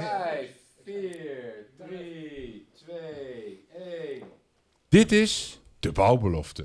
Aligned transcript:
5, 0.00 0.48
4, 0.84 1.66
3, 1.78 2.66
2, 2.84 3.64
1. 4.18 4.22
Dit 4.88 5.12
is 5.12 5.60
de 5.80 5.92
bouwbelofte. 5.92 6.64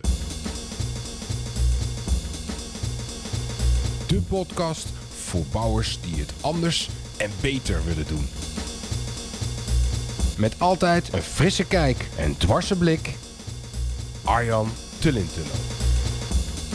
De 4.07 4.21
podcast 4.29 4.87
voor 5.09 5.43
bouwers 5.51 6.01
die 6.01 6.15
het 6.15 6.33
anders 6.41 6.89
en 7.17 7.31
beter 7.41 7.85
willen 7.85 8.07
doen. 8.07 8.27
Met 10.37 10.59
altijd 10.59 11.13
een 11.13 11.21
frisse 11.21 11.65
kijk 11.67 12.07
en 12.17 12.37
dwarse 12.37 12.77
blik. 12.77 13.13
Arjan 14.23 14.69
Tullintunnel. 14.99 15.55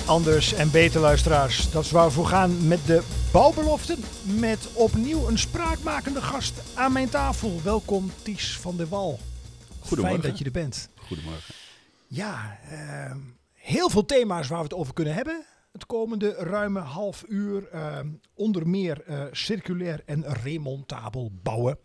Anders 0.06 0.52
en 0.52 0.70
beter 0.70 1.00
luisteraars. 1.00 1.70
Dat 1.70 1.84
is 1.84 1.90
waar 1.90 2.06
we 2.06 2.12
voor 2.12 2.26
gaan 2.26 2.66
met 2.68 2.86
de 2.86 3.02
bouwbeloften. 3.32 3.98
Met 4.40 4.72
opnieuw 4.74 5.28
een 5.28 5.38
spraakmakende 5.38 6.22
gast 6.22 6.76
aan 6.76 6.92
mijn 6.92 7.08
tafel. 7.08 7.60
Welkom 7.62 8.10
Ties 8.22 8.58
van 8.58 8.76
der 8.76 8.88
Wal. 8.88 9.18
Goedemorgen. 9.80 10.20
Fijn 10.20 10.30
dat 10.30 10.38
je 10.38 10.44
er 10.44 10.50
bent. 10.50 10.88
Goedemorgen. 10.94 11.54
Ja, 12.06 12.58
ehm, 12.70 13.18
heel 13.52 13.90
veel 13.90 14.04
thema's 14.04 14.48
waar 14.48 14.58
we 14.58 14.64
het 14.64 14.74
over 14.74 14.94
kunnen 14.94 15.14
hebben. 15.14 15.44
Het 15.72 15.86
komende 15.86 16.30
ruime 16.32 16.80
half 16.80 17.24
uur. 17.28 17.68
ehm, 17.68 18.08
onder 18.34 18.68
meer 18.68 19.02
eh, 19.02 19.24
circulair 19.32 20.02
en 20.06 20.32
remontabel 20.42 21.30
bouwen. 21.42 21.78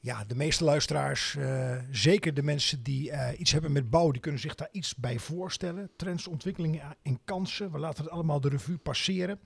Ja, 0.00 0.24
de 0.24 0.34
meeste 0.34 0.64
luisteraars, 0.64 1.36
eh, 1.36 1.76
zeker 1.90 2.34
de 2.34 2.42
mensen 2.42 2.82
die 2.82 3.10
eh, 3.10 3.40
iets 3.40 3.52
hebben 3.52 3.72
met 3.72 3.90
bouw, 3.90 4.10
die 4.10 4.20
kunnen 4.20 4.40
zich 4.40 4.54
daar 4.54 4.68
iets 4.72 4.94
bij 4.94 5.18
voorstellen. 5.18 5.90
Trends, 5.96 6.26
ontwikkelingen 6.26 6.96
en 7.02 7.18
kansen. 7.24 7.72
We 7.72 7.78
laten 7.78 8.04
het 8.04 8.12
allemaal 8.12 8.40
de 8.40 8.48
revue 8.48 8.78
passeren. 8.78 9.40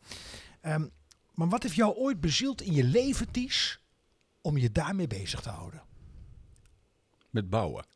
Ehm, 0.63 0.87
maar 1.35 1.49
wat 1.49 1.63
heeft 1.63 1.75
jou 1.75 1.95
ooit 1.95 2.21
bezield 2.21 2.61
in 2.63 2.73
je 2.73 2.85
leven, 2.85 3.31
Ties, 3.31 3.81
om 4.41 4.57
je 4.59 4.73
daarmee 4.73 5.07
bezig 5.07 5.41
te 5.41 5.49
houden? 5.51 5.83
Met 7.31 7.51
bouwen. 7.51 7.87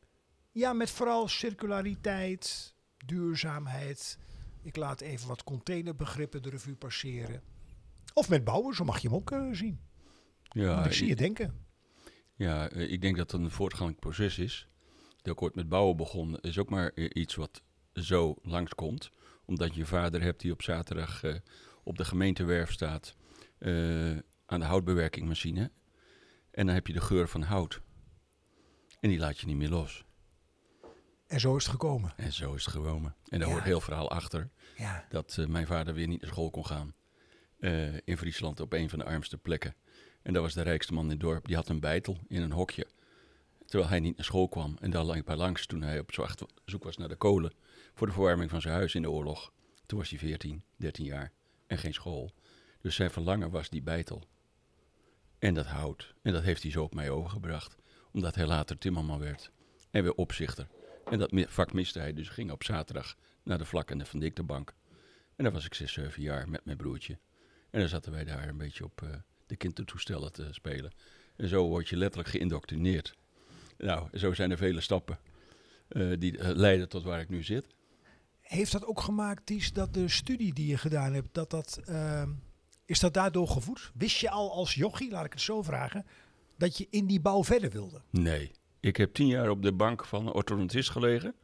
Ja, 0.52 0.72
met 0.72 0.90
vooral 0.90 1.28
circulariteit, 1.28 2.74
duurzaamheid. 3.06 4.18
Ik 4.62 4.76
laat 4.76 5.00
even 5.00 5.28
wat 5.28 5.44
containerbegrippen 5.44 6.42
de 6.42 6.50
revue 6.50 6.74
passeren. 6.76 7.42
Of 8.14 8.28
met 8.28 8.44
bouwen, 8.44 8.74
zo 8.74 8.84
mag 8.84 8.98
je 8.98 9.08
hem 9.08 9.16
ook 9.16 9.30
eh, 9.30 9.48
zien. 9.52 9.80
Ja, 10.42 10.74
Want 10.74 10.86
ik 10.86 10.92
zie 10.92 11.06
je 11.06 11.16
denken. 11.16 11.66
ja 12.34 12.68
eh, 12.68 12.92
ik 12.92 13.00
denk 13.00 13.16
dat 13.16 13.32
het 13.32 13.40
een 13.40 13.50
voortgaand 13.50 13.98
proces 13.98 14.38
is. 14.38 14.68
Dat 15.22 15.34
ik 15.34 15.42
ooit 15.42 15.54
met 15.54 15.68
bouwen 15.68 15.96
begon, 15.96 16.38
is 16.40 16.58
ook 16.58 16.70
maar 16.70 16.90
eh, 16.94 17.10
iets 17.12 17.34
wat 17.34 17.62
zo 17.92 18.34
langskomt. 18.42 19.10
Omdat 19.44 19.74
je 19.74 19.86
vader 19.86 20.22
hebt 20.22 20.40
die 20.40 20.52
op 20.52 20.62
zaterdag 20.62 21.22
op 21.86 21.96
de 21.96 22.04
gemeentewerf 22.04 22.72
staat 22.72 23.14
eh, 23.58 24.10
aan 24.46 24.60
de 24.60 24.64
houtbewerkingmachine. 24.66 25.70
En 26.50 26.66
dan 26.66 26.74
heb 26.74 26.86
je 26.86 26.92
de 26.92 27.00
geur 27.00 27.28
van 27.28 27.42
hout. 27.42 27.80
En 29.00 29.08
die 29.08 29.18
laat 29.18 29.38
je 29.38 29.46
niet 29.46 29.56
meer 29.56 29.68
los. 29.68 30.04
En 31.26 31.40
zo 31.40 31.56
is 31.56 31.62
het 31.62 31.72
gekomen. 31.72 32.12
En 32.16 32.32
zo 32.32 32.54
is 32.54 32.64
het 32.64 32.74
gewoon. 32.74 33.04
En 33.28 33.38
daar 33.38 33.48
Ja. 33.48 33.54
hoort 33.54 33.64
heel 33.64 33.80
verhaal 33.80 34.10
achter. 34.10 34.50
Ja. 34.76 35.06
dat 35.08 35.36
eh, 35.38 35.46
mijn 35.46 35.66
vader 35.66 35.94
weer 35.94 36.06
niet 36.06 36.20
naar 36.20 36.30
school 36.30 36.50
kon 36.50 36.66
gaan. 36.66 36.94
Eh, 37.58 37.94
in 37.94 38.16
Friesland 38.16 38.60
op 38.60 38.72
een 38.72 38.88
van 38.90 38.98
de 38.98 39.04
armste 39.04 39.38
plekken. 39.38 39.74
En 40.22 40.32
dat 40.32 40.42
was 40.42 40.54
de 40.54 40.62
rijkste 40.62 40.92
man 40.92 41.04
in 41.04 41.10
het 41.10 41.20
dorp. 41.20 41.46
Die 41.46 41.56
had 41.56 41.68
een 41.68 41.80
bijtel 41.80 42.18
in 42.28 42.42
een 42.42 42.52
hokje. 42.52 42.86
Terwijl 43.66 43.90
hij 43.90 44.00
niet 44.00 44.16
naar 44.16 44.24
school 44.24 44.48
kwam. 44.48 44.76
En 44.80 44.90
daar 44.90 45.04
lang 45.04 45.24
bij 45.24 45.36
langs 45.36 45.66
toen 45.66 45.82
hij 45.82 45.98
op 45.98 46.12
zoek 46.64 46.84
was 46.84 46.96
naar 46.96 47.08
de 47.08 47.16
kolen. 47.16 47.52
Voor 47.94 48.06
de 48.06 48.12
verwarming 48.12 48.50
van 48.50 48.60
zijn 48.60 48.74
huis 48.74 48.94
in 48.94 49.02
de 49.02 49.10
oorlog. 49.10 49.52
Toen 49.86 49.98
was 49.98 50.10
hij 50.10 50.18
14, 50.18 50.62
13 50.76 51.04
jaar. 51.04 51.32
En 51.66 51.78
geen 51.78 51.94
school. 51.94 52.32
Dus 52.80 52.94
zijn 52.94 53.10
verlangen 53.10 53.50
was 53.50 53.68
die 53.68 53.82
bijtel. 53.82 54.22
En 55.38 55.54
dat 55.54 55.66
hout. 55.66 56.14
En 56.22 56.32
dat 56.32 56.42
heeft 56.42 56.62
hij 56.62 56.70
zo 56.70 56.82
op 56.82 56.94
mij 56.94 57.10
overgebracht. 57.10 57.76
Omdat 58.12 58.34
hij 58.34 58.46
later 58.46 58.78
timmerman 58.78 59.18
werd. 59.18 59.50
En 59.90 60.02
weer 60.02 60.14
opzichter. 60.14 60.68
En 61.10 61.18
dat 61.18 61.30
vak 61.48 61.72
miste 61.72 61.98
hij. 61.98 62.12
Dus 62.12 62.28
ging 62.28 62.50
op 62.50 62.64
zaterdag 62.64 63.16
naar 63.42 63.58
de 63.58 63.64
vlak 63.64 63.90
en 63.90 63.98
de 63.98 64.04
Van. 64.46 64.66
En 65.36 65.44
dan 65.44 65.52
was 65.52 65.64
ik 65.64 65.74
6, 65.74 65.92
7 65.92 66.22
jaar 66.22 66.48
met 66.48 66.64
mijn 66.64 66.76
broertje. 66.76 67.18
En 67.70 67.80
dan 67.80 67.88
zaten 67.88 68.12
wij 68.12 68.24
daar 68.24 68.48
een 68.48 68.56
beetje 68.56 68.84
op 68.84 69.02
eh, 69.02 69.08
de 69.46 69.56
kindertoestellen 69.56 70.32
te 70.32 70.48
spelen. 70.50 70.92
En 71.36 71.48
zo 71.48 71.68
word 71.68 71.88
je 71.88 71.96
letterlijk 71.96 72.30
geïndoctrineerd. 72.30 73.14
Nou, 73.78 74.18
zo 74.18 74.32
zijn 74.32 74.50
er 74.50 74.56
vele 74.56 74.80
stappen 74.80 75.18
eh, 75.88 76.12
die 76.18 76.38
eh, 76.38 76.54
leiden 76.54 76.88
tot 76.88 77.02
waar 77.02 77.20
ik 77.20 77.28
nu 77.28 77.42
zit. 77.42 77.66
Heeft 78.46 78.72
dat 78.72 78.84
ook 78.84 79.00
gemaakt, 79.00 79.46
Ties, 79.46 79.72
dat 79.72 79.94
de 79.94 80.08
studie 80.08 80.54
die 80.54 80.66
je 80.66 80.78
gedaan 80.78 81.12
hebt, 81.12 81.28
dat 81.32 81.50
dat, 81.50 81.80
ehm, 81.84 82.30
is 82.84 83.00
dat 83.00 83.14
daardoor 83.14 83.48
gevoed? 83.48 83.90
Wist 83.94 84.16
je 84.16 84.30
al 84.30 84.52
als 84.52 84.74
jochie, 84.74 85.10
laat 85.10 85.24
ik 85.24 85.32
het 85.32 85.40
zo 85.40 85.62
vragen, 85.62 86.06
dat 86.56 86.78
je 86.78 86.86
in 86.90 87.06
die 87.06 87.20
bouw 87.20 87.44
verder 87.44 87.70
wilde? 87.70 88.02
Nee. 88.10 88.52
Ik 88.80 88.96
heb 88.96 89.14
tien 89.14 89.26
jaar 89.26 89.50
op 89.50 89.62
de 89.62 89.72
bank 89.72 90.04
van 90.04 90.26
een 90.26 90.32
orthodontist 90.32 90.90
gelegen. 90.90 91.34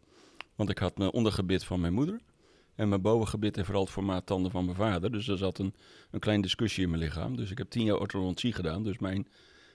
Want 0.54 0.70
ik 0.70 0.78
had 0.78 1.00
een 1.00 1.12
ondergebit 1.12 1.64
van 1.64 1.80
mijn 1.80 1.92
moeder. 1.92 2.20
En 2.74 2.88
mijn 2.88 3.02
bovengebit 3.02 3.56
en 3.56 3.64
vooral 3.64 3.82
het 3.82 3.92
formaat 3.92 4.26
tanden 4.26 4.50
van 4.50 4.64
mijn 4.64 4.76
vader. 4.76 5.12
Dus 5.12 5.28
er 5.28 5.38
zat 5.38 5.58
een, 5.58 5.74
een 6.10 6.20
klein 6.20 6.40
discussie 6.40 6.82
in 6.82 6.90
mijn 6.90 7.02
lichaam. 7.02 7.36
Dus 7.36 7.50
ik 7.50 7.58
heb 7.58 7.70
tien 7.70 7.84
jaar 7.84 7.98
orthodontie 7.98 8.52
gedaan. 8.52 8.82
Dus 8.82 8.98
mijn, 8.98 9.28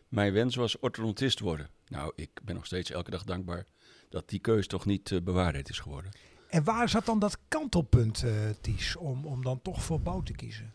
mijn 0.07 0.33
wens 0.33 0.55
was 0.55 0.79
orthodontist 0.79 1.39
worden. 1.39 1.69
Nou, 1.87 2.11
ik 2.15 2.29
ben 2.43 2.55
nog 2.55 2.65
steeds 2.65 2.91
elke 2.91 3.11
dag 3.11 3.23
dankbaar 3.23 3.65
dat 4.09 4.29
die 4.29 4.39
keus 4.39 4.67
toch 4.67 4.85
niet 4.85 5.11
eh, 5.11 5.21
bewaarheid 5.21 5.69
is 5.69 5.79
geworden. 5.79 6.11
En 6.57 6.63
waar 6.63 6.89
zat 6.89 7.05
dan 7.05 7.19
dat 7.19 7.37
kantelpunt, 7.47 8.23
eh 8.23 8.31
Ties, 8.61 8.95
om, 8.95 9.25
om 9.25 9.43
dan 9.43 9.61
toch 9.61 9.83
voor 9.83 10.01
bouw 10.01 10.21
te 10.21 10.33
kiezen? 10.33 10.73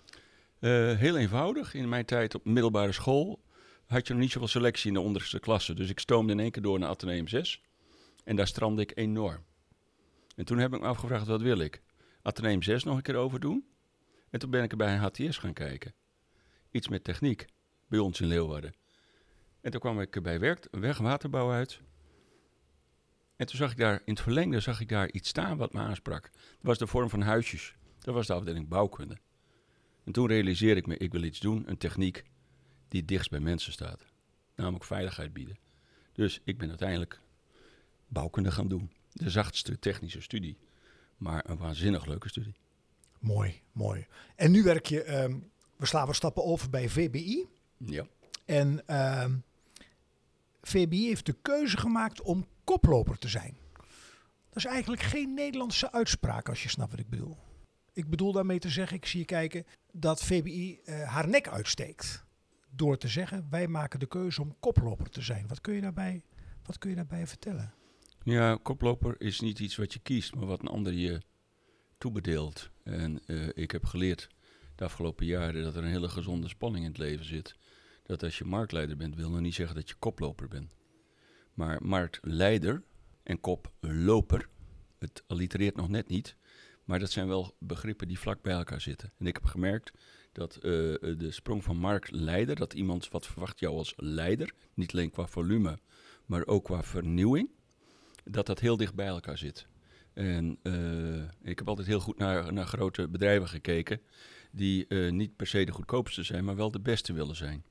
Eh, 0.59 0.70
heel 0.97 1.16
eenvoudig. 1.16 1.75
In 1.75 1.88
mijn 1.88 2.04
tijd 2.04 2.34
op 2.34 2.44
middelbare 2.44 2.93
school 2.93 3.43
had 3.87 4.06
je 4.06 4.12
nog 4.12 4.22
niet 4.22 4.32
zoveel 4.32 4.48
selectie 4.48 4.88
in 4.88 4.94
de 4.94 5.00
onderste 5.00 5.41
klasse. 5.41 5.75
Dus 5.75 5.91
ik 5.91 5.98
stoomde 5.98 6.32
in 6.32 6.41
één 6.41 6.50
keer 6.50 6.62
door 6.62 6.78
naar 6.78 6.88
Atheneum 6.88 7.28
6. 7.28 7.62
En 8.25 8.37
daar 8.37 8.47
strandde 8.47 8.82
ik 8.82 8.93
enorm. 8.94 9.44
En 10.37 10.44
toen 10.44 10.59
heb 10.59 10.75
ik 10.75 10.81
me 10.81 10.87
afgevraagd, 10.87 11.26
wat 11.26 11.41
wil 11.43 11.59
ik? 11.59 11.82
Atheneum 12.22 12.62
6 12.62 12.84
nog 12.84 12.97
een 12.97 13.03
keer 13.03 13.16
overdoen? 13.16 13.66
En 14.31 14.38
toen 14.38 14.50
ben 14.50 14.62
ik 14.62 14.70
er 14.70 14.76
bij 14.76 14.94
een 14.94 15.00
HTS 15.00 15.38
gaan 15.38 15.53
kijken. 15.53 15.94
Iets 16.70 16.88
met 16.88 17.04
techniek, 17.04 17.47
bij 17.88 17.99
ons 17.99 18.20
in 18.20 18.26
Leeuwarden. 18.26 18.75
En 19.60 19.70
toen 19.70 19.81
kwam 19.81 20.00
ik 20.00 20.22
bij 20.22 20.38
werk, 20.41 20.69
wegwaterbouw 20.70 21.50
uit. 21.50 21.81
En 23.43 23.49
toen 23.49 23.57
zag 23.57 23.71
ik 23.71 23.77
daar, 23.77 24.03
in 24.05 24.13
het 24.13 24.23
verlengde 24.23 24.61
zag 24.61 24.81
ik 24.81 24.89
daar 24.89 25.11
iets 25.11 25.29
staan 25.29 25.57
wat 25.57 25.73
me 25.73 25.81
aansprak. 25.81 26.23
Dat 26.33 26.61
was 26.61 26.79
de 26.79 26.87
vorm 26.87 27.09
van 27.09 27.21
huisjes. 27.23 27.75
Dat 27.99 28.15
was 28.15 28.27
de 28.27 28.33
afdeling 28.33 28.69
bouwkunde. 28.69 29.17
En 30.05 30.13
toen 30.13 30.27
realiseerde 30.27 30.81
ik 30.81 30.87
me, 30.87 30.97
ik 30.97 31.13
wil 31.13 31.23
iets 31.23 31.41
doen, 31.41 31.65
een 31.67 31.79
techniek 31.79 32.25
die 32.89 33.01
het 33.01 33.09
dichtst 33.09 33.31
bij 33.31 33.41
mensen 33.41 33.73
staat. 33.73 34.05
Namelijk 34.57 34.85
veiligheid 34.85 35.33
bieden. 35.33 35.59
Dus 36.13 36.41
ik 36.45 36.59
ben 36.59 36.69
uiteindelijk 36.69 37.21
bouwkunde 38.09 38.51
gaan 38.51 38.69
doen. 38.69 38.91
De 39.13 39.31
zachtste 39.31 39.79
technische 39.79 40.21
studie, 40.21 40.59
maar 41.17 41.45
een 41.49 41.59
waanzinnig 41.59 42.07
leuke 42.07 42.29
studie. 42.29 42.55
Mooi, 43.19 43.61
mooi. 43.73 44.07
En 44.37 44.51
nu 44.51 44.63
werk 44.63 44.87
je, 44.87 45.03
ehm, 45.03 45.39
we 45.77 45.87
slaan 45.87 46.07
wat 46.07 46.17
stappen 46.17 46.45
over 46.45 46.71
bij 46.71 46.89
VBI. 46.89 47.47
Ja. 47.77 48.07
En 48.45 48.87
ehm, 48.87 49.37
VBI 50.63 51.07
heeft 51.07 51.27
de 51.27 51.37
keuze 51.43 51.77
gemaakt 51.77 52.21
om 52.21 52.47
koploper 52.65 53.19
te 53.19 53.28
zijn. 53.28 53.56
Dat 54.49 54.56
is 54.56 54.65
eigenlijk 54.65 55.03
geen 55.03 55.34
Nederlandse 55.34 55.93
uitspraak, 55.93 56.49
als 56.49 56.62
je 56.62 56.69
snapt 56.69 56.91
wat 56.91 57.00
ik 57.00 57.09
bedoel. 57.09 57.37
Ik 57.93 58.11
bedoel 58.11 58.33
daarmee 58.33 58.59
te 58.59 58.69
zeggen, 58.69 58.97
ik 58.97 59.06
zie 59.06 59.21
je 59.21 59.27
kijken, 59.27 59.67
dat 59.93 60.23
VBI 60.23 60.81
eh, 60.84 61.03
haar 61.03 61.28
nek 61.28 61.49
uitsteekt. 61.49 62.25
Door 62.71 62.99
te 62.99 63.09
zeggen, 63.09 63.47
wij 63.50 63.69
maken 63.69 63.99
de 63.99 64.06
keuze 64.06 64.43
om 64.43 64.56
koploper 64.61 65.11
te 65.11 65.23
zijn. 65.23 65.47
Wat 65.49 65.61
kun 65.61 65.75
je 65.75 65.81
daarbij, 65.81 66.23
wat 66.62 66.78
kun 66.78 66.91
je 66.91 66.97
daarbij 66.97 67.27
vertellen? 67.27 67.75
Ja, 68.23 68.59
koploper 68.62 69.21
is 69.21 69.41
niet 69.41 69.59
iets 69.59 69.77
wat 69.77 69.93
je 69.93 69.99
kiest, 69.99 70.34
maar 70.34 70.47
wat 70.47 70.61
een 70.61 70.69
ander 70.69 70.93
je 70.93 71.21
toebedeelt. 71.99 72.71
En 72.84 73.21
eh, 73.27 73.49
ik 73.55 73.71
heb 73.71 73.84
geleerd 73.84 74.29
de 74.75 74.84
afgelopen 74.84 75.27
jaren 75.27 75.62
dat 75.62 75.77
er 75.77 75.84
een 75.84 75.91
hele 75.91 76.09
gezonde 76.09 76.49
spanning 76.49 76.84
in 76.84 76.91
het 76.91 77.00
leven 77.00 77.25
zit. 77.25 77.56
Dat 78.03 78.23
als 78.23 78.39
je 78.39 78.44
marktleider 78.44 78.97
bent, 78.97 79.17
wil 79.17 79.31
nog 79.31 79.41
niet 79.41 79.55
zeggen 79.55 79.77
dat 79.77 79.89
je 79.89 79.94
koploper 79.99 80.49
bent. 80.49 80.75
Maar 81.54 81.78
marktleider 81.82 82.82
en 83.22 83.40
koploper, 83.40 84.49
het 84.99 85.22
allitereert 85.26 85.76
nog 85.76 85.88
net 85.88 86.08
niet. 86.08 86.37
Maar 86.84 86.99
dat 86.99 87.10
zijn 87.10 87.28
wel 87.28 87.56
begrippen 87.58 88.08
die 88.08 88.19
vlak 88.19 88.43
bij 88.43 88.52
elkaar 88.52 88.81
zitten. 88.81 89.12
En 89.19 89.26
ik 89.26 89.34
heb 89.34 89.44
gemerkt 89.44 89.93
dat 90.32 90.56
eh, 90.56 90.62
de 90.62 91.28
sprong 91.31 91.64
van 91.64 91.76
marktleider, 91.76 92.56
dat 92.56 92.72
iemand 92.72 93.08
wat 93.08 93.26
verwacht 93.26 93.60
jou 93.60 93.76
als 93.76 93.93
leider, 93.96 94.52
niet 94.75 94.93
alleen 94.93 95.10
qua 95.10 95.26
volume, 95.26 95.78
maar 96.26 96.46
ook 96.46 96.64
qua 96.64 96.82
vernieuwing, 96.82 97.50
dat 98.25 98.46
dat 98.46 98.60
heel 98.60 98.76
dicht 98.76 98.94
bij 98.94 99.06
elkaar 99.06 99.38
zit. 99.38 99.66
En 100.12 100.58
eh, 100.62 101.22
ik 101.50 101.58
heb 101.58 101.69
altijd 101.69 101.87
heel 101.87 102.00
goed 102.00 102.19
naar, 102.19 102.52
naar 102.52 102.66
grote 102.66 103.08
bedrijven 103.08 103.49
gekeken, 103.49 104.00
die 104.50 104.87
eh, 104.87 105.12
niet 105.12 105.37
per 105.37 105.46
se 105.46 105.64
de 105.64 105.72
goedkoopste 105.72 106.22
zijn, 106.22 106.44
maar 106.44 106.56
wel 106.56 106.70
de 106.70 106.81
beste 106.81 107.12
willen 107.12 107.37
zijn. 107.37 107.64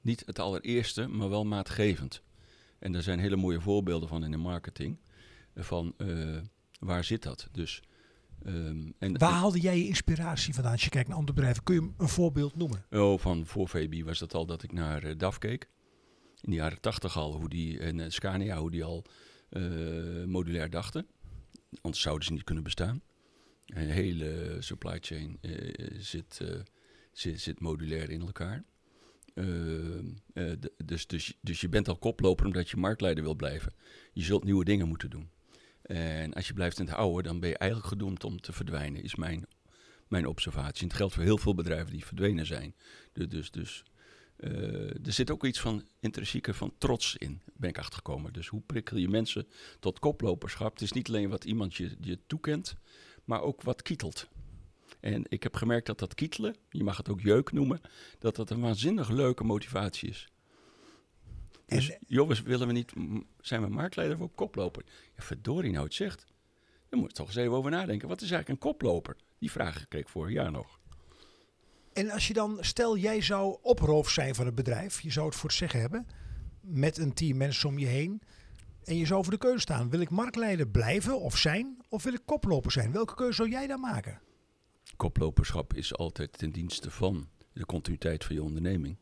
Niet 0.00 0.22
het 0.26 0.38
allereerste, 0.38 1.08
maar 1.08 1.28
wel 1.28 1.44
maatgevend. 1.44 2.22
En 2.80 2.92
daar 2.92 3.02
zijn 3.02 3.18
hele 3.18 3.36
mooie 3.36 3.60
voorbeelden 3.60 4.08
van 4.08 4.24
in 4.24 4.30
de 4.30 4.36
marketing. 4.36 4.98
eh, 5.54 5.62
Van 5.64 5.94
eh, 5.96 6.38
waar 6.80 7.04
zit 7.04 7.22
dat? 7.22 7.48
Dus, 7.52 7.82
ehm, 8.44 8.90
en, 8.98 9.18
Waar 9.18 9.32
haalde 9.32 9.60
jij 9.60 9.78
je 9.78 9.86
inspiratie 9.86 10.54
vandaan 10.54 10.72
als 10.72 10.84
je 10.84 10.90
kijkt 10.90 11.08
naar 11.08 11.16
andere 11.16 11.34
bedrijven? 11.36 11.62
Kun 11.62 11.74
je 11.74 11.90
een 11.98 12.08
voorbeeld 12.08 12.56
noemen? 12.56 12.84
Oh, 12.90 13.18
van 13.18 13.46
voor 13.46 13.68
VB 13.68 14.04
was 14.04 14.18
dat 14.18 14.34
al 14.34 14.46
dat 14.46 14.62
ik 14.62 14.72
naar 14.72 15.02
eh, 15.02 15.18
DAF 15.18 15.38
keek. 15.38 15.68
in 16.40 16.50
de 16.50 16.56
jaren 16.56 16.80
tachtig 16.80 17.16
al, 17.16 17.34
hoe 17.36 17.48
die, 17.48 17.78
en 17.78 18.12
Scania, 18.12 18.56
hoe 18.58 18.70
die 18.70 18.84
al 18.84 19.04
modulair 20.26 20.70
dachten. 20.70 21.06
Anders 21.80 22.02
zouden 22.02 22.26
ze 22.26 22.32
niet 22.32 22.44
kunnen 22.44 22.64
bestaan. 22.64 23.02
Een 23.66 23.88
hele 23.90 24.56
supply 24.60 24.98
chain 25.00 25.38
zit, 25.98 26.40
zit, 27.12 27.40
zit 27.40 27.60
modulair 27.60 28.10
in 28.10 28.20
elkaar. 28.20 28.64
Eh, 29.34 29.98
eh, 30.32 30.58
dus, 30.84 31.06
dus, 31.06 31.38
dus 31.40 31.60
je 31.60 31.68
bent 31.68 31.88
al 31.88 31.96
koploper 31.96 32.46
omdat 32.46 32.70
je 32.70 32.76
marktleider 32.76 33.24
wil 33.24 33.34
blijven. 33.34 33.74
Je 34.12 34.22
zult 34.22 34.44
nieuwe 34.44 34.64
dingen 34.64 34.88
moeten 34.88 35.10
doen. 35.10 35.30
En 35.82 36.32
als 36.32 36.46
je 36.46 36.54
blijft 36.54 36.78
in 36.78 36.86
het 36.86 36.94
oude, 36.94 37.22
dan 37.22 37.40
ben 37.40 37.48
je 37.48 37.58
eigenlijk 37.58 37.90
gedoemd 37.90 38.24
om 38.24 38.40
te 38.40 38.52
verdwijnen, 38.52 39.02
is 39.02 39.14
mijn, 39.14 39.46
mijn 40.08 40.26
observatie. 40.26 40.82
En 40.82 40.88
het 40.88 40.96
geldt 40.96 41.14
voor 41.14 41.22
heel 41.22 41.38
veel 41.38 41.54
bedrijven 41.54 41.92
die 41.92 42.04
verdwenen 42.04 42.46
zijn. 42.46 42.74
Dus, 43.12 43.28
dus, 43.28 43.50
dus 43.50 43.84
er 45.02 45.12
zit 45.12 45.30
ook 45.30 45.44
iets 45.44 45.60
van 45.60 45.84
intrinsieke 46.00 46.54
van 46.54 46.74
trots 46.78 47.16
in, 47.16 47.42
ben 47.56 47.70
ik 47.70 47.78
achtergekomen. 47.78 48.32
Dus 48.32 48.46
hoe 48.46 48.62
prikkel 48.66 48.96
je 48.96 49.08
mensen 49.08 49.48
tot 49.80 49.98
koploperschap? 49.98 50.72
Het 50.72 50.82
is 50.82 50.92
niet 50.92 51.08
alleen 51.08 51.28
wat 51.28 51.44
iemand 51.44 51.74
je, 51.74 51.96
je 52.00 52.18
toekent, 52.26 52.74
maar 53.24 53.40
ook 53.40 53.62
wat 53.62 53.82
kietelt. 53.82 54.28
En 55.00 55.24
ik 55.28 55.42
heb 55.42 55.54
gemerkt 55.54 55.86
dat 55.86 55.98
dat 55.98 56.14
kietelen, 56.14 56.56
je 56.68 56.84
mag 56.84 56.96
het 56.96 57.08
ook 57.08 57.20
jeuk 57.20 57.52
noemen, 57.52 57.80
dat 58.18 58.36
dat 58.36 58.50
een 58.50 58.60
waanzinnig 58.60 59.08
leuke 59.08 59.44
motivatie 59.44 60.08
is. 60.08 60.28
Dus 61.66 61.90
En- 61.90 61.98
jongens, 62.06 62.42
willen 62.42 62.66
we 62.66 62.72
niet, 62.72 62.92
zijn 63.40 63.62
we 63.62 63.68
marktleider 63.68 64.22
ook 64.22 64.36
koploper? 64.36 64.84
Ja, 65.16 65.22
verdorie 65.22 65.72
nou 65.72 65.84
het 65.84 65.94
zegt. 65.94 66.26
Daar 66.88 67.00
moet 67.00 67.08
je 67.10 67.16
toch 67.16 67.26
eens 67.26 67.36
even 67.36 67.52
over 67.52 67.70
nadenken. 67.70 68.08
Wat 68.08 68.20
is 68.20 68.30
eigenlijk 68.30 68.62
een 68.62 68.70
koploper? 68.70 69.16
Die 69.38 69.50
vraag 69.50 69.88
kreeg 69.88 70.02
ik 70.02 70.08
vorig 70.08 70.32
jaar 70.32 70.50
nog. 70.50 70.78
En 71.92 72.10
als 72.10 72.28
je 72.28 72.34
dan, 72.34 72.58
stel 72.60 72.96
jij 72.96 73.20
zou 73.20 73.58
oproof 73.62 74.10
zijn 74.10 74.34
van 74.34 74.46
het 74.46 74.54
bedrijf, 74.54 75.00
je 75.00 75.10
zou 75.10 75.26
het 75.26 75.34
voor 75.34 75.48
het 75.48 75.58
zeggen 75.58 75.80
hebben, 75.80 76.06
met 76.60 76.98
een 76.98 77.12
team 77.12 77.36
mensen 77.36 77.68
om 77.68 77.78
je 77.78 77.86
heen, 77.86 78.22
en 78.84 78.96
je 78.96 79.06
zou 79.06 79.22
voor 79.22 79.32
de 79.32 79.38
keuze 79.38 79.60
staan, 79.60 79.90
wil 79.90 80.00
ik 80.00 80.10
marktleider 80.10 80.68
blijven 80.68 81.20
of 81.20 81.36
zijn, 81.36 81.82
of 81.88 82.02
wil 82.02 82.12
ik 82.12 82.22
koploper 82.24 82.72
zijn? 82.72 82.92
Welke 82.92 83.14
keuze 83.14 83.34
zou 83.34 83.48
jij 83.48 83.66
dan 83.66 83.80
maken? 83.80 84.20
Koploperschap 84.96 85.74
is 85.74 85.96
altijd 85.96 86.38
ten 86.38 86.50
dienste 86.50 86.90
van 86.90 87.28
de 87.52 87.66
continuïteit 87.66 88.24
van 88.24 88.34
je 88.34 88.42
onderneming. 88.42 88.98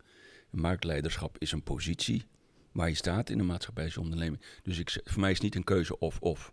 Marktleiderschap 0.51 1.39
is 1.39 1.53
een 1.53 1.63
positie 1.63 2.25
waar 2.73 2.89
je 2.89 2.95
staat 2.95 3.31
in 3.31 3.39
een 3.39 3.47
maatschappijsonderneming. 3.47 4.43
Dus 4.63 4.79
ik, 4.79 5.01
voor 5.05 5.21
mij 5.21 5.31
is 5.31 5.37
het 5.37 5.45
niet 5.45 5.55
een 5.55 5.65
keuze 5.65 5.99
of-of. 5.99 6.53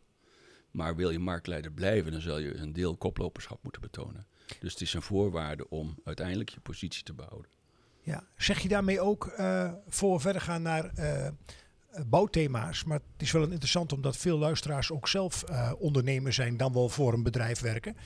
Maar 0.72 0.96
wil 0.96 1.10
je 1.10 1.20
marktleider 1.20 1.72
blijven, 1.72 2.12
dan 2.12 2.22
zal 2.22 2.40
je 2.40 2.56
een 2.56 2.74
deel 2.74 2.98
koploperschap 2.98 3.64
moeten 3.64 3.82
betonen. 3.82 4.28
Dus 4.60 4.72
het 4.72 4.82
is 4.82 4.94
een 4.94 5.02
voorwaarde 5.02 5.70
om 5.70 5.96
uiteindelijk 6.04 6.50
je 6.50 6.60
positie 6.60 7.04
te 7.04 7.14
behouden. 7.14 7.52
Ja. 8.02 8.24
Zeg 8.38 8.60
je 8.60 8.68
daarmee 8.68 9.02
ook, 9.02 9.28
eh, 9.28 9.74
voor 9.88 10.22
verder 10.22 10.42
gaan 10.42 10.62
naar 10.62 10.86
eh, 10.86 11.28
bouwthema's, 12.06 12.84
maar 12.84 13.00
het 13.14 13.22
is 13.22 13.32
wel 13.32 13.44
interessant 13.44 13.94
omdat 13.94 14.18
veel 14.18 14.38
luisteraars 14.38 14.92
ook 14.92 15.08
zelf 15.08 15.44
eh, 15.44 15.72
ondernemer 15.78 16.34
zijn, 16.34 16.58
dan 16.58 16.74
wel 16.74 16.90
voor 16.90 17.14
een 17.14 17.24
bedrijf 17.24 17.60
werken. 17.60 17.98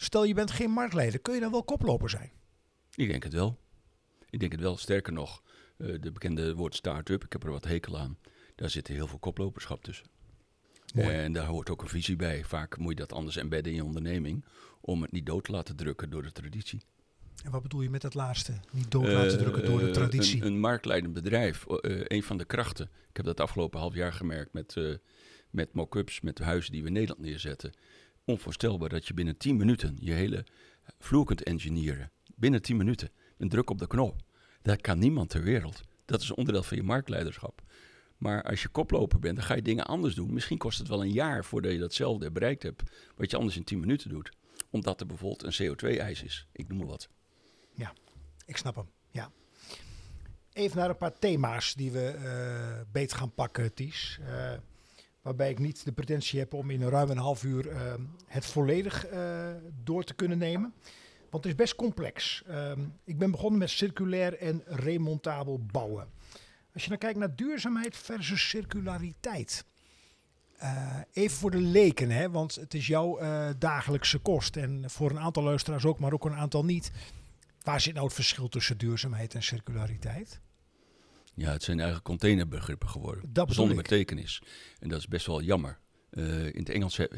Stel 0.00 0.24
je 0.24 0.34
bent 0.34 0.50
geen 0.50 0.70
marktleider, 0.70 1.20
kun 1.20 1.34
je 1.34 1.40
dan 1.40 1.50
wel 1.50 1.64
koploper 1.64 2.10
zijn? 2.10 2.30
Ik 2.94 3.08
denk 3.08 3.22
het 3.22 3.32
wel. 3.32 3.58
Ik 4.30 4.40
denk 4.40 4.52
het 4.52 4.60
wel. 4.60 4.76
Sterker 4.76 5.12
nog, 5.12 5.42
eh, 5.76 5.94
de 6.00 6.12
bekende 6.12 6.54
woord 6.54 6.74
start-up, 6.74 7.24
ik 7.24 7.32
heb 7.32 7.44
er 7.44 7.50
wat 7.50 7.64
hekel 7.64 7.98
aan. 7.98 8.18
Daar 8.54 8.70
zit 8.70 8.86
heel 8.86 9.06
veel 9.06 9.18
koploperschap 9.18 9.82
tussen. 9.84 10.06
Mooi. 10.94 11.08
En 11.08 11.32
daar 11.32 11.46
hoort 11.46 11.70
ook 11.70 11.82
een 11.82 11.88
visie 11.88 12.16
bij. 12.16 12.44
Vaak 12.44 12.78
moet 12.78 12.88
je 12.90 12.94
dat 12.98 13.12
anders 13.12 13.36
embedden 13.36 13.72
in 13.72 13.78
je 13.78 13.84
onderneming 13.84 14.44
om 14.80 15.02
het 15.02 15.12
niet 15.12 15.26
dood 15.26 15.44
te 15.44 15.52
laten 15.52 15.76
drukken 15.76 16.10
door 16.10 16.22
de 16.22 16.32
traditie. 16.32 16.82
En 17.44 17.50
wat 17.50 17.62
bedoel 17.62 17.82
je 17.82 17.90
met 17.90 18.00
dat 18.00 18.14
laatste? 18.14 18.52
Niet 18.72 18.90
dood 18.90 19.06
laten 19.08 19.38
drukken 19.38 19.64
door 19.64 19.78
de 19.78 19.86
Eh, 19.86 19.92
traditie. 19.92 20.40
Een, 20.40 20.46
een 20.46 20.60
marktleidend 20.60 21.14
bedrijf, 21.14 21.66
eh, 21.66 22.00
een 22.04 22.22
van 22.22 22.38
de 22.38 22.44
krachten. 22.44 22.90
Ik 23.08 23.16
heb 23.16 23.24
dat 23.24 23.40
afgelopen 23.40 23.80
half 23.80 23.94
jaar 23.94 24.12
gemerkt 24.12 24.52
met, 24.52 24.76
eh, 24.76 24.94
met 25.50 25.72
mock-ups, 25.72 26.20
met 26.20 26.36
de 26.36 26.44
huizen 26.44 26.72
die 26.72 26.80
we 26.80 26.86
in 26.86 26.92
Nederland 26.92 27.20
neerzetten. 27.20 27.72
Onvoorstelbaar 28.28 28.88
dat 28.88 29.06
je 29.06 29.14
binnen 29.14 29.36
10 29.36 29.56
minuten 29.56 29.96
je 30.00 30.12
hele 30.12 30.46
vloer 30.98 31.24
kunt 31.24 31.42
engineeren. 31.42 32.10
Binnen 32.36 32.62
10 32.62 32.76
minuten. 32.76 33.10
Een 33.38 33.48
druk 33.48 33.70
op 33.70 33.78
de 33.78 33.86
knop. 33.86 34.20
Dat 34.62 34.80
kan 34.80 34.98
niemand 34.98 35.30
ter 35.30 35.42
wereld. 35.42 35.80
Dat 36.04 36.22
is 36.22 36.30
onderdeel 36.30 36.62
van 36.62 36.76
je 36.76 36.82
marktleiderschap. 36.82 37.62
Maar 38.16 38.42
als 38.42 38.62
je 38.62 38.68
koploper 38.68 39.18
bent, 39.18 39.36
dan 39.36 39.44
ga 39.44 39.54
je 39.54 39.62
dingen 39.62 39.86
anders 39.86 40.14
doen. 40.14 40.32
Misschien 40.32 40.58
kost 40.58 40.78
het 40.78 40.88
wel 40.88 41.02
een 41.02 41.12
jaar 41.12 41.44
voordat 41.44 41.72
je 41.72 41.78
datzelfde 41.78 42.30
bereikt 42.30 42.62
hebt. 42.62 42.82
Wat 43.16 43.30
je 43.30 43.36
anders 43.36 43.56
in 43.56 43.64
10 43.64 43.80
minuten 43.80 44.08
doet. 44.08 44.32
Omdat 44.70 45.00
er 45.00 45.06
bijvoorbeeld 45.06 45.42
een 45.42 45.76
CO2-eis 45.76 46.22
is. 46.22 46.46
Ik 46.52 46.68
noem 46.68 46.78
maar 46.78 46.86
wat. 46.86 47.08
Ik 48.46 48.56
snap 48.56 48.74
hem, 48.74 48.90
ja. 49.10 49.30
Even 50.52 50.78
naar 50.78 50.90
een 50.90 50.96
paar 50.96 51.18
thema's 51.18 51.74
die 51.74 51.90
we 51.90 52.06
eh 52.08 52.92
beet 52.92 53.12
gaan 53.12 53.34
pakken, 53.34 53.74
Ties. 53.74 54.18
Eh, 54.26 54.52
waarbij 55.28 55.50
ik 55.50 55.58
niet 55.58 55.84
de 55.84 55.92
pretentie 55.92 56.38
heb 56.38 56.54
om 56.54 56.70
in 56.70 56.82
ruim 56.82 57.10
een 57.10 57.18
half 57.18 57.44
uur 57.44 57.68
eh, 57.68 57.94
het 58.26 58.46
volledig 58.46 59.06
eh, 59.06 59.48
door 59.84 60.04
te 60.04 60.14
kunnen 60.14 60.38
nemen. 60.38 60.74
Want 61.30 61.44
het 61.44 61.52
is 61.52 61.58
best 61.58 61.74
complex. 61.74 62.42
Ehm, 62.46 62.80
ik 63.04 63.18
ben 63.18 63.30
begonnen 63.30 63.58
met 63.58 63.70
circulair 63.70 64.38
en 64.38 64.62
remontabel 64.66 65.60
bouwen. 65.72 66.08
Als 66.74 66.82
je 66.82 66.88
dan 66.88 66.98
kijkt 66.98 67.18
naar 67.18 67.36
duurzaamheid 67.36 67.96
versus 67.96 68.48
circulariteit. 68.48 69.64
Eh, 70.56 70.96
even 71.12 71.36
voor 71.36 71.50
de 71.50 71.60
leken, 71.60 72.10
hè, 72.10 72.30
want 72.30 72.54
het 72.54 72.74
is 72.74 72.86
jouw 72.86 73.18
eh, 73.18 73.48
dagelijkse 73.58 74.18
kost. 74.18 74.56
En 74.56 74.90
voor 74.90 75.10
een 75.10 75.20
aantal 75.20 75.42
luisteraars 75.42 75.84
ook, 75.84 75.98
maar 75.98 76.12
ook 76.12 76.24
een 76.24 76.34
aantal 76.34 76.64
niet. 76.64 76.90
Waar 77.62 77.80
zit 77.80 77.94
nou 77.94 78.06
het 78.06 78.14
verschil 78.14 78.48
tussen 78.48 78.78
duurzaamheid 78.78 79.34
en 79.34 79.42
circulariteit? 79.42 80.40
Ja, 81.38 81.52
het 81.52 81.62
zijn 81.62 81.76
eigenlijk 81.76 82.08
containerbegrippen 82.08 82.88
geworden. 82.88 83.30
Zonder 83.48 83.76
ik. 83.76 83.82
betekenis. 83.82 84.42
En 84.78 84.88
dat 84.88 84.98
is 84.98 85.08
best 85.08 85.26
wel 85.26 85.42
jammer. 85.42 85.78
Eh, 86.10 86.44
in 86.46 86.58
het 86.58 86.68
Engels 86.68 86.96
he- 86.96 87.08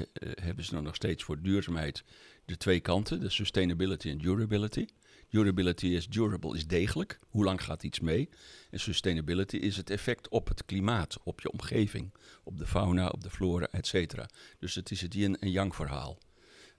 hebben 0.43 0.65
ze 0.65 0.73
nou 0.73 0.85
nog 0.85 0.95
steeds 0.95 1.23
voor 1.25 1.43
duurzaamheid 1.43 2.05
de 2.45 2.57
twee 2.57 2.81
kanten, 2.81 3.21
de 3.21 3.31
sustainability 3.31 4.09
en 4.11 4.19
durability. 4.19 4.87
Durability 5.29 5.87
is 5.87 6.09
durable, 6.09 6.57
is 6.57 6.67
degelijk. 6.67 7.19
Hoe 7.29 7.45
lang 7.45 7.63
gaat 7.65 7.83
iets 7.83 8.01
mee? 8.01 8.29
En 8.71 8.81
sustainability 8.81 9.57
is 9.57 9.77
het 9.77 9.91
effect 9.91 10.29
op 10.29 10.49
het 10.49 10.65
klimaat, 10.65 11.19
op 11.23 11.41
je 11.41 11.51
omgeving, 11.53 12.13
op 12.45 12.59
de 12.59 12.67
fauna, 12.67 13.09
op 13.09 13.23
de 13.23 13.31
flora, 13.31 13.67
et 13.71 13.87
cetera. 13.87 14.29
Dus 14.59 14.75
het 14.75 14.91
is 14.91 15.01
het 15.01 15.15
yin 15.15 15.39
en 15.39 15.51
yang 15.51 15.75
verhaal. 15.75 16.19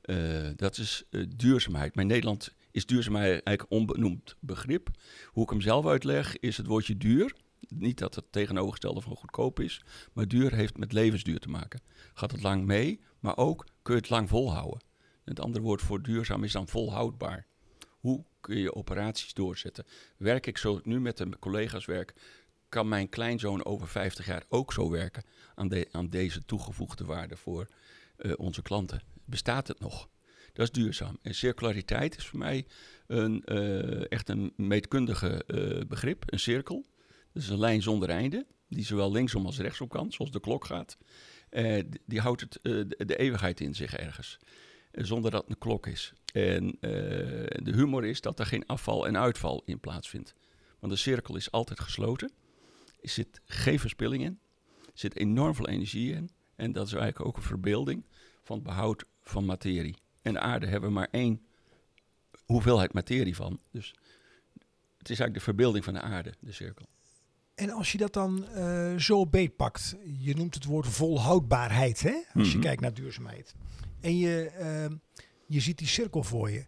Eh, 0.02 0.18
dat 0.56 0.78
is 0.78 1.04
eh, 1.10 1.24
duurzaamheid. 1.36 1.96
Maar 1.96 2.04
in 2.04 2.10
Nederland 2.10 2.54
is 2.72 2.86
duurzaamheid 2.86 3.30
eigenlijk 3.30 3.66
onbenoemd 3.72 4.36
begrip. 4.40 4.90
Hoe 5.26 5.44
ik 5.44 5.50
hem 5.50 5.62
zelf 5.62 5.86
uitleg, 5.86 6.40
is 6.40 6.58
het 6.58 6.66
woordje 6.66 6.98
duur. 6.98 7.36
Niet 7.68 7.98
dat 7.98 8.16
het 8.16 8.32
tegenovergestelde 8.32 9.02
van 9.02 9.16
goedkoop 9.16 9.60
is, 9.60 9.82
maar 10.14 10.28
duur 10.28 10.54
heeft 10.54 10.78
met 10.78 10.94
levensduur 10.94 11.40
te 11.40 11.50
maken. 11.50 11.82
Gaat 12.14 12.32
het 12.32 12.42
lang 12.42 12.66
mee, 12.66 13.00
maar 13.20 13.38
ook 13.38 13.68
kun 13.82 13.94
je 13.96 14.00
het 14.00 14.10
lang 14.10 14.30
volhouden. 14.30 14.84
Het 15.24 15.40
andere 15.40 15.64
woord 15.64 15.82
voor 15.82 16.02
duurzaam 16.02 16.44
is 16.44 16.52
dan 16.52 16.68
volhoudbaar. 16.68 17.46
Hoe 18.00 18.26
kun 18.40 18.58
je 18.58 18.76
operaties 18.76 19.34
doorzetten? 19.34 19.86
Werk 20.18 20.48
ik 20.48 20.58
zo 20.58 20.80
nu 20.84 21.00
met 21.00 21.18
de 21.18 21.40
collega's 21.40 21.86
werk, 21.86 22.14
kan 22.70 22.88
mijn 22.88 23.10
kleinzoon 23.10 23.66
over 23.66 23.88
50 23.88 24.26
jaar 24.26 24.44
ook 24.50 24.74
zo 24.74 24.90
werken 24.90 25.24
aan, 25.56 25.86
aan 25.92 26.10
deze 26.10 26.46
toegevoegde 26.46 27.06
waarde 27.06 27.38
voor 27.38 27.68
eh, 28.16 28.32
onze 28.36 28.62
klanten? 28.62 29.02
Bestaat 29.26 29.68
het 29.68 29.80
nog? 29.80 30.10
Dat 30.54 30.66
is 30.66 30.72
duurzaam. 30.72 31.18
En 31.22 31.36
circulariteit 31.36 32.18
is 32.18 32.26
voor 32.26 32.40
mij 32.40 32.66
een, 33.08 33.44
eh, 33.44 34.12
echt 34.12 34.30
een 34.30 34.54
meetkundige 34.56 35.44
eh, 35.44 35.88
begrip, 35.88 36.24
een 36.26 36.40
cirkel. 36.40 36.86
Dat 37.34 37.44
is 37.44 37.50
een 37.50 37.60
lijn 37.60 37.82
zonder 37.82 38.10
einde, 38.10 38.46
die 38.68 38.86
zowel 38.86 39.12
linksom 39.12 39.46
als 39.46 39.60
rechtsom 39.60 39.88
kan, 39.88 40.12
zoals 40.12 40.32
de 40.32 40.40
klok 40.40 40.66
gaat. 40.66 40.98
Eh, 41.50 41.84
die 42.06 42.20
houdt 42.20 42.42
het, 42.42 42.60
de, 42.62 43.16
eeuwigheid 43.18 43.60
in 43.60 43.76
zich 43.76 43.96
ergens, 43.96 44.40
zonder 44.92 45.32
dat 45.32 45.42
het 45.42 45.52
een 45.52 45.58
klok 45.58 45.88
is. 45.88 46.14
En 46.34 46.78
de 46.80 47.72
humor 47.74 48.06
is 48.06 48.22
dat 48.22 48.40
er 48.40 48.46
geen 48.46 48.66
afval 48.66 49.08
en 49.08 49.18
uitval 49.18 49.62
in 49.66 49.80
plaatsvindt. 49.80 50.34
Want 50.80 50.94
de 50.94 51.00
cirkel 51.00 51.36
is 51.36 51.52
altijd 51.52 51.80
gesloten. 51.80 52.32
Er 53.02 53.10
zit 53.10 53.42
geen 53.46 53.80
verspilling 53.80 54.24
in. 54.24 54.40
Er 54.82 54.92
zit 54.94 55.16
enorm 55.16 55.56
veel 55.56 55.68
energie 55.68 56.14
in. 56.14 56.30
En 56.56 56.72
dat 56.72 56.88
is 56.88 56.94
eigenlijk 56.94 57.26
ook 57.26 57.38
een 57.38 57.44
verbeelding 57.44 58.06
van 58.44 58.56
het 58.56 58.66
behoud 58.66 59.04
van 59.22 59.46
materie. 59.46 59.96
En 60.22 60.34
de 60.34 60.40
aarde 60.40 60.68
hebben 60.68 60.90
we 60.90 60.96
maar 60.96 61.08
één 61.12 61.42
hoeveelheid 62.46 62.94
materie 62.94 63.36
van. 63.36 63.60
Dus 63.72 63.88
het 64.98 65.10
is 65.10 65.20
eigenlijk 65.20 65.34
de 65.34 65.40
verbeelding 65.44 65.84
van 65.84 65.94
de 65.94 66.02
aarde, 66.02 66.34
de 66.40 66.52
cirkel. 66.52 66.86
En 67.56 67.70
als 67.70 67.92
je 67.92 67.98
dat 67.98 68.14
dan 68.14 68.48
eh, 68.48 68.96
zo 68.96 69.28
beetpakt, 69.28 69.96
je 70.18 70.36
noemt 70.36 70.54
het 70.54 70.66
woord 70.66 70.88
volhoudbaarheid, 70.88 72.02
hè? 72.02 72.16
als 72.34 72.48
je 72.48 72.58
Mhm. 72.58 72.66
kijkt 72.66 72.82
naar 72.82 72.94
duurzaamheid. 72.94 73.54
En 74.00 74.18
je, 74.18 74.46
eh, 74.50 74.96
je 75.46 75.60
ziet 75.60 75.78
die 75.78 75.88
cirkel 75.88 76.24
voor 76.24 76.52
je, 76.52 76.66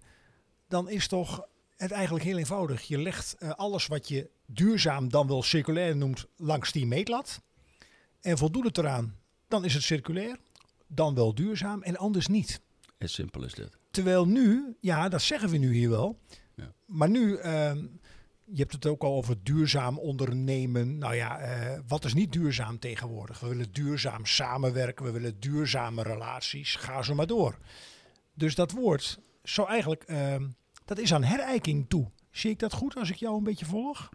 dan 0.68 0.90
is 0.90 1.08
toch 1.08 1.48
het 1.76 1.92
eigenlijk 1.92 2.26
heel 2.26 2.38
eenvoudig. 2.38 2.82
Je 2.82 2.98
legt 2.98 3.36
eh, 3.40 3.50
alles 3.50 3.88
wat 3.88 4.08
je 4.08 4.30
duurzaam 4.46 5.10
dan 5.10 5.28
wel 5.28 5.44
circulair 5.44 5.96
noemt 5.96 6.26
langs 6.38 6.72
die 6.72 6.86
meetlat. 6.86 7.42
En 8.22 8.38
voldoet 8.38 8.66
het 8.66 8.78
eraan, 8.78 9.18
dan 9.48 9.66
is 9.66 9.74
het 9.74 9.84
circulair, 9.84 10.38
dan 10.88 11.16
wel 11.16 11.36
duurzaam 11.36 11.82
en 11.84 11.98
anders 11.98 12.28
niet. 12.28 12.62
As 13.04 13.14
simpel 13.14 13.44
as 13.44 13.54
that. 13.54 13.78
Terwijl 13.92 14.28
nu, 14.28 14.76
ja, 14.80 15.10
dat 15.10 15.22
zeggen 15.22 15.50
we 15.50 15.58
nu 15.58 15.74
hier 15.74 15.90
wel. 15.90 16.20
Ja. 16.56 16.74
Maar 16.86 17.10
nu, 17.10 17.36
ehm, 17.36 17.78
je 18.46 18.60
hebt 18.60 18.72
het 18.72 18.86
ook 18.86 19.04
al 19.04 19.16
over 19.16 19.44
duurzaam 19.44 20.00
ondernemen. 20.00 20.98
Nou 20.98 21.16
ja, 21.16 21.40
eh, 21.40 21.80
wat 21.88 22.06
is 22.06 22.14
niet 22.14 22.32
duurzaam 22.32 22.80
tegenwoordig? 22.80 23.40
We 23.40 23.48
willen 23.48 23.72
duurzaam 23.72 24.26
samenwerken, 24.26 25.06
we 25.06 25.12
willen 25.12 25.40
duurzame 25.40 26.04
relaties. 26.04 26.76
Ga 26.76 27.02
zo 27.02 27.16
maar 27.16 27.28
door. 27.28 27.58
Dus 28.34 28.56
dat 28.56 28.72
woord 28.72 29.20
zou 29.44 29.68
eigenlijk, 29.68 30.04
ehm, 30.04 30.50
dat 30.86 30.98
is 30.98 31.14
aan 31.14 31.24
herijking 31.24 31.90
toe. 31.90 32.12
Zie 32.32 32.50
ik 32.50 32.60
dat 32.60 32.74
goed 32.74 32.96
als 32.96 33.10
ik 33.10 33.16
jou 33.16 33.38
een 33.38 33.44
beetje 33.44 33.66
volg? 33.66 34.10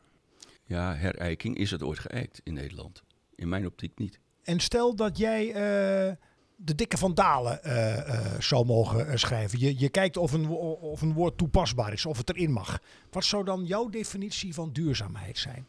Ja, 0.65 0.95
herijking 0.95 1.57
is 1.57 1.71
het 1.71 1.83
ooit 1.83 1.99
geëikt 1.99 2.41
in 2.45 2.55
Nederland. 2.55 3.03
In 3.35 3.49
mijn 3.49 3.67
optiek 3.67 3.99
niet. 3.99 4.21
En 4.43 4.61
stel 4.61 4.97
dat 4.97 5.19
jij 5.19 5.53
eh, 5.53 6.17
de 6.61 6.75
dikke 6.75 6.97
van 6.99 7.15
Dalen 7.15 7.63
eh, 7.63 7.99
eh, 8.35 8.41
zou 8.41 8.67
mogen 8.67 9.09
eh, 9.09 9.17
schrijven. 9.17 9.59
Je, 9.59 9.79
je 9.79 9.89
kijkt 9.89 10.17
of 10.17 10.33
een, 10.33 10.49
of 10.49 11.03
een 11.03 11.13
woord 11.13 11.39
toepasbaar 11.39 11.93
is, 11.93 12.07
of 12.07 12.17
het 12.19 12.29
erin 12.31 12.53
mag. 12.53 12.81
Wat 13.11 13.25
zou 13.25 13.45
dan 13.45 13.65
jouw 13.65 13.89
definitie 13.89 14.55
van 14.55 14.73
duurzaamheid 14.73 15.39
zijn? 15.39 15.67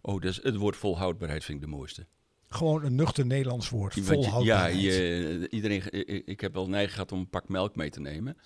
Oh, 0.00 0.20
dus 0.20 0.40
het 0.42 0.56
woord 0.56 0.76
volhoudbaarheid 0.76 1.44
vind 1.44 1.58
ik 1.62 1.64
de 1.70 1.76
mooiste. 1.76 2.06
Gewoon 2.48 2.84
een 2.84 2.94
nuchter 2.94 3.26
Nederlands 3.26 3.68
woord. 3.68 3.94
Je- 3.94 4.00
Ja, 4.00 4.06
Volhoudbaarheid. 4.06 4.80
je, 4.80 5.46
iedereen, 5.50 5.82
ik, 6.26 6.40
heb 6.40 6.54
wel 6.54 6.68
neiging 6.68 6.92
gehad 6.92 7.12
om 7.12 7.18
een 7.18 7.28
pak 7.30 7.48
melk 7.48 7.76
mee 7.76 7.90
te 7.90 8.00
nemen. 8.00 8.36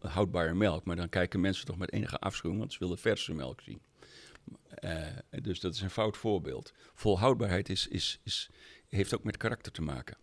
Houdbare 0.00 0.54
melk. 0.54 0.84
Maar 0.84 0.96
dan 0.96 1.08
kijken 1.08 1.40
mensen 1.40 1.66
toch 1.66 1.76
met 1.76 1.92
enige 1.92 2.18
afschuw, 2.18 2.56
want 2.56 2.72
ze 2.72 2.78
willen 2.78 2.98
verse 2.98 3.34
melk 3.34 3.60
zien. 3.60 3.80
Dus 5.42 5.60
dat 5.60 5.74
is 5.74 5.80
een 5.80 5.90
fout 5.90 6.16
voorbeeld. 6.16 6.72
Volhoudbaarheid 6.94 7.68
is, 7.68 7.88
is, 7.88 8.20
is, 8.22 8.50
heeft 8.88 9.14
ook 9.14 9.24
met 9.24 9.36
karakter 9.36 9.72
te 9.72 9.82
maken. 9.82 10.16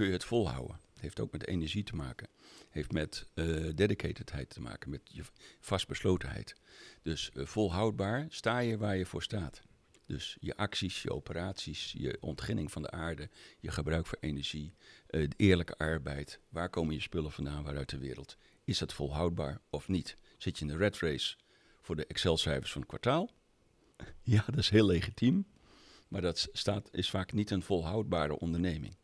Kun 0.00 0.08
je 0.08 0.14
het 0.14 0.24
volhouden? 0.24 0.80
Heeft 0.98 1.20
ook 1.20 1.32
met 1.32 1.46
energie 1.46 1.82
te 1.82 1.96
maken. 1.96 2.28
Heeft 2.70 2.92
met 2.92 3.26
eh 3.34 3.46
dedicatedheid 3.74 4.50
te 4.50 4.60
maken, 4.60 4.90
met 4.90 5.00
je 5.04 5.22
vastbeslotenheid. 5.60 6.54
Dus 7.02 7.30
eh, 7.30 7.46
volhoudbaar 7.46 8.26
sta 8.28 8.58
je 8.58 8.78
waar 8.78 8.96
je 8.96 9.06
voor 9.06 9.22
staat. 9.22 9.62
Dus 10.06 10.36
je 10.40 10.56
acties, 10.56 11.02
je 11.02 11.12
operaties, 11.12 11.94
je 11.98 12.16
ontginning 12.20 12.72
van 12.72 12.82
de 12.82 12.90
aarde, 12.90 13.30
je 13.58 13.70
gebruik 13.70 14.06
voor 14.06 14.18
energie, 14.20 14.74
eh, 15.06 15.28
eerlijke 15.36 15.78
arbeid. 15.78 16.40
Waar 16.48 16.70
komen 16.70 16.94
je 16.94 17.00
spullen 17.00 17.32
vandaan, 17.32 17.62
waaruit 17.62 17.90
de 17.90 17.98
wereld? 17.98 18.36
Is 18.64 18.78
dat 18.78 18.92
volhoudbaar 18.92 19.60
of 19.70 19.88
niet? 19.88 20.16
Zit 20.38 20.58
je 20.58 20.64
in 20.64 20.70
de 20.70 20.76
red 20.76 20.98
race 20.98 21.36
voor 21.80 21.96
de 21.96 22.06
Excel-cijfers 22.06 22.72
van 22.72 22.80
het 22.80 22.90
kwartaal? 22.90 23.30
Ja, 24.22 24.44
dat 24.46 24.58
is 24.58 24.70
heel 24.70 24.86
legitiem. 24.86 25.46
Maar 26.08 26.22
dat 26.22 26.48
staat, 26.52 26.88
is 26.92 27.10
vaak 27.10 27.32
niet 27.32 27.50
een 27.50 27.62
volhoudbare 27.62 28.38
onderneming. 28.38 28.98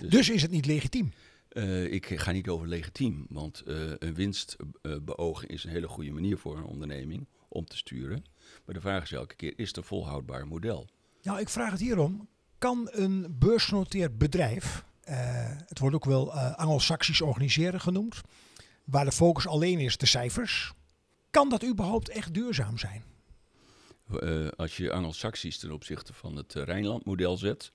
Dus 0.00 0.30
is 0.30 0.42
het 0.42 0.50
niet 0.50 0.66
legitiem? 0.66 1.12
Eh, 1.48 1.92
ik 1.92 2.20
ga 2.20 2.30
niet 2.30 2.48
over 2.48 2.68
legitiem, 2.68 3.26
want 3.28 3.60
eh, 3.60 3.76
een 3.98 4.14
winst 4.14 4.56
eh, 4.82 4.96
beogen 5.02 5.48
is 5.48 5.64
een 5.64 5.70
hele 5.70 5.88
goede 5.88 6.10
manier 6.10 6.38
voor 6.38 6.56
een 6.56 6.64
onderneming 6.64 7.26
om 7.48 7.64
te 7.64 7.76
sturen. 7.76 8.24
Maar 8.64 8.74
de 8.74 8.80
vraag 8.80 9.02
is 9.02 9.12
elke 9.12 9.34
keer, 9.34 9.52
is 9.56 9.68
het 9.68 9.76
een 9.76 9.84
volhoudbaar 9.84 10.46
model? 10.46 10.88
Nou, 11.22 11.40
ik 11.40 11.48
vraag 11.48 11.70
het 11.70 11.80
hierom. 11.80 12.28
Kan 12.58 12.88
een 12.92 13.26
beursgenoteerd 13.38 14.18
bedrijf, 14.18 14.84
het 15.66 15.78
wordt 15.78 15.94
ook 15.94 16.04
wel 16.04 16.32
Anglo-Saxisch 16.32 17.20
organiseren 17.20 17.80
genoemd, 17.80 18.20
waar 18.84 19.04
de 19.04 19.12
focus 19.12 19.46
alleen 19.46 19.78
is 19.78 19.96
de 19.96 20.06
cijfers, 20.06 20.72
kan 21.30 21.48
dat 21.48 21.64
überhaupt 21.64 22.08
echt 22.08 22.34
duurzaam 22.34 22.78
zijn? 22.78 23.04
Als 24.56 24.76
je 24.76 24.92
Anglo-Saxisch 24.92 25.58
ten 25.58 25.70
opzichte 25.70 26.12
van 26.12 26.36
het 26.36 26.54
eh, 26.54 26.64
Rijnland-model 26.64 27.36
zet, 27.36 27.72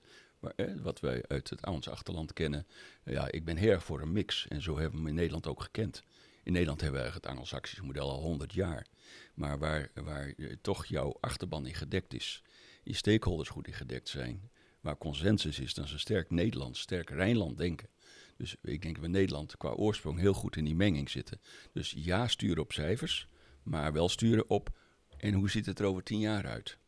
wat 0.82 1.00
wij 1.00 1.24
uit 1.26 1.50
het 1.50 1.66
ons 1.66 1.88
achterland 1.88 2.32
kennen, 2.32 2.66
ja, 3.04 3.30
ik 3.30 3.44
ben 3.44 3.56
heel 3.56 3.70
erg 3.70 3.84
voor 3.84 4.00
een 4.00 4.12
mix. 4.12 4.48
En 4.48 4.62
zo 4.62 4.72
hebben 4.72 4.90
we 4.90 4.98
hem 4.98 5.06
in 5.06 5.14
Nederland 5.14 5.46
ook 5.46 5.62
gekend. 5.62 6.02
In 6.42 6.52
Nederland 6.52 6.80
hebben 6.80 7.02
we 7.02 7.10
het 7.10 7.26
Anglo-Saxische 7.26 7.84
model 7.84 8.10
al 8.10 8.20
100 8.20 8.52
jaar. 8.52 8.86
Maar 9.34 9.58
waar, 9.58 9.90
waar 9.94 10.28
eh, 10.28 10.52
toch 10.60 10.86
jouw 10.86 11.16
achterban 11.20 11.66
in 11.66 11.74
gedekt 11.74 12.14
is, 12.14 12.42
je 12.82 12.94
stakeholders 12.94 13.48
goed 13.48 13.66
in 13.66 13.72
gedekt 13.72 14.08
zijn, 14.08 14.50
waar 14.80 14.98
consensus 14.98 15.58
is, 15.58 15.74
dan 15.74 15.84
is 15.84 15.92
een 15.92 15.98
sterk 15.98 16.30
Nederlands, 16.30 16.80
sterk 16.80 17.10
Rijnland 17.10 17.58
denken. 17.58 17.88
Dus 18.36 18.56
ik 18.62 18.82
denk 18.82 18.94
dat 18.94 19.04
we 19.04 19.10
Nederland 19.10 19.56
qua 19.56 19.70
oorsprong 19.70 20.18
heel 20.18 20.32
goed 20.32 20.56
in 20.56 20.64
die 20.64 20.74
menging 20.74 21.10
zitten. 21.10 21.40
Dus 21.72 21.94
ja, 21.96 22.28
sturen 22.28 22.62
op 22.62 22.72
cijfers, 22.72 23.28
maar 23.62 23.92
wel 23.92 24.08
sturen 24.08 24.50
op 24.50 24.76
en 25.16 25.34
hoe 25.34 25.50
ziet 25.50 25.66
het 25.66 25.78
er 25.78 25.86
over 25.86 26.02
tien 26.02 26.18
jaar 26.18 26.46
uit. 26.46 26.78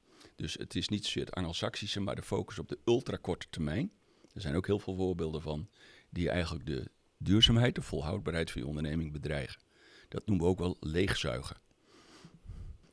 Dus 0.41 0.55
het 0.55 0.75
is 0.75 0.89
niet 0.89 1.05
zozeer 1.05 1.25
het 1.25 1.35
Anglo-Saxische, 1.35 2.01
maar 2.01 2.15
de 2.15 2.23
focus 2.23 2.59
op 2.59 2.69
de 2.69 2.79
ultrakorte 2.85 3.47
termijn. 3.51 3.93
Er 4.35 4.41
zijn 4.41 4.55
ook 4.55 4.67
heel 4.67 4.79
veel 4.79 4.95
voorbeelden 4.95 5.43
van 5.43 5.69
die 6.11 6.31
eigenlijk 6.31 6.67
de 6.67 6.91
duurzaamheid, 7.19 7.75
de 7.75 7.83
volhoudbaarheid 7.83 8.51
van 8.51 8.61
je 8.61 8.67
onderneming 8.67 9.13
bedreigen. 9.13 9.63
Dat 10.09 10.27
noemen 10.27 10.45
we 10.45 10.51
ook 10.51 10.59
wel 10.59 10.77
leegzuigen. 10.81 11.57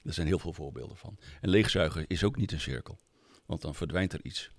Er 0.04 0.13
zijn 0.13 0.27
heel 0.27 0.39
veel 0.39 0.54
voorbeelden 0.54 0.98
van. 0.98 1.18
En 1.42 1.50
leegzuigen 1.50 2.08
is 2.08 2.24
ook 2.24 2.36
niet 2.36 2.51
een 2.51 2.60
cirkel, 2.60 3.00
want 3.46 3.62
dan 3.62 3.75
verdwijnt 3.75 4.13
er 4.13 4.24
iets. 4.24 4.51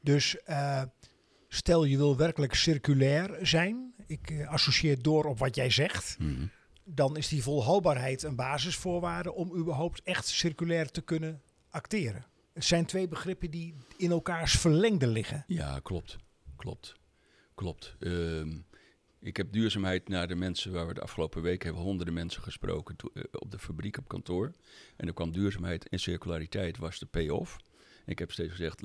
Dus 0.00 0.42
eh, 0.42 0.82
stel 1.48 1.84
je 1.84 1.96
wil 1.96 2.16
werkelijk 2.16 2.54
circulair 2.54 3.46
zijn, 3.46 3.94
ik 4.06 4.30
eh, 4.30 4.48
associeer 4.48 5.02
door 5.02 5.24
op 5.24 5.38
wat 5.38 5.54
jij 5.54 5.70
zegt, 5.70 6.16
Mhm. 6.18 6.46
Dan 6.84 7.16
is 7.16 7.28
die 7.28 7.42
volhoudbaarheid 7.42 8.22
een 8.22 8.36
basisvoorwaarde 8.36 9.32
om 9.32 9.56
überhaupt 9.56 10.02
echt 10.02 10.26
circulair 10.26 10.90
te 10.90 11.00
kunnen 11.00 11.42
acteren. 11.70 12.26
Het 12.52 12.64
zijn 12.64 12.86
twee 12.86 13.08
begrippen 13.08 13.50
die 13.50 13.74
in 13.96 14.10
elkaars 14.10 14.58
verlengde 14.58 15.06
liggen. 15.06 15.44
Ja, 15.46 15.80
klopt. 15.82 16.16
Klopt. 16.56 16.94
Klopt. 17.54 17.96
Ehm, 17.98 18.58
ik 19.20 19.36
heb 19.36 19.52
duurzaamheid 19.52 20.08
naar 20.08 20.28
de 20.28 20.34
mensen 20.34 20.72
waar 20.72 20.86
we 20.86 20.94
de 20.94 21.00
afgelopen 21.00 21.42
week 21.42 21.62
hebben 21.62 21.82
honderden 21.82 22.14
mensen 22.14 22.42
gesproken 22.42 22.96
eh, 23.14 23.22
op 23.32 23.50
de 23.50 23.58
fabriek 23.58 23.98
op 23.98 24.08
kantoor. 24.08 24.52
En 24.96 25.06
er 25.06 25.14
kwam 25.14 25.32
duurzaamheid 25.32 25.88
en 25.88 25.98
circulariteit 25.98 26.78
was 26.78 26.98
de 26.98 27.06
payoff. 27.06 27.56
Ik 28.06 28.18
heb 28.18 28.32
steeds 28.32 28.50
gezegd, 28.50 28.82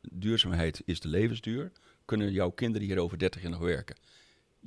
duurzaamheid 0.00 0.82
is 0.84 1.00
de 1.00 1.08
levensduur. 1.08 1.72
Kunnen 2.04 2.32
jouw 2.32 2.50
kinderen 2.50 2.86
hier 2.86 2.98
over 2.98 3.18
30 3.18 3.42
jaar 3.42 3.50
nog 3.50 3.60
werken? 3.60 3.96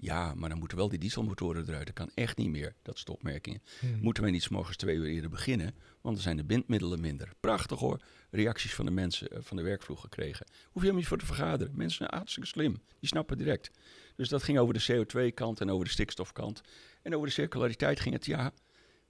Ja, 0.02 0.34
maar 0.34 0.50
dan 0.50 0.60
moeten 0.60 0.78
wel 0.78 0.90
die 0.90 1.00
dieselmotoren 1.00 1.68
eruit. 1.68 1.86
Dat 1.86 1.96
kan 1.96 2.12
echt 2.14 2.38
niet 2.38 2.50
meer, 2.50 2.76
dat 2.82 2.96
is 2.96 3.04
opmerkingen. 3.04 3.62
Moeten 4.02 4.24
wij 4.24 4.32
niet 4.32 4.44
's 4.44 4.50
morgens 4.50 4.78
twee 4.78 4.96
uur 4.96 5.06
eerder 5.06 5.30
beginnen? 5.30 5.74
Want 6.02 6.16
dan 6.16 6.24
zijn 6.24 6.38
de 6.38 6.44
bindmiddelen 6.44 7.00
minder. 7.02 7.32
Prachtig 7.40 7.80
hoor. 7.80 8.02
Reacties 8.32 8.76
van 8.76 8.86
de 8.86 8.92
mensen 8.92 9.30
eh, 9.30 9.40
van 9.42 9.58
de 9.58 9.64
werkvloer 9.64 9.98
gekregen. 9.98 10.46
Hoef 10.50 10.58
je 10.74 10.80
helemaal 10.80 10.96
niet 10.96 11.08
voor 11.08 11.18
te 11.18 11.26
vergaderen. 11.26 11.76
Mensen 11.76 11.98
zijn 11.98 12.10
hartstikke 12.14 12.50
slim. 12.50 12.82
Die 13.00 13.10
snappen 13.10 13.38
direct. 13.38 13.72
Dus 14.16 14.30
dat 14.30 14.44
ging 14.44 14.58
over 14.58 14.74
de 14.74 15.06
CO2-kant 15.06 15.62
en 15.62 15.70
over 15.70 15.86
de 15.86 15.92
stikstofkant. 15.92 16.62
En 17.02 17.16
over 17.16 17.28
de 17.28 17.34
circulariteit 17.34 18.00
ging 18.00 18.16
het 18.16 18.26
ja. 18.26 18.54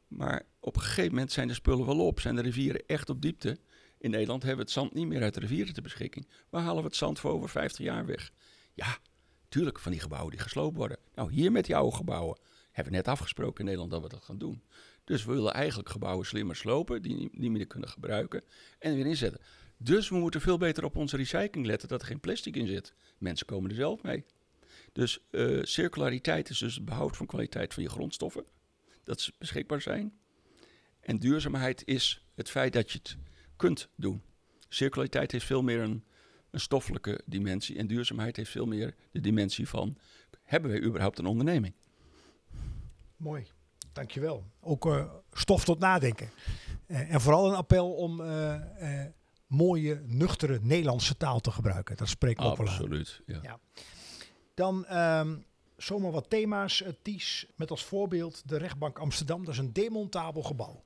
Maar 0.07 0.43
op 0.59 0.75
een 0.75 0.81
gegeven 0.81 1.11
moment 1.11 1.31
zijn 1.31 1.47
de 1.47 1.53
spullen 1.53 1.85
wel 1.85 2.05
op. 2.05 2.19
Zijn 2.19 2.35
de 2.35 2.41
rivieren 2.41 2.85
echt 2.85 3.09
op 3.09 3.21
diepte. 3.21 3.59
In 3.97 4.09
Nederland 4.09 4.43
hebben 4.43 4.59
we 4.59 4.65
het 4.65 4.79
zand 4.79 4.93
niet 4.93 5.07
meer 5.07 5.21
uit 5.21 5.33
de 5.33 5.39
rivieren 5.39 5.73
ter 5.73 5.83
beschikking. 5.83 6.27
Waar 6.49 6.61
halen 6.61 6.81
we 6.81 6.87
het 6.87 6.97
zand 6.97 7.19
voor 7.19 7.31
over 7.31 7.49
50 7.49 7.85
jaar 7.85 8.05
weg? 8.05 8.31
Ja, 8.73 8.97
tuurlijk 9.49 9.79
van 9.79 9.91
die 9.91 10.01
gebouwen 10.01 10.31
die 10.31 10.39
gesloopt 10.39 10.77
worden. 10.77 10.97
Nou, 11.15 11.31
hier 11.31 11.51
met 11.51 11.65
die 11.65 11.75
oude 11.75 11.95
gebouwen 11.95 12.37
hebben 12.71 12.93
we 12.93 12.99
net 12.99 13.07
afgesproken 13.07 13.59
in 13.59 13.65
Nederland 13.65 13.91
dat 13.91 14.01
we 14.01 14.09
dat 14.09 14.23
gaan 14.23 14.37
doen. 14.37 14.61
Dus 15.03 15.25
we 15.25 15.33
willen 15.33 15.53
eigenlijk 15.53 15.89
gebouwen 15.89 16.25
slimmer 16.25 16.55
slopen, 16.55 17.01
die 17.01 17.29
niet, 17.31 17.51
meer 17.51 17.67
kunnen 17.67 17.89
gebruiken 17.89 18.43
en 18.79 18.95
weer 18.95 19.05
inzetten. 19.05 19.41
Dus 19.77 20.09
we 20.09 20.15
moeten 20.15 20.41
veel 20.41 20.57
beter 20.57 20.83
op 20.83 20.95
onze 20.95 21.17
recycling 21.17 21.65
letten 21.65 21.87
dat 21.87 22.01
er 22.01 22.07
geen 22.07 22.19
plastic 22.19 22.55
in 22.55 22.67
zit. 22.67 22.93
Mensen 23.17 23.45
komen 23.45 23.69
er 23.69 23.75
zelf 23.75 24.01
mee. 24.01 24.25
Dus 24.91 25.19
eh, 25.31 25.63
circulariteit 25.63 26.49
is 26.49 26.57
dus 26.57 26.75
het 26.75 26.85
behoud 26.85 27.17
van 27.17 27.25
kwaliteit 27.25 27.73
van 27.73 27.83
je 27.83 27.89
grondstoffen. 27.89 28.43
Dat 29.03 29.21
ze 29.21 29.33
beschikbaar 29.37 29.81
zijn. 29.81 30.13
En 30.99 31.19
duurzaamheid 31.19 31.81
is 31.85 32.25
het 32.35 32.49
feit 32.49 32.73
dat 32.73 32.91
je 32.91 32.97
het 32.97 33.17
kunt 33.55 33.89
doen. 33.95 34.21
Circulariteit 34.67 35.31
heeft 35.31 35.45
veel 35.45 35.61
meer 35.61 35.79
een, 35.79 36.03
een 36.51 36.59
stoffelijke 36.59 37.21
dimensie. 37.25 37.77
En 37.77 37.87
duurzaamheid 37.87 38.35
heeft 38.35 38.51
veel 38.51 38.65
meer 38.65 38.95
de 39.11 39.19
dimensie 39.19 39.67
van... 39.67 39.97
hebben 40.43 40.71
wij 40.71 40.81
überhaupt 40.81 41.19
een 41.19 41.25
onderneming? 41.25 41.73
Mooi, 43.17 43.47
dankjewel. 43.93 44.43
Ook 44.59 44.85
eh, 44.85 45.13
stof 45.31 45.63
tot 45.63 45.79
nadenken. 45.79 46.29
Eh, 46.85 47.13
en 47.13 47.21
vooral 47.21 47.49
een 47.49 47.55
appel 47.55 47.93
om 47.93 48.21
eh, 48.21 48.55
mooie, 49.47 50.01
nuchtere 50.05 50.59
Nederlandse 50.61 51.17
taal 51.17 51.39
te 51.39 51.51
gebruiken. 51.51 51.97
Dat 51.97 52.09
spreekt 52.09 52.39
ook 52.39 52.57
wel 52.57 52.67
aan. 52.67 52.73
Absoluut, 52.73 53.21
ja. 53.25 53.39
Ja. 53.41 53.59
Dan 54.53 54.85
ehm, 54.85 55.37
zomaar 55.77 56.11
wat 56.11 56.29
thema's. 56.29 56.83
Ties, 57.01 57.45
met 57.55 57.71
als 57.71 57.85
voorbeeld 57.85 58.47
de 58.49 58.57
rechtbank 58.57 58.99
Amsterdam. 58.99 59.45
Dat 59.45 59.53
is 59.53 59.59
een 59.59 59.73
demontabel 59.73 60.43
gebouw. 60.43 60.83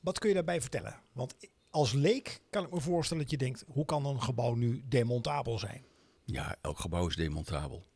Wat 0.00 0.18
kun 0.18 0.28
je 0.28 0.34
daarbij 0.34 0.60
vertellen? 0.60 0.96
Want 1.12 1.34
als 1.70 1.92
leek 1.92 2.40
kan 2.50 2.64
ik 2.64 2.70
me 2.70 2.80
voorstellen 2.80 3.22
dat 3.22 3.32
je 3.32 3.38
denkt... 3.38 3.64
hoe 3.66 3.84
kan 3.84 4.06
een 4.06 4.22
gebouw 4.22 4.54
nu 4.54 4.82
demontabel 4.88 5.58
zijn? 5.58 5.84
Ja, 6.24 6.56
elk 6.60 6.78
gebouw 6.78 7.06
is 7.06 7.16
demontabel. 7.16 7.86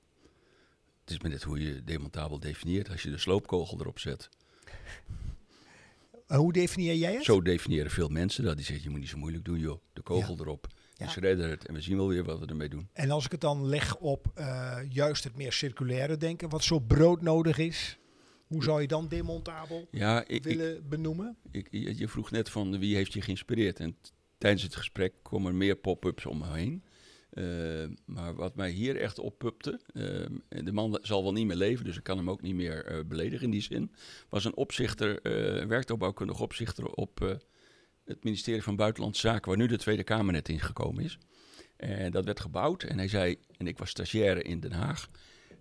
Het 1.01 1.11
is 1.11 1.21
maar 1.21 1.31
net 1.31 1.43
hoe 1.43 1.61
je 1.61 1.85
demontabel 1.85 2.41
definieert. 2.41 2.91
Als 2.91 3.03
je 3.03 3.11
de 3.11 3.19
sloopkogel 3.19 3.81
erop 3.81 3.99
zet. 3.99 4.29
Uh, 6.29 6.37
hoe 6.39 6.53
definieer 6.53 6.95
jij 6.95 7.13
het? 7.13 7.25
Zo 7.25 7.43
definiëren 7.43 7.91
veel 7.91 8.09
mensen 8.09 8.45
dat. 8.45 8.57
Die 8.57 8.65
zeggen, 8.65 8.85
je 8.85 8.91
moet 8.91 9.01
niet 9.01 9.09
zo 9.09 9.19
moeilijk 9.19 9.45
doen 9.45 9.59
joh. 9.59 9.81
De 9.93 10.03
kogel 10.03 10.37
erop. 10.41 10.67
Ja. 10.95 11.07
Dus 11.07 11.17
redden 11.17 11.51
het. 11.51 11.67
En 11.67 11.75
we 11.75 11.81
zien 11.81 11.97
wel 11.97 12.09
weer 12.09 12.25
wat 12.25 12.39
we 12.39 12.47
ermee 12.47 12.69
doen. 12.69 12.89
En 12.93 13.11
als 13.11 13.25
ik 13.25 13.31
het 13.31 13.41
dan 13.41 13.67
leg 13.67 13.97
op 13.97 14.33
uh, 14.35 14.79
juist 14.89 15.25
het 15.25 15.37
meer 15.37 15.53
circulaire 15.53 16.17
denken... 16.17 16.49
wat 16.49 16.65
zo 16.65 16.79
broodnodig 16.79 17.59
is... 17.59 17.99
Hoe 18.53 18.65
zou 18.65 18.81
je 18.81 18.87
dan 18.87 19.09
demontabel 19.09 19.89
Ja, 19.91 20.21
ik, 20.21 20.29
ik, 20.29 20.45
willen 20.45 20.89
benoemen? 20.89 21.37
ik, 21.51 21.69
je 21.71 22.09
vroeg 22.09 22.31
net 22.31 22.51
van 22.51 22.79
wie 22.79 22.95
heeft 22.95 23.13
je 23.13 23.21
geïnspireerd. 23.21 23.81
En 23.81 23.97
tijdens 24.39 24.63
het 24.63 24.77
gesprek 24.77 25.13
komen 25.23 25.51
er 25.51 25.57
meer 25.57 25.77
pop-ups 25.77 26.27
om 26.27 26.39
me 26.39 26.53
heen. 26.53 26.85
Eh, 27.31 27.45
maar 28.05 28.35
wat 28.35 28.57
mij 28.57 28.71
hier 28.71 28.97
echt 28.97 29.19
oppupte, 29.19 29.81
eh, 29.95 30.63
de 30.65 30.73
man 30.73 30.99
zal 31.03 31.23
wel 31.23 31.33
niet 31.33 31.47
meer 31.47 31.57
leven, 31.57 31.85
dus 31.85 31.97
ik 31.97 32.03
kan 32.03 32.17
hem 32.17 32.31
ook 32.31 32.43
niet 32.43 32.55
meer 32.55 32.85
eh, 32.85 33.05
beledigen 33.07 33.45
in 33.45 33.51
die 33.51 33.63
zin, 33.63 33.93
was 34.29 34.45
een 34.45 34.57
opzichter, 34.57 35.21
eh 35.21 35.67
werktuigbouwkundig 35.67 36.41
opzichter 36.41 36.87
op 36.87 37.41
het 38.05 38.25
ministerie 38.25 38.63
van 38.63 38.77
Buitenlandse 38.77 39.21
Zaken, 39.21 39.49
waar 39.49 39.59
nu 39.59 39.67
de 39.67 39.79
Tweede 39.79 40.05
Kamer 40.05 40.33
net 40.33 40.49
in 40.49 40.61
gekomen 40.61 41.05
is. 41.05 41.19
En 41.77 42.11
dat 42.11 42.25
werd 42.25 42.41
gebouwd 42.41 42.83
en 42.83 42.99
hij 42.99 43.09
zei, 43.09 43.37
en 43.57 43.67
ik 43.67 43.79
was 43.79 43.91
stagiaire 43.91 44.43
in 44.43 44.61
Den 44.61 44.73
Haag 44.73 45.09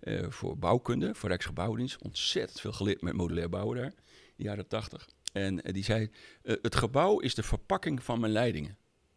eh, 0.02 0.30
voor 0.30 0.58
bouwkunde, 0.58 1.14
voor 1.14 1.28
Rijksgebouwdienst, 1.28 2.02
ontzettend 2.02 2.60
veel 2.60 2.72
geleerd 2.72 3.02
met 3.02 3.14
modulair 3.14 3.48
bouwen 3.48 3.76
daar, 3.76 3.92
in 4.26 4.34
de 4.36 4.42
jaren 4.42 4.68
tachtig. 4.68 5.08
En 5.32 5.62
eh, 5.62 5.74
die 5.74 5.84
zei, 5.84 6.10
eh, 6.42 6.56
het 6.62 6.74
gebouw 6.74 7.18
is 7.18 7.34
de 7.34 7.42
verpakking 7.42 8.02
van 8.02 8.20
mijn 8.20 8.32
leidingen. 8.32 8.76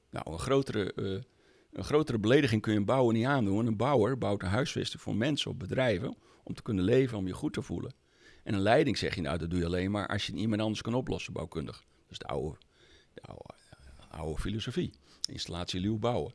Nou, 0.09 0.31
een 0.31 0.39
grotere, 0.39 0.91
een 1.71 1.83
grotere 1.83 2.19
belediging 2.19 2.61
kun 2.61 2.71
je 2.71 2.79
een 2.79 2.85
bouwer 2.85 3.13
niet 3.13 3.25
aandoen. 3.25 3.67
Een 3.67 3.77
bouwer 3.77 4.17
bouwt 4.17 4.41
een 4.41 4.49
huisvesting 4.49 5.01
voor 5.01 5.15
mensen 5.15 5.51
of 5.51 5.57
bedrijven 5.57 6.17
om 6.43 6.53
te 6.53 6.61
kunnen 6.61 6.83
leven, 6.83 7.17
om 7.17 7.27
je 7.27 7.33
goed 7.33 7.53
te 7.53 7.61
voelen. 7.61 7.93
En 8.43 8.53
een 8.53 8.61
leiding 8.61 8.97
zeg 8.97 9.15
je, 9.15 9.21
nou, 9.21 9.37
dat 9.37 9.49
doe 9.49 9.59
je 9.59 9.65
alleen 9.65 9.91
maar 9.91 10.07
als 10.07 10.25
je 10.27 10.33
iemand 10.33 10.61
anders 10.61 10.81
kan 10.81 10.93
oplossen, 10.93 11.33
bouwkundig. 11.33 11.75
Dat 11.77 12.11
is 12.11 12.17
de 12.17 12.25
oude, 12.25 12.57
de 13.13 13.21
oude, 13.21 13.53
oude 14.09 14.41
filosofie. 14.41 14.93
Installatie, 15.29 15.79
luw 15.79 15.97
bouwen. 15.97 16.33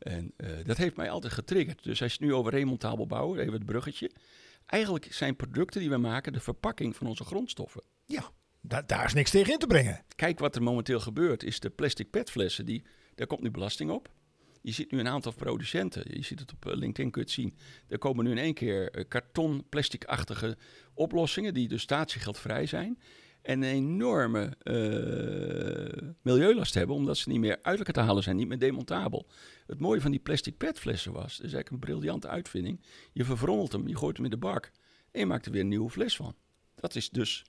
En 0.00 0.32
eh, 0.36 0.48
dat 0.64 0.76
heeft 0.76 0.96
mij 0.96 1.10
altijd 1.10 1.32
getriggerd. 1.32 1.82
Dus 1.82 2.02
als 2.02 2.12
je 2.12 2.18
het 2.18 2.28
nu 2.28 2.34
over 2.34 2.52
remontabel 2.52 3.06
bouwen, 3.06 3.40
even 3.40 3.52
het 3.52 3.66
bruggetje. 3.66 4.10
Eigenlijk 4.66 5.12
zijn 5.12 5.36
producten 5.36 5.80
die 5.80 5.90
we 5.90 5.96
maken 5.96 6.32
de 6.32 6.40
verpakking 6.40 6.96
van 6.96 7.06
onze 7.06 7.24
grondstoffen. 7.24 7.82
Ja, 8.06 8.30
da- 8.60 8.82
daar 8.82 9.04
is 9.04 9.14
niks 9.14 9.30
tegen 9.30 9.52
in 9.52 9.58
te 9.58 9.66
brengen. 9.66 10.04
Kijk 10.16 10.38
wat 10.38 10.56
er 10.56 10.62
momenteel 10.62 11.00
gebeurt, 11.00 11.42
is 11.42 11.60
de 11.60 11.70
plastic 11.70 12.10
petflessen, 12.10 12.66
die, 12.66 12.84
daar 13.14 13.26
komt 13.26 13.40
nu 13.42 13.50
belasting 13.50 13.90
op. 13.90 14.12
Je 14.62 14.72
ziet 14.72 14.90
nu 14.90 14.98
een 14.98 15.08
aantal 15.08 15.32
producenten, 15.32 16.02
je 16.16 16.24
ziet 16.24 16.38
het 16.40 16.52
op 16.52 16.66
eh, 16.66 16.72
LinkedIn, 16.76 17.10
kun 17.10 17.20
je 17.20 17.26
het 17.26 17.36
zien. 17.36 17.56
Er 17.88 17.98
komen 17.98 18.24
nu 18.24 18.30
in 18.30 18.38
één 18.38 18.54
keer 18.54 18.90
eh, 18.90 19.04
karton, 19.08 19.64
plasticachtige 19.68 20.56
oplossingen 20.94 21.54
die 21.54 21.68
dus 21.68 21.82
statiegeldvrij 21.82 22.66
zijn. 22.66 22.98
En 23.42 23.62
een 23.62 23.70
enorme 23.70 24.56
eh, 24.62 26.08
milieulast 26.22 26.74
hebben, 26.74 26.96
omdat 26.96 27.16
ze 27.16 27.28
niet 27.28 27.40
meer 27.40 27.58
uit 27.62 27.94
te 27.94 28.00
halen 28.00 28.22
zijn, 28.22 28.36
niet 28.36 28.48
meer 28.48 28.58
demontabel. 28.58 29.26
Het 29.66 29.80
mooie 29.80 30.00
van 30.00 30.10
die 30.10 30.20
plastic 30.20 30.56
petflessen 30.56 31.12
was, 31.12 31.36
dat 31.36 31.46
is 31.46 31.52
eigenlijk 31.52 31.70
een 31.70 31.78
briljante 31.78 32.28
uitvinding. 32.28 32.80
Je 33.12 33.24
verfrommelt 33.24 33.72
hem, 33.72 33.88
je 33.88 33.96
gooit 33.96 34.16
hem 34.16 34.24
in 34.24 34.30
de 34.30 34.36
bak 34.36 34.70
en 35.10 35.20
je 35.20 35.26
maakt 35.26 35.46
er 35.46 35.52
weer 35.52 35.60
een 35.60 35.68
nieuwe 35.68 35.90
fles 35.90 36.16
van. 36.16 36.34
Dat 36.74 36.94
is 36.94 37.10
dus, 37.10 37.44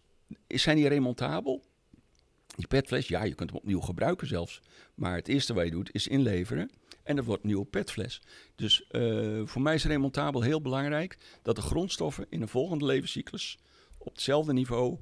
zijn 0.48 0.76
die 0.76 0.88
remontabel? 0.88 1.64
Die 2.56 2.68
petfles, 2.68 3.08
ja, 3.08 3.24
je 3.24 3.36
kunt 3.36 3.50
hem 3.50 3.60
opnieuw 3.60 3.80
gebruiken 3.80 4.28
zelfs. 4.28 4.62
Maar 4.96 5.16
het 5.16 5.28
eerste 5.28 5.54
wat 5.54 5.66
je 5.66 5.72
doet 5.72 5.94
is 5.94 6.08
inleveren. 6.08 6.72
En 7.04 7.16
dat 7.16 7.26
wordt 7.26 7.42
een 7.42 7.48
nieuwe 7.48 7.66
petfles. 7.66 8.22
Dus 8.56 8.88
eh, 8.88 9.42
voor 9.46 9.62
mij 9.62 9.76
is 9.76 9.86
remontabel 9.86 10.42
heel 10.42 10.62
belangrijk 10.62 11.18
dat 11.42 11.56
de 11.56 11.62
grondstoffen 11.62 12.26
in 12.30 12.42
een 12.42 12.48
volgende 12.48 12.86
levenscyclus 12.86 13.58
op 13.98 14.14
hetzelfde 14.14 14.54
niveau 14.54 15.00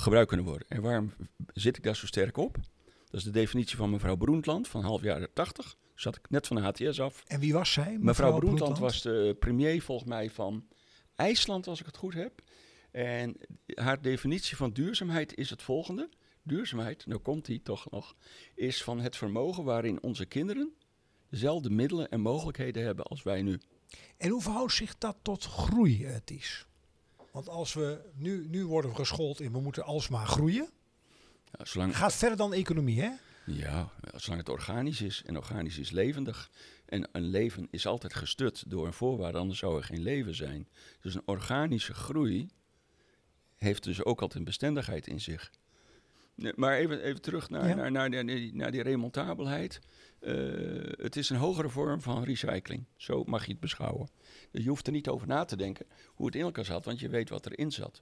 gebruikt 0.00 0.28
kunnen 0.28 0.46
worden. 0.46 0.68
En 0.68 0.82
waarom 0.82 1.12
zit 1.52 1.76
ik 1.76 1.82
daar 1.82 1.96
zo 1.96 2.06
sterk 2.06 2.36
op? 2.36 2.58
Dat 2.84 3.20
is 3.20 3.22
de 3.22 3.30
definitie 3.30 3.76
van 3.76 3.90
mevrouw 3.90 4.16
Broentland 4.16 4.68
van 4.68 4.82
half 4.82 5.02
jaren 5.02 5.32
80. 5.32 5.76
Zat 5.94 6.16
ik 6.16 6.30
net 6.30 6.46
van 6.46 6.56
de 6.56 6.62
HTS 6.62 7.00
af. 7.00 7.22
En 7.26 7.40
wie 7.40 7.52
was 7.52 7.72
zij? 7.72 7.96
Mevrouw 8.00 8.38
Broentland 8.38 8.78
was 8.78 9.02
de 9.02 9.36
premier 9.38 9.82
volgens 9.82 10.08
mij 10.08 10.30
van 10.30 10.66
IJsland, 11.14 11.66
als 11.66 11.80
ik 11.80 11.86
het 11.86 11.96
goed 11.96 12.14
heb. 12.14 12.42
En 12.90 13.36
haar 13.74 14.02
definitie 14.02 14.56
van 14.56 14.72
duurzaamheid 14.72 15.34
is 15.34 15.50
het 15.50 15.62
volgende. 15.62 16.08
Duurzaamheid, 16.42 17.06
nou 17.06 17.20
komt 17.20 17.44
die 17.44 17.62
toch 17.62 17.90
nog, 17.90 18.14
is 18.54 18.82
van 18.82 19.00
het 19.00 19.16
vermogen 19.16 19.64
waarin 19.64 20.02
onze 20.02 20.26
kinderen 20.26 20.72
dezelfde 21.30 21.70
middelen 21.70 22.10
en 22.10 22.20
mogelijkheden 22.20 22.84
hebben 22.84 23.04
als 23.04 23.22
wij 23.22 23.42
nu. 23.42 23.60
En 24.16 24.30
hoe 24.30 24.42
verhoudt 24.42 24.72
zich 24.72 24.98
dat 24.98 25.16
tot 25.22 25.44
groei, 25.44 26.04
eh, 26.04 26.16
Ties? 26.24 26.66
Want 27.32 27.48
als 27.48 27.72
we 27.74 28.00
nu, 28.14 28.46
nu 28.48 28.66
worden 28.66 28.90
we 28.90 28.96
geschoold 28.96 29.40
in 29.40 29.52
we 29.52 29.60
moeten 29.60 29.84
alsmaar 29.84 30.26
groeien. 30.26 30.70
Ja, 31.58 31.64
zolang, 31.64 31.96
Gaat 31.96 32.14
verder 32.14 32.38
dan 32.38 32.52
economie, 32.52 33.00
hè? 33.00 33.10
ja, 33.44 33.90
zolang 34.14 34.40
het 34.40 34.48
organisch 34.48 35.00
is 35.00 35.22
en 35.26 35.36
organisch 35.36 35.78
is 35.78 35.90
levendig. 35.90 36.50
En 36.86 37.08
een 37.12 37.24
leven 37.24 37.68
is 37.70 37.86
altijd 37.86 38.14
gestut 38.14 38.64
door 38.66 38.86
een 38.86 38.92
voorwaarde, 38.92 39.38
anders 39.38 39.58
zou 39.58 39.76
er 39.76 39.84
geen 39.84 40.02
leven 40.02 40.34
zijn. 40.34 40.68
Dus 41.00 41.14
een 41.14 41.22
organische 41.24 41.94
groei 41.94 42.50
heeft 43.56 43.82
dus 43.82 44.04
ook 44.04 44.20
altijd 44.20 44.38
een 44.38 44.44
bestendigheid 44.44 45.06
in 45.06 45.20
zich. 45.20 45.50
Maar 46.54 46.76
even, 46.76 47.02
even 47.02 47.20
terug 47.20 47.50
naar, 47.50 47.68
Ja. 47.68 47.74
naar, 47.74 47.90
naar, 47.90 48.10
naar 48.10 48.24
die, 48.24 48.54
naar 48.54 48.70
die 48.70 48.82
remontabelheid. 48.82 49.80
Eh, 50.20 50.34
het 50.90 51.16
is 51.16 51.30
een 51.30 51.36
hogere 51.36 51.68
vorm 51.68 52.00
van 52.00 52.24
recycling. 52.24 52.84
Zo 52.96 53.24
mag 53.24 53.44
je 53.44 53.50
het 53.50 53.60
beschouwen. 53.60 54.08
Dus 54.50 54.62
je 54.62 54.68
hoeft 54.68 54.86
er 54.86 54.92
niet 54.92 55.08
over 55.08 55.26
na 55.26 55.44
te 55.44 55.56
denken 55.56 55.86
hoe 56.14 56.26
het 56.26 56.34
in 56.34 56.40
elkaar 56.42 56.64
zat, 56.64 56.84
want 56.84 57.00
je 57.00 57.08
weet 57.08 57.28
wat 57.28 57.46
erin 57.46 57.70
zat. 57.72 58.00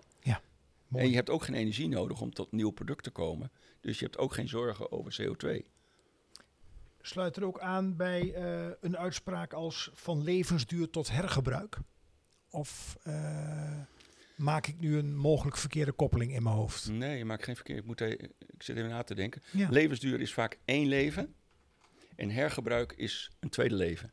Mooi. 0.88 1.04
En 1.04 1.10
je 1.10 1.16
hebt 1.16 1.30
ook 1.30 1.44
geen 1.44 1.54
energie 1.54 1.88
nodig 1.88 2.20
om 2.20 2.32
tot 2.32 2.52
nieuw 2.52 2.70
product 2.70 3.02
te 3.04 3.10
komen. 3.10 3.50
Dus 3.80 3.98
je 3.98 4.04
hebt 4.04 4.18
ook 4.18 4.34
geen 4.34 4.48
zorgen 4.48 4.92
over 4.92 5.16
CO2. 5.22 5.66
Sluit 7.00 7.36
er 7.36 7.44
ook 7.44 7.60
aan 7.60 7.96
bij 7.96 8.34
eh, 8.34 8.70
een 8.80 8.96
uitspraak 8.98 9.52
als 9.52 9.90
van 9.94 10.22
levensduur 10.22 10.90
tot 10.90 11.10
hergebruik? 11.10 11.78
Of 12.50 12.96
eh, 13.02 13.80
maak 14.38 14.66
ik 14.66 14.80
nu 14.80 14.98
een 14.98 15.16
mogelijk 15.16 15.56
verkeerde 15.56 15.92
koppeling 15.92 16.34
in 16.34 16.42
mijn 16.42 16.54
hoofd? 16.54 16.88
Nee, 16.88 17.18
je 17.18 17.24
maakt 17.24 17.44
geen 17.44 17.54
verkeer. 17.54 17.76
Ik, 17.76 17.84
moet 17.84 18.00
ik 18.00 18.30
zit 18.58 18.76
even 18.76 18.88
na 18.90 19.02
te 19.02 19.14
denken. 19.14 19.42
Ja. 19.50 19.68
Levensduur 19.70 20.20
is 20.20 20.32
vaak 20.32 20.58
één 20.64 20.88
leven. 20.88 21.34
En 22.16 22.30
hergebruik 22.30 22.92
is 22.92 23.30
een 23.40 23.48
tweede 23.48 23.74
leven. 23.74 24.12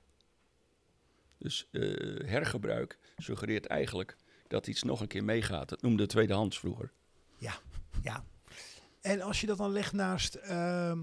Dus 1.38 1.68
eh, 1.72 1.82
hergebruik 2.26 3.00
suggereert 3.18 3.66
eigenlijk 3.66 4.16
dat 4.48 4.68
iets 4.68 4.84
nog 4.84 5.02
een 5.02 5.08
keer 5.08 5.24
meegaat. 5.24 5.70
Dat 5.70 5.82
noemde 5.82 6.06
tweedehands 6.06 6.60
vroeger. 6.60 6.92
Ja. 8.02 8.24
En 9.02 9.22
als 9.22 9.42
je 9.42 9.48
dat 9.48 9.58
dan 9.58 9.72
legt 9.72 9.94
naast. 9.94 10.36
ehm, 10.36 11.00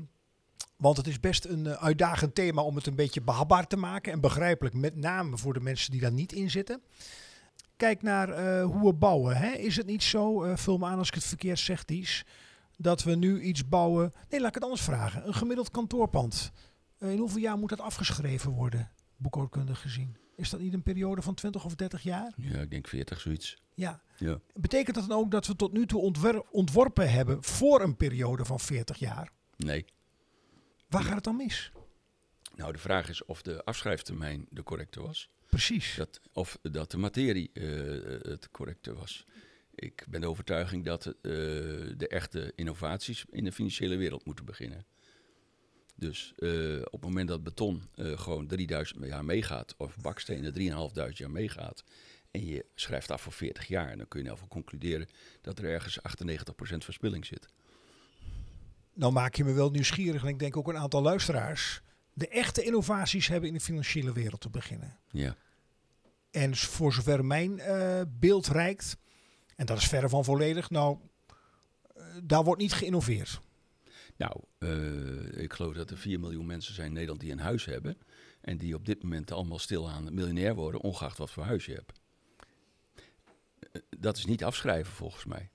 want 0.77 0.97
het 0.97 1.07
is 1.07 1.21
best 1.21 1.45
een 1.45 1.67
eh, 1.67 1.83
uitdagend 1.83 2.35
thema 2.35 2.63
om 2.63 2.77
het 2.77 2.87
een 2.87 2.97
beetje 2.97 3.23
behapbaar 3.23 3.67
te 3.67 3.77
maken. 3.77 4.13
En 4.13 4.21
begrijpelijk, 4.21 4.75
met 4.75 4.97
name 4.97 5.39
voor 5.39 5.53
de 5.53 5.61
mensen 5.61 5.91
die 5.91 6.01
daar 6.01 6.13
niet 6.13 6.33
in 6.33 6.51
zitten. 6.51 6.83
Kijk 7.77 8.03
naar 8.03 8.29
eh, 8.29 8.65
hoe 8.65 8.85
we 8.85 8.93
bouwen. 8.93 9.37
Hè? 9.37 9.51
Is 9.51 9.77
het 9.77 9.87
niet 9.87 10.03
zo, 10.03 10.43
eh, 10.43 10.57
vul 10.57 10.79
me 10.79 10.87
aan 10.87 10.99
als 10.99 11.09
ik 11.09 11.15
het 11.15 11.25
verkeerd 11.25 11.59
zeg, 11.59 11.85
Dies, 11.85 12.25
dat 12.77 13.03
we 13.03 13.15
nu 13.15 13.41
iets 13.41 13.69
bouwen. 13.69 14.13
Nee, 14.29 14.41
laat 14.41 14.49
ik 14.49 14.55
het 14.55 14.65
anders 14.65 14.83
vragen. 14.83 15.27
Een 15.27 15.35
gemiddeld 15.35 15.71
kantoorpand. 15.71 16.53
Eh, 16.99 17.13
in 17.13 17.19
hoeveel 17.19 17.41
jaar 17.41 17.59
moet 17.59 17.69
dat 17.69 17.81
afgeschreven 17.81 18.51
worden, 18.51 18.91
boekhoudkundig 19.17 19.81
gezien? 19.81 20.17
Is 20.37 20.51
dat 20.51 20.61
niet 20.61 20.73
een 20.73 20.83
periode 20.83 21.23
van 21.23 21.35
20 21.35 21.65
of 21.65 21.75
30 21.75 22.03
jaar? 22.03 22.33
Ja, 22.37 22.61
ik 22.61 22.71
denk 22.71 22.89
40 22.89 23.21
zoiets. 23.21 23.63
Ja. 23.75 24.03
Ja. 24.17 24.41
Betekent 24.55 24.97
dat 24.97 25.09
dan 25.09 25.19
ook 25.19 25.31
dat 25.31 25.47
we 25.47 25.57
tot 25.57 25.73
nu 25.73 25.87
toe 25.87 26.01
ontworpen 26.51 27.11
hebben 27.11 27.43
voor 27.43 27.81
een 27.81 27.97
periode 27.97 28.45
van 28.45 28.61
40 28.61 28.99
jaar? 28.99 29.31
Nee. 29.57 29.85
Waar 30.89 31.03
gaat 31.03 31.15
het 31.15 31.25
dan 31.25 31.37
mis? 31.37 31.73
Nou, 32.57 32.73
de 32.73 32.79
vraag 32.79 33.09
is 33.09 33.25
of 33.25 33.43
de 33.43 33.65
afschrijftermijn 33.65 34.47
de 34.51 34.63
correcte 34.63 35.03
was. 35.03 35.31
Precies. 35.53 35.95
Dat, 35.97 36.21
of 36.33 36.59
dat 36.63 36.91
de 36.91 36.97
materie 36.97 37.51
eh, 37.53 37.63
het 38.31 38.51
correcte 38.51 38.95
was. 38.95 39.27
Ik 39.75 40.05
ben 40.09 40.21
de 40.21 40.27
overtuiging 40.27 40.85
dat 40.85 41.07
eh, 41.07 41.13
de 41.97 42.07
echte 42.09 42.53
innovaties 42.57 43.25
in 43.31 43.45
de 43.45 43.53
financiële 43.53 43.97
wereld 43.97 44.25
moeten 44.25 44.45
beginnen. 44.45 44.87
Dus 45.95 46.33
eh, 46.37 46.77
op 46.77 46.93
het 46.93 47.03
moment 47.03 47.29
dat 47.29 47.43
beton 47.43 47.83
gewoon 47.97 48.47
3000 48.47 49.05
jaar 49.07 49.25
meegaat, 49.25 49.75
of 49.77 49.97
bakstenen 49.97 50.53
3500 50.53 51.19
jaar 51.19 51.31
meegaat, 51.31 51.85
en 52.31 52.47
je 52.47 52.67
schrijft 52.75 53.11
af 53.11 53.23
voor 53.23 53.33
40 53.33 53.67
jaar, 53.67 53.97
dan 53.97 54.09
kun 54.09 54.21
je 54.21 54.27
nou 54.27 54.39
van 54.39 54.49
concluderen 54.49 55.09
dat 55.41 55.59
er 55.59 55.65
ergens 55.65 55.99
98% 55.99 56.03
verspilling 56.79 57.27
zit. 57.27 57.47
Nou 58.95 59.13
maak 59.13 59.35
je 59.35 59.45
me 59.45 59.53
wel 59.53 59.71
nieuwsgierig 59.71 60.23
en 60.23 60.29
ik 60.29 60.39
denk 60.39 60.57
ook 60.57 60.69
een 60.69 60.79
aantal 60.79 61.03
luisteraars. 61.03 61.83
De 62.13 62.29
echte 62.29 62.63
innovaties 62.63 63.29
hebben 63.29 63.49
in 63.49 63.55
de 63.55 63.61
financiële 63.61 64.13
wereld 64.13 64.41
te 64.41 64.51
beginnen. 64.51 64.99
Ja. 65.11 65.37
En 66.31 66.57
voor 66.57 66.93
zover 66.93 67.25
mijn 67.25 67.59
eh, 67.59 68.01
beeld 68.09 68.47
reikt, 68.47 68.97
en 69.57 69.67
dat 69.67 69.79
is 69.79 69.89
verre 69.89 70.09
van 70.09 70.25
volledig, 70.25 70.71
nou, 70.71 70.99
eh, 71.95 72.05
daar 72.23 72.45
wordt 72.45 72.61
niet 72.61 72.73
geïnnoveerd. 72.73 73.41
Nou, 74.17 74.41
eh, 74.59 75.43
ik 75.43 75.53
geloof 75.53 75.75
dat 75.75 75.91
er 75.91 75.99
4 75.99 76.21
miljoen 76.21 76.47
mensen 76.47 76.75
zijn 76.75 76.87
in 76.87 76.93
Nederland 76.93 77.21
die 77.21 77.33
een 77.33 77.39
huis 77.39 77.65
hebben. 77.65 77.97
En 78.41 78.59
die 78.59 78.75
op 78.75 78.87
dit 78.87 79.03
moment 79.03 79.33
allemaal 79.33 79.59
stilaan 79.59 80.15
miljonair 80.15 80.55
worden, 80.55 80.81
ongeacht 80.81 81.19
wat 81.19 81.31
voor 81.31 81.45
huis 81.45 81.67
je 81.67 81.75
hebt. 81.75 82.01
Dat 83.99 84.17
is 84.17 84.25
niet 84.25 84.45
afschrijven 84.45 84.93
volgens 84.93 85.25
mij. 85.25 85.51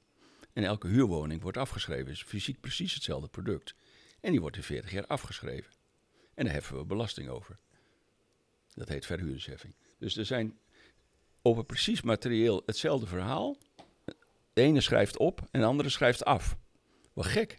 En 0.53 0.63
elke 0.63 0.87
huurwoning 0.87 1.41
wordt 1.41 1.57
afgeschreven. 1.57 2.11
is 2.11 2.23
fysiek 2.23 2.59
precies 2.59 2.93
hetzelfde 2.93 3.27
product. 3.27 3.75
En 4.19 4.31
die 4.31 4.41
wordt 4.41 4.55
in 4.55 4.63
40 4.63 4.91
jaar 4.91 5.05
afgeschreven. 5.05 5.71
En 6.37 6.45
daar 6.45 6.53
heffen 6.53 6.77
we 6.77 6.85
belasting 6.85 7.29
over. 7.29 7.57
Dat 8.73 8.89
heet 8.89 9.05
verhuurdersheffing. 9.05 9.75
Dus 9.99 10.17
er 10.17 10.25
zijn 10.25 10.59
over 11.41 11.63
precies 11.63 12.01
materieel 12.01 12.61
hetzelfde 12.65 13.07
verhaal. 13.07 13.57
De 14.53 14.61
ene 14.61 14.81
schrijft 14.81 15.17
op 15.17 15.47
en 15.51 15.59
de 15.59 15.65
andere 15.65 15.89
schrijft 15.89 16.25
af. 16.25 16.57
Wat 17.13 17.25
gek. 17.25 17.57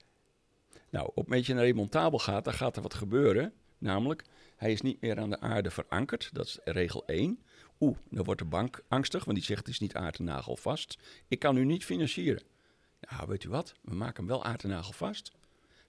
Nou, 0.90 1.06
op 1.06 1.16
het 1.16 1.26
moment 1.26 1.46
je 1.46 1.54
naar 1.54 1.64
remontabel 1.64 2.18
gaat, 2.18 2.44
dan 2.44 2.54
gaat 2.54 2.76
er 2.76 2.82
wat 2.82 2.94
gebeuren. 2.94 3.52
Namelijk, 3.78 4.24
hij 4.56 4.72
is 4.72 4.80
niet 4.80 5.00
meer 5.00 5.18
aan 5.18 5.30
de 5.30 5.40
aarde 5.40 5.70
verankerd. 5.70 6.30
Dat 6.32 6.46
is 6.46 6.58
regel 6.64 7.06
1. 7.06 7.42
Oeh, 7.80 7.96
dan 8.10 8.24
wordt 8.24 8.40
de 8.40 8.46
bank 8.46 8.82
angstig, 8.88 9.24
want 9.24 9.36
die 9.36 9.46
zegt 9.46 9.60
het 9.60 9.68
is 9.68 9.80
niet 9.80 9.94
aard 9.94 10.18
en 10.18 10.24
nagel 10.24 10.56
vast. 10.56 10.98
Ik 11.28 11.38
kan 11.38 11.56
u 11.56 11.64
niet 11.64 11.84
financieren. 11.84 12.42
Nou, 13.00 13.28
weet 13.28 13.44
u 13.44 13.48
wat? 13.48 13.74
We 13.82 13.94
maken 13.94 14.16
hem 14.16 14.26
wel 14.26 14.44
aard 14.44 14.62
en 14.62 14.68
nagel 14.68 14.92
vast. 14.92 15.32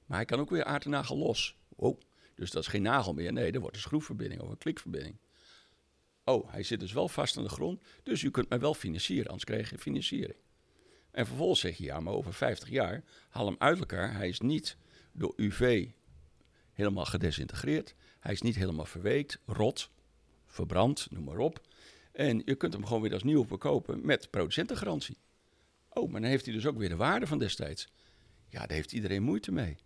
Maar 0.05 0.17
hij 0.17 0.25
kan 0.25 0.39
ook 0.39 0.49
weer 0.49 0.63
aard 0.63 0.85
en 0.85 0.91
nagel 0.91 1.17
los. 1.17 1.57
Wow, 1.75 1.99
dus 2.39 2.51
dat 2.51 2.63
is 2.63 2.69
geen 2.69 2.81
nagel 2.81 3.13
meer. 3.13 3.33
Nee, 3.33 3.51
dat 3.51 3.61
wordt 3.61 3.75
een 3.75 3.81
schroefverbinding 3.81 4.41
of 4.41 4.49
een 4.49 4.57
klikverbinding. 4.57 5.15
Oh, 6.23 6.51
hij 6.51 6.63
zit 6.63 6.79
dus 6.79 6.93
wel 6.93 7.07
vast 7.07 7.37
aan 7.37 7.43
de 7.43 7.49
grond. 7.49 7.81
Dus 8.03 8.21
u 8.21 8.31
kunt 8.31 8.49
mij 8.49 8.59
wel 8.59 8.73
financieren, 8.73 9.25
anders 9.25 9.43
krijg 9.43 9.69
je 9.69 9.77
financiering. 9.77 10.37
En 11.11 11.25
vervolgens 11.25 11.59
zeg 11.59 11.77
je, 11.77 11.83
ja, 11.83 11.99
maar 11.99 12.13
over 12.13 12.33
50 12.33 12.69
jaar, 12.69 13.03
haal 13.29 13.45
hem 13.45 13.55
uit 13.59 13.79
elkaar. 13.79 14.13
Hij 14.13 14.29
is 14.29 14.39
niet 14.39 14.77
door 15.11 15.33
UV 15.35 15.87
helemaal 16.73 17.05
gedesintegreerd. 17.05 17.95
Hij 18.19 18.33
is 18.33 18.41
niet 18.41 18.55
helemaal 18.55 18.85
verweekt, 18.85 19.39
rot, 19.45 19.89
verbrand, 20.45 21.07
noem 21.11 21.23
maar 21.23 21.37
op. 21.37 21.61
En 22.11 22.41
je 22.45 22.55
kunt 22.55 22.73
hem 22.73 22.85
gewoon 22.85 23.01
weer 23.01 23.13
als 23.13 23.23
nieuw 23.23 23.45
verkopen 23.45 24.05
met 24.05 24.29
producentengarantie. 24.29 25.17
Oh, 25.89 26.11
maar 26.11 26.21
dan 26.21 26.29
heeft 26.29 26.45
hij 26.45 26.53
dus 26.53 26.65
ook 26.65 26.77
weer 26.77 26.89
de 26.89 26.95
waarde 26.95 27.27
van 27.27 27.39
destijds. 27.39 27.87
Ja, 28.49 28.59
daar 28.59 28.77
heeft 28.77 28.91
iedereen 28.91 29.23
moeite 29.23 29.51
mee. 29.51 29.77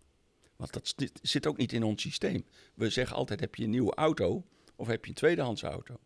Want 0.56 0.74
dat 0.74 0.94
zit- 1.22 1.48
ook 1.48 1.58
niet 1.58 1.74
in 1.74 1.84
ons 1.84 2.02
systeem. 2.02 2.46
We 2.74 2.89
zeggen 2.89 3.16
altijd, 3.16 3.39
heb 3.39 3.56
je 3.56 3.63
een 3.63 3.70
nieuwe 3.70 3.94
auto 3.94 4.46
of 4.76 4.88
heb 4.88 5.04
je 5.04 5.10
een 5.10 5.16
tweedehands 5.16 5.63
auto? 5.63 6.00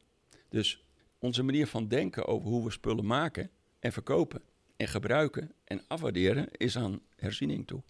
Dus 0.49 0.85
onze 1.19 1.43
manier 1.43 1.67
van 1.67 1.87
denken 1.87 2.25
over 2.25 2.47
hoe 2.49 2.63
we 2.63 2.71
spullen 2.71 3.05
maken 3.05 3.49
en 3.79 3.91
verkopen 3.91 4.41
en 4.77 4.87
gebruiken 4.87 5.51
en 5.63 5.81
afwaarderen 5.87 6.47
is 6.51 6.77
aan 6.77 7.01
herziening 7.15 7.67
toe. 7.67 7.83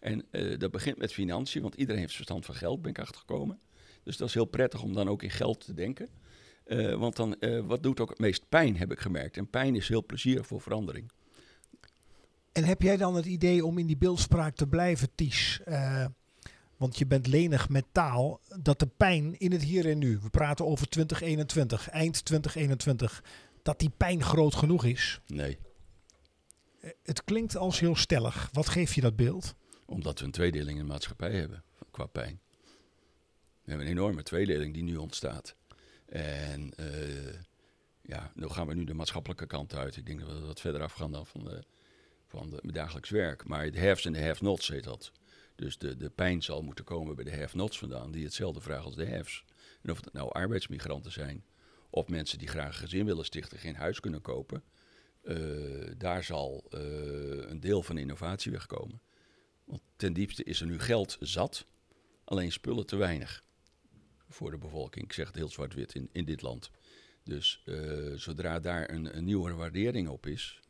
En 0.00 0.26
eh, 0.30 0.58
dat 0.58 0.70
begint 0.70 0.98
met 0.98 1.12
financiën, 1.12 1.62
want 1.62 1.74
iedereen 1.74 2.00
heeft 2.00 2.14
verstand 2.14 2.44
van 2.44 2.54
geld, 2.54 2.82
ben 2.82 2.90
ik 2.90 2.98
achtergekomen. 2.98 3.60
Dus 4.02 4.16
dat 4.16 4.28
is 4.28 4.34
heel 4.34 4.44
prettig 4.44 4.82
om 4.82 4.94
dan 4.94 5.08
ook 5.08 5.22
in 5.22 5.30
geld 5.30 5.64
te 5.64 5.74
denken. 5.74 6.08
Eh, 6.64 6.94
want 6.94 7.16
dan, 7.16 7.40
eh, 7.40 7.66
wat 7.66 7.82
doet 7.82 8.00
ook 8.00 8.08
het 8.08 8.18
meest 8.18 8.48
pijn, 8.48 8.76
heb 8.76 8.92
ik 8.92 9.00
gemerkt. 9.00 9.36
En 9.36 9.50
pijn 9.50 9.74
is 9.76 9.88
heel 9.88 10.06
plezierig 10.06 10.46
voor 10.46 10.60
verandering. 10.60 11.10
En 12.58 12.64
heb 12.64 12.82
jij 12.82 12.96
dan 12.96 13.14
het 13.14 13.26
idee 13.26 13.64
om 13.64 13.78
in 13.78 13.86
die 13.86 13.96
beeldspraak 13.96 14.54
te 14.56 14.66
blijven, 14.66 15.08
Ties? 15.14 15.60
Eh, 15.64 16.06
want 16.76 16.98
je 16.98 17.06
bent 17.06 17.26
lenig 17.26 17.68
met 17.68 17.84
taal. 17.92 18.40
Dat 18.60 18.78
de 18.78 18.86
pijn 18.86 19.38
in 19.38 19.52
het 19.52 19.62
hier 19.62 19.90
en 19.90 19.98
nu, 19.98 20.18
we 20.18 20.30
praten 20.30 20.66
over 20.66 20.88
2021, 20.88 21.88
eind 21.88 22.24
2021, 22.24 23.24
dat 23.62 23.78
die 23.78 23.90
pijn 23.96 24.22
groot 24.22 24.54
genoeg 24.54 24.84
is. 24.84 25.20
Nee, 25.26 25.58
Eh, 26.80 26.90
Het 27.02 27.24
klinkt 27.24 27.56
als 27.56 27.80
heel 27.80 27.96
stellig. 27.96 28.48
Wat 28.52 28.68
geeft 28.68 28.94
je 28.94 29.00
dat 29.00 29.16
beeld? 29.16 29.54
omdat 29.86 30.18
we 30.18 30.24
een 30.24 30.30
tweedeling 30.30 30.78
in 30.78 30.84
de 30.86 30.90
maatschappij 30.92 31.32
hebben 31.32 31.62
qua 31.90 32.06
pijn. 32.06 32.40
We 33.62 33.70
hebben 33.70 33.86
een 33.86 33.92
enorme 33.92 34.22
tweedeling 34.22 34.74
die 34.74 34.82
nu 34.82 34.96
ontstaat. 34.96 35.54
En 36.06 36.74
eh, 36.76 37.34
ja, 38.02 38.32
dan 38.34 38.52
gaan 38.52 38.66
we 38.66 38.74
nu 38.74 38.84
de 38.84 38.94
maatschappelijke 38.94 39.46
kant 39.46 39.74
uit. 39.74 39.96
Ik 39.96 40.06
denk 40.06 40.20
dat 40.20 40.28
we 40.28 40.40
wat 40.46 40.60
verder 40.60 40.82
afgaan 40.82 41.12
dan 41.12 41.26
van, 41.26 41.44
de, 41.44 41.64
van 42.28 42.48
mijn 42.48 42.74
dagelijks 42.74 43.10
werk. 43.10 43.44
Maar 43.44 43.70
de 43.70 43.80
haves 43.80 44.04
en 44.04 44.12
de 44.12 44.22
have-nots 44.24 44.68
heet 44.68 44.84
dat. 44.84 45.12
Dus 45.54 45.78
de, 45.78 45.96
de 45.96 46.10
pijn 46.10 46.42
zal 46.42 46.62
moeten 46.62 46.84
komen 46.84 47.14
bij 47.14 47.24
de 47.24 47.36
have-nots 47.36 47.78
vandaan, 47.78 48.10
die 48.10 48.24
hetzelfde 48.24 48.60
vragen 48.60 48.84
als 48.84 48.96
de 48.96 49.10
haves. 49.10 49.44
En 49.82 49.90
of 49.90 50.04
het 50.04 50.12
nou 50.12 50.32
arbeidsmigranten 50.32 51.12
zijn, 51.12 51.44
of 51.90 52.08
mensen 52.08 52.38
die 52.38 52.48
graag 52.48 52.66
een 52.66 52.72
gezin 52.88 53.04
willen 53.04 53.24
stichten, 53.24 53.58
geen 53.58 53.76
huis 53.76 54.00
kunnen 54.00 54.20
kopen. 54.20 54.62
eh, 55.22 55.36
daar 55.96 56.24
zal 56.24 56.64
eh, 56.70 56.80
een 57.50 57.60
deel 57.60 57.82
van 57.82 57.94
de 57.94 58.00
innovatie 58.00 58.52
wegkomen. 58.52 59.00
Want 59.64 59.82
ten 59.96 60.12
diepste 60.12 60.44
is 60.44 60.60
er 60.60 60.66
nu 60.66 60.78
geld 60.78 61.16
zat, 61.20 61.66
alleen 62.24 62.52
spullen 62.52 62.86
te 62.86 62.96
weinig 62.96 63.42
voor 64.28 64.50
de 64.50 64.58
bevolking. 64.58 65.04
Ik 65.04 65.12
zeg 65.12 65.26
het 65.26 65.36
heel 65.36 65.48
zwart-wit 65.48 65.94
in, 65.94 66.08
in 66.12 66.24
dit 66.24 66.42
land. 66.42 66.70
Dus 67.24 67.62
eh, 67.64 68.12
zodra 68.14 68.58
daar 68.60 68.90
een, 68.90 69.16
een 69.16 69.24
nieuwe 69.24 69.52
waardering 69.52 70.08
op 70.08 70.26
is, 70.26 70.60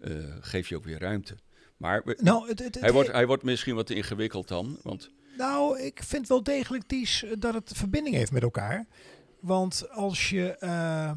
eh, 0.00 0.12
geef 0.40 0.68
je 0.68 0.76
ook 0.76 0.84
weer 0.84 0.98
ruimte. 1.00 1.36
Maar 1.76 2.02
we- 2.04 2.18
Nou, 2.22 2.48
het, 2.48 2.58
het, 2.58 2.74
het- 2.74 2.82
hij, 2.84 2.92
wordt, 2.92 3.12
hij 3.12 3.26
wordt 3.26 3.42
misschien 3.42 3.74
wat 3.74 3.90
ingewikkeld 3.90 4.48
dan. 4.48 4.78
Want 4.82 5.10
nou, 5.36 5.80
ik 5.80 6.02
vind 6.02 6.28
wel 6.28 6.42
degelijk, 6.42 6.84
Ties, 6.86 7.24
dat 7.38 7.54
het 7.54 7.72
verbinding 7.74 8.14
heeft 8.16 8.32
met 8.32 8.42
elkaar. 8.42 8.86
Want 9.40 9.90
als 9.90 10.30
je, 10.30 10.48
eh, 10.58 11.12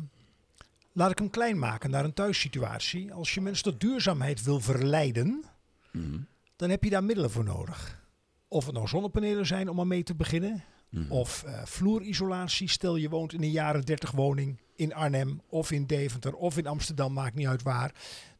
laat 0.91 1.11
ik 1.11 1.17
hem 1.17 1.29
klein 1.29 1.59
maken 1.59 1.89
naar 1.89 2.03
een 2.05 2.13
thuissituatie. 2.13 3.13
Als 3.13 3.33
je 3.33 3.41
mensen 3.41 3.63
tot 3.63 3.79
duurzaamheid 3.79 4.43
wil 4.43 4.59
verleiden, 4.59 5.43
mhm, 5.91 6.17
dan 6.55 6.69
heb 6.69 6.83
je 6.83 6.89
daar 6.89 7.03
middelen 7.03 7.31
voor 7.31 7.43
nodig. 7.43 7.99
Of 8.47 8.65
het 8.65 8.73
nou 8.75 8.87
zonnepanelen 8.87 9.45
zijn 9.45 9.69
om 9.69 9.79
aan 9.79 9.87
mee 9.87 10.03
te 10.03 10.15
beginnen. 10.15 10.63
mhm. 10.89 11.11
Of 11.11 11.43
eh, 11.43 11.61
vloerisolatie. 11.65 12.69
Stel 12.69 12.95
je 12.95 13.09
woont 13.09 13.33
in 13.33 13.41
een 13.43 13.51
jaren 13.51 13.81
30 13.85 14.11
woning 14.11 14.59
in 14.75 14.93
Arnhem 14.93 15.41
of 15.49 15.71
in 15.71 15.85
Deventer 15.85 16.33
of 16.35 16.57
in 16.57 16.67
Amsterdam, 16.67 17.13
maakt 17.13 17.35
niet 17.35 17.47
uit 17.47 17.61
waar. 17.63 17.91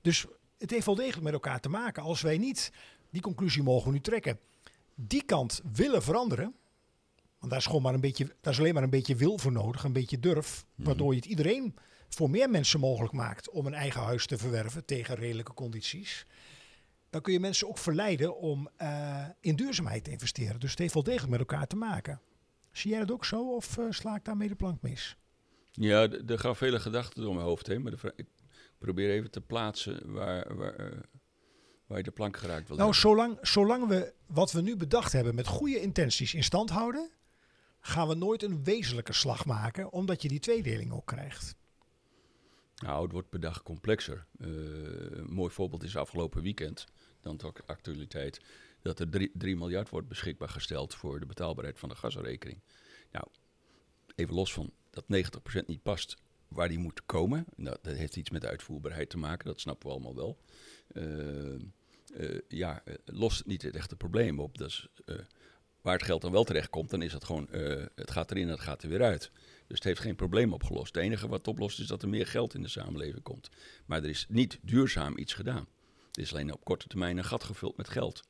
Dus 0.01 0.25
het 0.57 0.71
heeft 0.71 0.85
wel 0.85 0.95
degelijk 0.95 1.23
met 1.23 1.33
elkaar 1.33 1.59
te 1.59 1.69
maken. 1.69 2.03
Als 2.03 2.21
wij 2.21 2.37
niet, 2.37 2.71
die 3.09 3.21
conclusie 3.21 3.63
mogen 3.63 3.87
we 3.87 3.93
nu 3.93 4.01
trekken, 4.01 4.39
die 4.95 5.23
kant 5.23 5.61
willen 5.73 6.03
veranderen. 6.03 6.55
Want 7.39 7.51
daar 7.51 7.61
is, 7.61 7.65
gewoon 7.65 7.81
maar 7.81 7.93
een 7.93 8.01
beetje, 8.01 8.35
daar 8.41 8.53
is 8.53 8.59
alleen 8.59 8.73
maar 8.73 8.83
een 8.83 8.89
beetje 8.89 9.15
wil 9.15 9.37
voor 9.37 9.51
nodig, 9.51 9.83
een 9.83 9.93
beetje 9.93 10.19
durf. 10.19 10.65
Waardoor 10.75 11.09
je 11.09 11.19
het 11.19 11.29
iedereen 11.29 11.75
voor 12.09 12.29
meer 12.29 12.49
mensen 12.49 12.79
mogelijk 12.79 13.13
maakt 13.13 13.49
om 13.49 13.65
een 13.65 13.73
eigen 13.73 14.01
huis 14.01 14.25
te 14.27 14.37
verwerven 14.37 14.85
tegen 14.85 15.15
redelijke 15.15 15.53
condities. 15.53 16.25
Dan 17.09 17.21
kun 17.21 17.33
je 17.33 17.39
mensen 17.39 17.67
ook 17.67 17.77
verleiden 17.77 18.37
om 18.37 18.69
eh, 18.77 19.25
in 19.39 19.55
duurzaamheid 19.55 20.03
te 20.03 20.11
investeren. 20.11 20.59
Dus 20.59 20.69
het 20.69 20.79
heeft 20.79 20.93
wel 20.93 21.03
degelijk 21.03 21.29
met 21.29 21.39
elkaar 21.39 21.67
te 21.67 21.75
maken. 21.75 22.21
Zie 22.71 22.91
jij 22.91 22.99
dat 22.99 23.11
ook 23.11 23.25
zo 23.25 23.55
of 23.55 23.77
eh, 23.77 23.85
sla 23.89 24.15
ik 24.15 24.25
daarmee 24.25 24.47
de 24.47 24.55
plank 24.55 24.81
mis? 24.81 25.15
Ja, 25.71 26.09
er 26.09 26.39
gaan 26.39 26.55
vele 26.55 26.79
gedachten 26.79 27.21
door 27.21 27.33
mijn 27.33 27.45
hoofd 27.45 27.67
heen. 27.67 27.81
Maar 27.81 27.91
de 27.91 28.13
ik 28.15 28.27
probeer 28.81 29.09
even 29.09 29.31
te 29.31 29.41
plaatsen 29.41 30.13
waar, 30.13 30.55
waar, 30.55 30.75
eh, 30.75 30.97
waar 31.85 31.97
je 31.97 32.03
de 32.03 32.11
plank 32.11 32.37
geraakt 32.37 32.67
wil 32.67 32.77
Nou, 32.77 32.91
hebben. 32.91 33.09
zolang, 33.09 33.37
zolang 33.41 33.87
we 33.87 34.13
wat 34.25 34.51
we 34.51 34.61
nu 34.61 34.75
bedacht 34.77 35.11
hebben 35.11 35.35
met 35.35 35.47
goede 35.47 35.81
intenties 35.81 36.33
in 36.33 36.43
stand 36.43 36.69
houden, 36.69 37.09
gaan 37.79 38.07
we 38.07 38.15
nooit 38.15 38.43
een 38.43 38.63
wezenlijke 38.63 39.13
slag 39.13 39.45
maken, 39.45 39.91
omdat 39.91 40.21
je 40.21 40.27
die 40.27 40.39
tweedeling 40.39 40.91
ook 40.91 41.05
krijgt. 41.05 41.55
Nou, 42.75 43.03
het 43.03 43.11
wordt 43.11 43.29
per 43.29 43.39
dag 43.39 43.63
complexer. 43.63 44.25
Eh, 44.39 44.47
een 44.47 45.33
mooi 45.33 45.51
voorbeeld 45.51 45.83
is 45.83 45.95
afgelopen 45.97 46.41
weekend, 46.41 46.85
dan 47.19 47.37
toch 47.37 47.53
actualiteit, 47.65 48.41
dat 48.81 48.99
er 48.99 49.29
3 49.33 49.55
miljard 49.57 49.89
wordt 49.89 50.07
beschikbaar 50.07 50.49
gesteld 50.49 50.95
voor 50.95 51.19
de 51.19 51.25
betaalbaarheid 51.25 51.79
van 51.79 51.89
de 51.89 51.95
gasrekening. 51.95 52.61
Nou, 53.11 53.25
even 54.15 54.33
los 54.33 54.53
van 54.53 54.71
dat 54.89 55.03
90% 55.07 55.67
niet 55.67 55.81
past 55.83 56.17
waar 56.53 56.69
die 56.69 56.79
moet 56.79 57.05
komen. 57.05 57.45
Nou, 57.55 57.77
dat 57.81 57.95
heeft 57.95 58.15
iets 58.15 58.29
met 58.29 58.45
uitvoerbaarheid 58.45 59.09
te 59.09 59.17
maken, 59.17 59.45
dat 59.47 59.59
snappen 59.59 59.87
we 59.87 59.93
allemaal 59.93 60.15
wel. 60.15 60.37
Eh, 60.87 61.53
eh, 61.53 62.39
ja, 62.47 62.81
eh, 62.85 62.93
lost 63.05 63.37
het 63.37 63.47
niet 63.47 63.61
het 63.61 63.75
echte 63.75 63.95
probleem 63.95 64.39
op. 64.39 64.57
Dus, 64.57 64.87
waar 65.81 65.93
het 65.93 66.03
geld 66.03 66.21
dan 66.21 66.31
wel 66.31 66.43
terecht 66.43 66.69
komt, 66.69 66.89
dan 66.89 67.01
is 67.01 67.13
het 67.13 67.23
gewoon, 67.23 67.47
het 67.95 68.11
gaat 68.11 68.31
erin 68.31 68.43
en 68.43 68.49
het 68.49 68.59
gaat 68.59 68.83
er 68.83 68.89
weer 68.89 69.03
uit. 69.03 69.31
Dus 69.67 69.77
het 69.77 69.83
heeft 69.83 69.99
geen 70.01 70.15
probleem 70.15 70.53
opgelost. 70.53 70.95
Het 70.95 71.03
enige 71.03 71.27
wat 71.27 71.37
het 71.37 71.47
oplost 71.47 71.79
is 71.79 71.87
dat 71.87 72.01
er 72.01 72.09
meer 72.09 72.27
geld 72.27 72.53
in 72.53 72.61
de 72.61 72.67
samenleving 72.67 73.23
komt. 73.23 73.49
Maar 73.85 74.03
er 74.03 74.09
is 74.09 74.25
niet 74.29 74.59
duurzaam 74.61 75.17
iets 75.17 75.33
gedaan. 75.33 75.67
Er 76.11 76.21
is 76.21 76.31
alleen 76.33 76.53
op 76.53 76.63
korte 76.63 76.87
termijn 76.87 77.17
een 77.17 77.23
gat 77.23 77.43
gevuld 77.43 77.77
met 77.77 77.89
geld. 77.89 78.21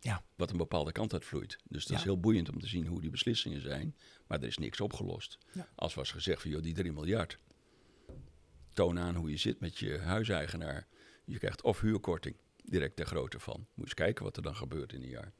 Ja. 0.00 0.22
Wat 0.36 0.50
een 0.50 0.56
bepaalde 0.56 0.92
kant 0.92 1.12
uit 1.12 1.24
vloeit. 1.24 1.58
Dus 1.64 1.82
dat 1.82 1.92
Ja. 1.92 1.96
is 1.96 2.02
heel 2.04 2.20
boeiend 2.20 2.48
om 2.48 2.60
te 2.60 2.66
zien 2.66 2.86
hoe 2.86 3.00
die 3.00 3.10
beslissingen 3.10 3.60
zijn. 3.60 3.96
Maar 4.26 4.40
er 4.40 4.46
is 4.46 4.58
niks 4.58 4.80
opgelost. 4.80 5.38
Ja. 5.52 5.68
Als 5.74 5.94
was 5.94 6.10
gezegd 6.10 6.42
van 6.42 6.50
joh, 6.50 6.62
die 6.62 6.74
3 6.74 6.92
miljard. 6.92 7.38
Toon 8.78 8.98
aan 8.98 9.14
hoe 9.14 9.30
je 9.30 9.36
zit 9.36 9.60
met 9.60 9.78
je 9.78 9.98
huiseigenaar. 9.98 10.86
Je 11.24 11.38
krijgt 11.38 11.62
of 11.62 11.80
huurkorting, 11.80 12.36
direct 12.64 12.96
ter 12.96 13.06
grootte 13.06 13.38
van. 13.38 13.56
Moet 13.56 13.68
je 13.74 13.82
eens 13.82 13.94
kijken 13.94 14.24
wat 14.24 14.36
er 14.36 14.42
dan 14.42 14.56
gebeurt 14.56 14.92
in 14.92 15.02
een 15.02 15.08
jaar. 15.08 15.32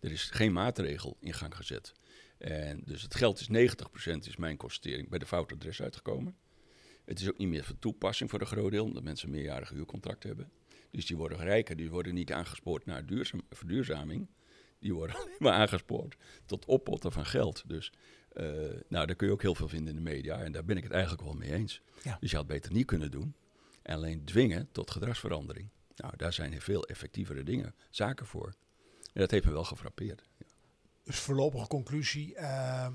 Er 0.00 0.12
is 0.12 0.30
geen 0.30 0.52
maatregel 0.52 1.16
in 1.20 1.34
gang 1.34 1.56
gezet. 1.56 1.92
En 2.38 2.82
dus 2.84 3.02
het 3.02 3.14
geld 3.14 3.40
is 3.40 3.48
90% 3.48 4.16
is 4.18 4.36
mijn 4.36 4.56
constatering 4.56 5.08
bij 5.08 5.18
de 5.18 5.26
fout 5.26 5.52
adres 5.52 5.82
uitgekomen. 5.82 6.36
Het 7.04 7.20
is 7.20 7.28
ook 7.28 7.38
niet 7.38 7.48
meer 7.48 7.64
van 7.64 7.78
toepassing 7.78 8.30
voor 8.30 8.40
een 8.40 8.46
groot 8.46 8.70
deel, 8.70 8.84
omdat 8.84 9.02
mensen 9.02 9.30
meerjarige 9.30 9.74
huurcontract 9.74 10.22
hebben. 10.22 10.50
Dus 10.90 11.06
die 11.06 11.16
worden 11.16 11.38
rijker, 11.38 11.76
die 11.76 11.90
worden 11.90 12.14
niet 12.14 12.32
aangespoord 12.32 12.86
naar 12.86 13.06
duurzaam, 13.06 13.40
verduurzaming. 13.50 14.28
Die 14.78 14.94
worden 14.94 15.16
alleen 15.20 15.36
maar 15.38 15.52
aangespoord 15.52 16.16
tot 16.46 16.64
oppotten 16.64 17.12
van 17.12 17.26
geld. 17.26 17.62
Dus 17.66 17.92
eh, 18.36 18.46
nou, 18.88 19.06
daar 19.06 19.16
kun 19.16 19.26
je 19.26 19.32
ook 19.32 19.42
heel 19.42 19.54
veel 19.54 19.68
vinden 19.68 19.96
in 19.96 20.04
de 20.04 20.10
media. 20.10 20.38
En 20.38 20.52
daar 20.52 20.64
ben 20.64 20.76
ik 20.76 20.82
het 20.82 20.92
eigenlijk 20.92 21.22
wel 21.22 21.32
mee 21.32 21.52
eens. 21.52 21.82
Ja. 22.02 22.16
Dus 22.20 22.30
je 22.30 22.36
had 22.36 22.46
beter 22.46 22.72
niet 22.72 22.86
kunnen 22.86 23.10
doen. 23.10 23.34
En 23.82 23.94
alleen 23.94 24.24
dwingen 24.24 24.68
tot 24.72 24.90
gedragsverandering. 24.90 25.68
Nou, 25.96 26.16
daar 26.16 26.32
zijn 26.32 26.60
veel 26.60 26.84
effectievere 26.84 27.42
dingen, 27.42 27.74
zaken 27.90 28.26
voor. 28.26 28.54
En 29.12 29.20
dat 29.20 29.30
heeft 29.30 29.44
me 29.44 29.52
wel 29.52 29.64
gefrappeerd. 29.64 30.22
Dus 31.04 31.18
voorlopige 31.18 31.66
conclusie, 31.66 32.34
eh, 32.34 32.88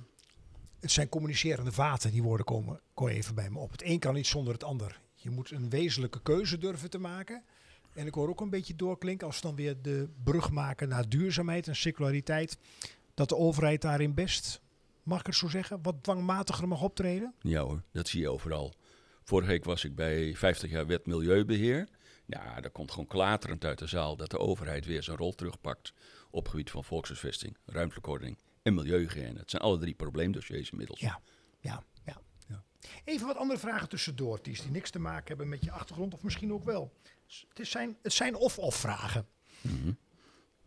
het 0.79 0.91
zijn 0.91 1.09
communicerende 1.09 1.71
vaten, 1.71 2.11
die 2.11 2.23
woorden 2.23 2.45
komen, 2.45 2.81
komen 2.93 3.13
even 3.13 3.35
bij 3.35 3.49
me 3.49 3.59
op. 3.59 3.71
Het 3.71 3.83
een 3.83 3.99
kan 3.99 4.13
niet 4.13 4.27
zonder 4.27 4.53
het 4.53 4.63
ander. 4.63 5.01
Je 5.15 5.29
moet 5.29 5.51
een 5.51 5.69
wezenlijke 5.69 6.21
keuze 6.21 6.57
durven 6.57 6.89
te 6.89 6.97
maken. 6.97 7.43
En 7.93 8.07
ik 8.07 8.13
hoor 8.13 8.29
ook 8.29 8.41
een 8.41 8.49
beetje 8.49 8.75
doorklinken 8.75 9.27
als 9.27 9.35
we 9.35 9.41
dan 9.41 9.55
weer 9.55 9.81
de 9.81 10.09
brug 10.23 10.51
maken 10.51 10.89
naar 10.89 11.09
duurzaamheid 11.09 11.67
en 11.67 11.75
circulariteit. 11.75 12.57
Dat 13.13 13.29
de 13.29 13.37
overheid 13.37 13.81
daarin 13.81 14.13
best, 14.13 14.61
mag 15.03 15.19
ik 15.19 15.25
het 15.25 15.35
zo 15.35 15.47
zeggen, 15.47 15.81
wat 15.81 16.03
dwangmatiger 16.03 16.67
mag 16.67 16.81
optreden. 16.81 17.33
Ja 17.39 17.61
hoor, 17.61 17.83
dat 17.91 18.07
zie 18.07 18.21
je 18.21 18.29
overal. 18.29 18.73
Vorige 19.23 19.49
week 19.49 19.63
was 19.63 19.83
ik 19.83 19.95
bij 19.95 20.35
50 20.35 20.69
jaar 20.69 20.87
wet 20.87 21.05
milieubeheer. 21.05 21.87
Ja, 22.25 22.61
daar 22.61 22.71
komt 22.71 22.91
gewoon 22.91 23.07
klaterend 23.07 23.65
uit 23.65 23.79
de 23.79 23.87
zaal 23.87 24.15
dat 24.15 24.29
de 24.29 24.39
overheid 24.39 24.85
weer 24.85 25.03
zijn 25.03 25.17
rol 25.17 25.35
terugpakt 25.35 25.93
op 26.29 26.41
het 26.43 26.51
gebied 26.51 26.71
van 26.71 26.83
volkshuisvesting, 26.83 27.57
ruimtelijke 27.65 28.09
ordening 28.09 28.37
en 28.61 28.73
milieuhygiëne. 28.73 29.39
Het 29.39 29.49
zijn 29.49 29.61
alle 29.61 29.77
drie 29.77 29.93
probleemdossiers 29.93 30.69
inmiddels. 30.71 30.99
Ja, 30.99 31.21
ja, 31.59 31.83
ja. 32.05 32.21
Ja. 32.47 32.63
Even 33.03 33.27
wat 33.27 33.35
andere 33.35 33.59
vragen 33.59 33.89
tussendoor, 33.89 34.41
Ties, 34.41 34.61
die 34.61 34.71
niks 34.71 34.89
te 34.89 34.99
maken 34.99 35.27
hebben 35.27 35.49
met 35.49 35.63
je 35.63 35.71
achtergrond 35.71 36.13
of 36.13 36.23
misschien 36.23 36.53
ook 36.53 36.63
wel. 36.63 36.93
Het, 37.53 37.67
zijn, 37.67 37.97
het 38.01 38.13
zijn 38.13 38.35
of-of 38.35 38.75
vragen. 38.75 39.27
Mhm. 39.61 39.91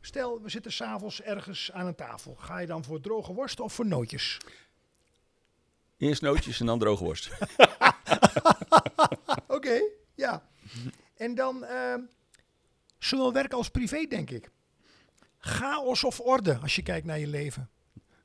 Stel, 0.04 0.42
we 0.42 0.48
zitten 0.48 0.72
s'avonds 0.72 1.22
ergens 1.22 1.72
aan 1.72 1.86
een 1.86 1.94
tafel. 1.94 2.34
Ga 2.34 2.58
je 2.58 2.66
dan 2.66 2.84
voor 2.84 3.00
droge 3.00 3.32
worst 3.32 3.60
of 3.60 3.72
voor 3.72 3.86
nootjes? 3.86 4.38
Eerst 5.96 6.22
nootjes 6.22 6.60
en 6.60 6.66
dan 6.66 6.78
droge 6.78 7.04
worst. 7.04 7.30
Oké, 9.56 9.82
ja. 10.14 10.48
En 11.16 11.34
dan 11.34 11.64
ehm, 11.64 12.00
zowel 12.98 13.32
werk 13.32 13.52
als 13.52 13.68
privé, 13.68 14.06
denk 14.06 14.30
ik. 14.30 14.50
Chaos 15.38 16.04
of 16.04 16.20
orde, 16.20 16.58
als 16.58 16.76
je 16.76 16.82
kijkt 16.82 17.06
naar 17.06 17.18
je 17.18 17.26
leven. 17.26 17.70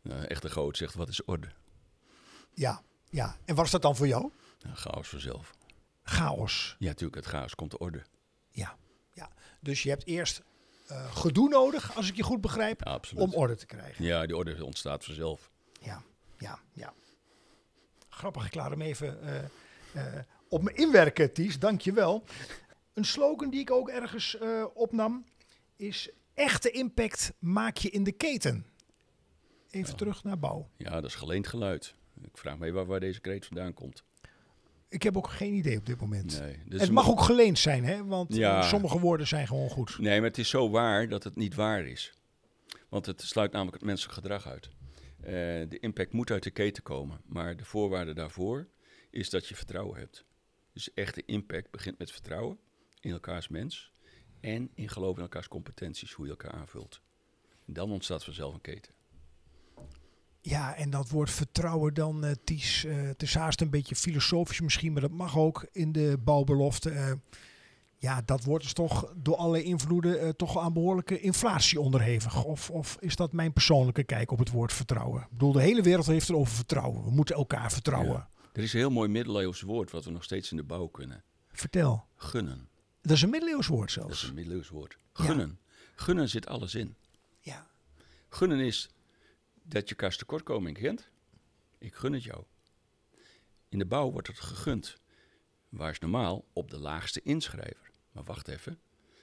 Nou, 0.01 0.23
echte 0.23 0.49
goot 0.49 0.77
zegt, 0.77 0.93
wat 0.93 1.09
is 1.09 1.23
orde? 1.25 1.47
Ja, 2.53 2.81
ja. 3.09 3.37
En 3.45 3.55
wat 3.55 3.65
is 3.65 3.71
dat 3.71 3.81
dan 3.81 3.95
voor 3.95 4.07
jou? 4.07 4.31
Nou, 4.61 4.75
chaos 4.75 5.07
vanzelf. 5.07 5.55
Chaos. 6.03 6.75
Ja, 6.79 6.87
natuurlijk, 6.87 7.15
het 7.15 7.33
chaos 7.33 7.55
komt 7.55 7.71
de 7.71 7.77
orde. 7.77 8.03
Ja, 8.49 8.77
ja. 9.13 9.29
Dus 9.59 9.83
je 9.83 9.89
hebt 9.89 10.05
eerst 10.05 10.41
eh, 10.89 11.15
gedoe 11.15 11.49
nodig, 11.49 11.95
als 11.95 12.10
ik 12.10 12.15
je 12.15 12.23
goed 12.23 12.41
begrijp, 12.41 12.82
Ja, 12.84 12.99
om 13.15 13.34
orde 13.34 13.56
te 13.56 13.65
krijgen. 13.65 14.06
Ja, 14.06 14.25
die 14.25 14.38
orde 14.38 14.65
ontstaat 14.65 15.06
vanzelf. 15.06 15.49
Ja, 15.82 16.04
ja, 16.38 16.60
ja. 16.73 16.93
Grappig, 18.10 18.45
ik 18.45 18.56
laat 18.56 18.69
hem 18.69 18.82
even 18.82 19.21
eh, 19.21 19.43
eh, 19.93 20.23
op 20.47 20.63
me 20.63 20.73
inwerken, 20.73 21.34
Ties. 21.34 21.60
Dank 21.60 21.82
je 21.82 21.93
wel. 21.93 22.23
Een 22.93 23.06
slogan 23.06 23.49
die 23.49 23.60
ik 23.60 23.71
ook 23.71 23.89
ergens 23.89 24.38
opnam 24.73 25.25
is... 25.75 26.10
Echte 26.34 26.71
impact 26.71 27.34
maak 27.39 27.78
je 27.78 27.89
in 27.89 28.04
de 28.04 28.12
keten. 28.12 28.65
Even 29.69 29.95
terug 29.95 30.23
naar 30.23 30.39
bouw. 30.39 30.69
Ja, 30.78 30.89
dat 30.89 31.06
is 31.06 31.15
geleend 31.15 31.47
geluid. 31.47 31.95
Ik 32.21 32.38
vraag 32.38 32.58
me 32.58 32.71
waar, 32.71 32.86
waar 32.86 32.99
deze 32.99 33.19
kreet 33.19 33.45
vandaan 33.45 33.73
komt. 33.73 34.04
Ik 34.89 35.04
heb 35.04 35.17
ook 35.17 35.30
geen 35.30 35.54
idee 35.54 35.78
op 35.78 35.86
dit 35.86 35.99
moment. 36.02 36.39
Nee, 36.39 36.58
is 36.69 36.82
het 36.82 36.91
mag 36.91 37.10
ook 37.10 37.21
geleend 37.21 37.60
zijn, 37.60 37.84
hè? 37.84 38.06
Want 38.06 38.36
Ja. 38.36 38.62
eh, 38.62 38.67
sommige 38.67 38.99
woorden 38.99 39.28
zijn 39.28 39.47
gewoon 39.47 39.69
goed. 39.69 39.97
Nee, 39.99 40.19
maar 40.19 40.30
het 40.30 40.38
is 40.38 40.49
zo 40.49 40.69
waar 40.69 41.08
dat 41.08 41.23
het 41.23 41.36
niet 41.36 41.56
waar 41.56 41.86
is. 41.86 42.13
Want 42.89 43.06
het 43.06 43.21
sluit 43.21 43.52
namelijk 43.52 43.78
het 43.78 43.86
menselijk 43.86 44.15
gedrag 44.15 44.47
uit. 44.47 44.69
Eh, 45.19 45.32
de 45.69 45.78
impact 45.80 46.13
moet 46.13 46.32
uit 46.32 46.43
de 46.43 46.52
keten 46.52 46.84
komen. 46.84 47.21
Maar 47.25 47.58
de 47.58 47.65
voorwaarde 47.65 48.13
daarvoor 48.13 48.67
is 49.10 49.30
dat 49.30 49.47
je 49.47 49.56
vertrouwen 49.56 49.99
hebt. 49.99 50.25
Dus 50.73 50.93
echte 50.93 51.23
impact 51.25 51.71
begint 51.71 51.97
met 51.97 52.12
vertrouwen 52.12 52.58
in 52.99 53.12
elkaars 53.12 53.47
mens. 53.47 53.91
En 54.39 54.69
in 54.73 54.89
geloof 54.89 55.15
in 55.15 55.21
elkaars 55.21 55.47
competenties, 55.47 56.12
hoe 56.13 56.25
je 56.25 56.32
elkaar 56.32 56.52
aanvult. 56.52 57.02
En 57.67 57.73
dan 57.73 57.91
ontstaat 57.91 58.23
vanzelf 58.23 58.54
een 58.54 58.62
keten. 58.62 58.93
Ja, 60.41 60.75
en 60.75 60.89
dat 60.89 61.10
woord 61.10 61.32
vertrouwen 61.32 61.93
dan, 61.93 62.23
eh 62.23 62.32
Ties, 62.43 62.84
eh, 62.84 62.95
het 63.02 63.21
is 63.21 63.36
haast 63.36 63.62
een 63.62 63.69
beetje 63.69 63.95
filosofisch 63.95 64.62
misschien, 64.62 64.91
maar 64.93 65.02
dat 65.02 65.12
mag 65.12 65.38
ook 65.38 65.67
in 65.71 65.91
de 65.91 66.17
bouwbelofte. 66.23 66.89
eh, 66.89 67.12
ja, 68.02 68.21
dat 68.21 68.43
wordt 68.43 68.63
dus 68.63 68.73
toch 68.73 69.13
door 69.15 69.36
allerlei 69.36 69.63
invloeden 69.63 70.36
toch 70.36 70.58
aan 70.58 70.73
behoorlijke 70.73 71.19
inflatie 71.19 71.80
onderhevig. 71.80 72.43
Of, 72.43 72.69
of 72.69 72.97
is 72.99 73.15
dat 73.15 73.32
mijn 73.34 73.54
persoonlijke 73.54 74.04
kijk 74.04 74.32
op 74.32 74.39
het 74.39 74.49
woord 74.52 74.73
vertrouwen? 74.73 75.21
Ik 75.21 75.30
bedoel, 75.30 75.52
de 75.52 75.62
hele 75.62 75.82
wereld 75.82 76.06
heeft 76.06 76.28
het 76.28 76.38
over 76.38 76.56
vertrouwen. 76.56 77.04
We 77.04 77.12
moeten 77.12 77.36
elkaar 77.36 77.71
vertrouwen. 77.71 78.12
Ja. 78.13 78.30
Er 78.54 78.63
is 78.63 78.73
een 78.73 78.80
heel 78.80 78.89
mooi 78.91 79.10
middeleeuws 79.10 79.62
woord 79.62 79.91
wat 79.91 80.06
we 80.06 80.12
nog 80.12 80.23
steeds 80.23 80.52
in 80.52 80.58
de 80.58 80.63
bouw 80.63 80.88
kunnen. 80.88 81.23
Vertel. 81.52 82.06
Gunnen. 82.15 82.67
Dat 83.02 83.12
is 83.12 83.21
een 83.21 83.30
middeleeuws 83.30 83.67
woord 83.67 83.93
Dat 83.95 84.04
is 84.04 84.08
zelfs. 84.19 84.23
een 84.23 84.34
middeleeuws 84.34 84.69
woord. 84.69 84.97
Ja. 85.13 85.23
Gunnen. 85.23 85.60
Gunnen 85.95 86.30
zit 86.30 86.47
alles 86.47 86.75
in. 86.75 86.95
Ja. 87.39 87.67
Gunnen 88.30 88.60
is 88.60 88.89
dat 89.69 89.84
je 89.84 89.95
elkaars 89.95 90.17
tekortkoming 90.17 90.77
kent. 90.77 91.10
Ik 91.77 91.93
gun 91.95 92.13
het 92.13 92.23
jou. 92.23 92.43
In 93.69 93.79
de 93.79 93.86
bouw 93.86 94.12
wordt 94.12 94.27
het 94.27 94.39
gegund. 94.39 94.97
Waar 95.69 95.91
is 95.91 95.99
normaal 95.99 96.45
op 96.53 96.71
de 96.71 96.79
laagste 96.79 97.21
inschrijver. 97.21 97.91
Maar 98.12 98.23
wacht 98.23 98.47
even. 98.47 98.79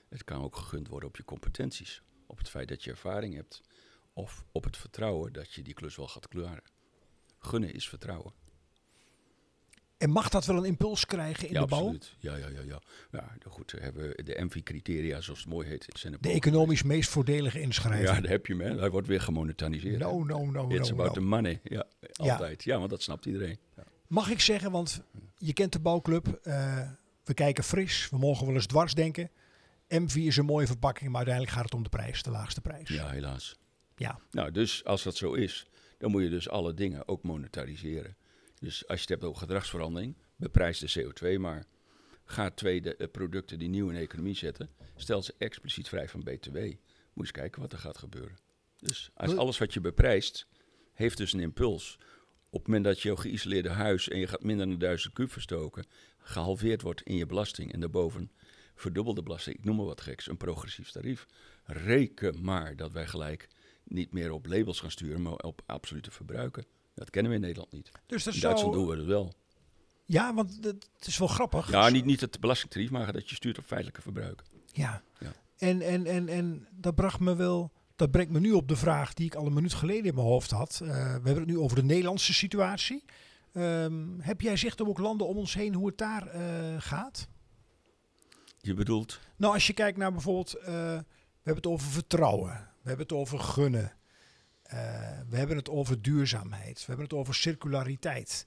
Het 0.09 0.25
kan 0.25 0.43
ook 0.43 0.57
gegund 0.57 0.89
worden 0.89 1.09
op 1.09 1.17
je 1.17 1.25
competenties. 1.25 2.03
Op 2.27 2.39
het 2.39 2.49
feit 2.49 2.69
dat 2.69 2.85
je 2.85 2.91
ervaring 2.91 3.35
hebt. 3.35 3.61
Of 4.13 4.45
op 4.53 4.65
het 4.65 4.77
vertrouwen 4.77 5.33
dat 5.33 5.53
je 5.53 5.63
die 5.63 5.75
klus 5.75 5.97
wel 5.97 6.09
gaat 6.09 6.29
klaren. 6.29 6.65
Gunnen 7.39 7.73
is 7.73 7.89
vertrouwen. 7.89 8.33
En 9.99 10.11
mag 10.11 10.29
dat 10.29 10.47
wel 10.47 10.57
een 10.57 10.65
impuls 10.65 11.07
krijgen 11.07 11.49
in 11.49 11.55
ja, 11.55 11.61
de 11.61 11.67
bouw? 11.67 11.79
absoluut. 11.81 12.15
Ja, 12.19 12.37
ja, 12.37 12.47
ja. 12.49 12.61
ja. 12.61 12.81
ja 13.11 13.21
nou 13.39 13.51
goed, 13.51 13.71
we 13.73 13.81
hebben 13.81 14.25
de 14.25 14.45
MV-criteria, 14.45 15.21
zoals 15.21 15.39
het 15.41 15.49
mooi 15.49 15.69
heet. 15.69 15.87
Zijn 15.89 16.17
De 16.21 16.31
economisch 16.31 16.83
meest 16.83 17.11
voordelige 17.11 17.61
inschrijving. 17.61 18.09
Ja, 18.09 18.21
daar 18.21 18.31
heb 18.31 18.47
je 18.47 18.57
hem. 18.57 18.63
hè. 18.63 18.79
Hij 18.79 18.91
wordt 18.91 19.07
weer 19.07 19.21
gemonetariseerd. 19.21 19.99
no, 19.99 20.25
no, 20.25 20.45
no, 20.45 20.69
It's 20.69 20.89
no, 20.91 20.95
about 20.95 21.09
no. 21.09 21.13
the 21.15 21.21
money. 21.21 21.61
Ja, 21.65 21.85
altijd. 22.13 22.65
Ja, 22.65 22.79
want 22.79 22.91
dat 22.91 23.03
snapt 23.03 23.27
iedereen. 23.27 23.59
Mag 24.07 24.31
ik 24.31 24.41
zeggen, 24.41 24.71
want 24.71 25.03
je 25.37 25.53
kent 25.53 25.73
de 25.73 25.79
bouwclub. 25.81 26.27
eh, 26.43 26.91
we 27.25 27.35
kijken 27.35 27.65
fris. 27.65 28.09
We 28.11 28.19
mogen 28.19 28.47
wel 28.47 28.55
eens 28.55 28.67
dwars 28.67 28.95
denken. 28.95 29.31
M4 29.95 30.13
is 30.15 30.37
een 30.37 30.45
mooie 30.45 30.67
verpakking, 30.67 31.07
maar 31.09 31.17
uiteindelijk 31.17 31.55
gaat 31.57 31.65
het 31.65 31.75
om 31.75 31.83
de 31.83 31.89
prijs, 31.89 32.23
de 32.23 32.31
laagste 32.31 32.61
prijs. 32.61 32.89
Ja, 32.89 33.09
helaas. 33.11 33.57
Ja. 33.97 34.19
Nou, 34.31 34.51
dus 34.51 34.85
als 34.85 35.03
dat 35.03 35.17
zo 35.17 35.33
is, 35.33 35.67
dan 35.99 36.11
moet 36.11 36.23
je 36.23 36.29
dus 36.29 36.49
alle 36.49 36.75
dingen 36.75 37.09
ook 37.09 37.23
monetariseren. 37.23 38.17
Dus 38.59 38.89
als 38.89 38.97
je 38.97 39.03
het 39.03 39.09
hebt 39.09 39.25
over 39.25 39.41
gedragsverandering, 39.41 40.17
beprijs 40.37 40.79
de 40.79 41.03
CO2 41.03 41.41
maar. 41.41 41.67
Ga 42.25 42.51
tweede 42.51 42.97
eh, 42.97 43.09
producten 43.11 43.59
die 43.59 43.69
nieuw 43.69 43.89
in 43.89 43.95
de 43.95 44.01
economie 44.01 44.35
zetten, 44.35 44.71
stel 44.97 45.23
ze 45.23 45.35
expliciet 45.39 45.89
vrij 45.89 46.09
van 46.09 46.21
BTW. 46.21 46.55
Moet 46.55 46.77
je 47.15 47.21
eens 47.21 47.31
kijken 47.31 47.61
wat 47.61 47.73
er 47.73 47.79
gaat 47.79 47.99
gebeuren. 47.99 48.39
Dus 48.79 49.11
als 49.15 49.37
alles 49.37 49.59
wat 49.59 49.75
je 49.75 49.81
beprijst, 49.81 50.47
heeft 50.93 51.17
dus 51.17 51.33
een 51.33 51.41
impuls. 51.41 51.99
Op 52.51 52.59
het 52.59 52.67
moment 52.67 52.85
dat 52.85 53.03
je 53.03 53.17
geïsoleerde 53.17 53.69
huis 53.69 54.09
en 54.09 54.19
je 54.19 54.27
gaat 54.27 54.43
minder 54.43 54.69
dan 54.69 54.79
1000 54.79 55.13
kub 55.13 55.33
verstoken, 55.33 55.87
gehalveerd 56.19 56.83
wordt 56.83 57.03
in 57.03 57.17
je 57.17 57.27
belasting 57.27 57.73
en 57.73 57.81
daarboven 57.81 58.31
verdubbelde 58.75 59.23
belasting, 59.23 59.57
ik 59.57 59.65
noem 59.65 59.77
maar 59.77 59.85
wat 59.85 60.01
geks, 60.01 60.29
een 60.29 60.37
progressief 60.37 60.91
tarief. 60.91 61.27
Reken 61.65 62.45
maar 62.45 62.77
dat 62.77 62.93
wij 62.93 63.07
gelijk 63.07 63.49
niet 63.85 64.13
meer 64.13 64.31
op 64.31 64.47
labels 64.47 64.81
gaan 64.81 64.91
sturen, 64.91 65.23
maar 65.23 65.33
op 65.33 65.63
absolute 65.67 66.11
verbruiken. 66.11 66.67
Dat 66.97 67.11
kennen 67.11 67.31
we 67.31 67.37
in 67.37 67.43
Nederland 67.45 67.73
niet. 67.73 67.91
Dus 68.07 68.25
dat 68.25 68.35
In 68.35 68.41
Duitsland 68.41 68.75
zou... 68.75 68.87
doen 68.87 68.95
we 68.95 69.01
dat 69.01 69.07
wel. 69.07 69.33
Ja, 70.05 70.35
want 70.35 70.59
het 70.61 70.89
het 70.99 71.07
is 71.07 71.19
wel 71.19 71.29
grappig. 71.29 71.71
Ja, 71.71 71.89
niet, 71.89 72.05
niet 72.05 72.21
het 72.21 72.41
belastingtarief, 72.41 72.91
maar 72.91 73.13
dat 73.13 73.29
je 73.29 73.35
stuurt 73.35 73.59
op 73.59 73.65
feitelijke 73.65 74.03
verbruik. 74.03 74.43
Ja. 74.73 75.03
Ja. 75.19 75.33
En, 75.59 75.83
en, 75.83 76.07
en, 76.07 76.29
en 76.29 76.69
dat 76.71 76.95
bracht 76.95 77.21
me 77.21 77.37
wel... 77.37 77.71
Dat 77.97 78.11
brengt 78.11 78.33
me 78.33 78.41
nu 78.41 78.53
op 78.53 78.69
de 78.69 78.77
vraag 78.77 79.15
die 79.15 79.27
ik 79.27 79.35
al 79.35 79.47
een 79.47 79.53
minuut 79.53 79.75
geleden 79.75 80.05
in 80.05 80.15
mijn 80.15 80.27
hoofd 80.27 80.51
had. 80.51 80.81
Eh, 80.83 80.89
we 80.89 80.95
hebben 80.95 81.37
het 81.37 81.47
nu 81.47 81.59
over 81.59 81.77
de 81.77 81.85
Nederlandse 81.85 82.35
situatie. 82.35 83.05
Ehm, 83.53 84.19
heb 84.19 84.41
jij 84.41 84.57
zicht 84.57 84.81
op 84.81 84.89
ook 84.89 84.99
landen 84.99 85.27
om 85.27 85.37
ons 85.37 85.55
heen 85.55 85.75
hoe 85.75 85.87
het 85.87 85.99
daar 85.99 86.27
eh, 86.27 86.75
gaat? 86.79 87.29
Je 88.61 88.75
bedoelt, 88.75 89.21
Nou, 89.37 89.55
als 89.55 89.67
je 89.67 89.73
kijkt 89.73 89.99
naar 89.99 90.13
bijvoorbeeld, 90.13 90.55
eh, 90.55 90.67
we 90.67 91.03
hebben 91.43 91.63
het 91.63 91.67
over 91.67 91.89
vertrouwen, 91.91 92.51
we 92.83 92.89
hebben 92.89 93.07
het 93.07 93.17
over 93.17 93.39
gunnen, 93.41 93.93
eh, 94.69 94.79
we 95.29 95.37
hebben 95.37 95.57
het 95.57 95.69
over 95.69 96.03
duurzaamheid, 96.03 96.79
we 96.79 96.85
hebben 96.87 97.05
het 97.05 97.15
over 97.15 97.35
circulariteit. 97.35 98.47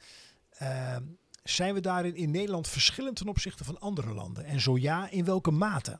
Eh, 0.50 0.98
zijn 1.44 1.74
we 1.74 1.80
daarin 1.80 2.16
in 2.16 2.32
Nederland 2.32 2.68
verschillend 2.68 3.16
ten 3.16 3.28
opzichte 3.28 3.64
van 3.64 3.80
andere 3.80 4.14
landen? 4.14 4.46
En 4.46 4.60
zo 4.60 4.78
ja, 4.78 5.10
in 5.10 5.26
welke 5.26 5.52
mate? 5.52 6.00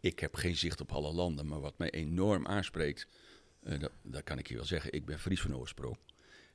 ik 0.00 0.18
heb 0.18 0.34
geen 0.34 0.56
zicht 0.56 0.80
op 0.80 0.92
alle 0.92 1.12
landen, 1.12 1.46
maar 1.46 1.60
wat 1.60 1.78
mij 1.78 1.90
enorm 1.90 2.46
aanspreekt, 2.46 3.06
eh, 3.62 3.80
dat, 3.80 3.90
dat 4.02 4.22
kan 4.22 4.38
ik 4.38 4.48
je 4.48 4.54
wel 4.54 4.64
zeggen, 4.64 4.92
ik 4.92 5.04
ben 5.04 5.18
Fries 5.18 5.40
van 5.40 5.56
oorsprong. 5.56 5.98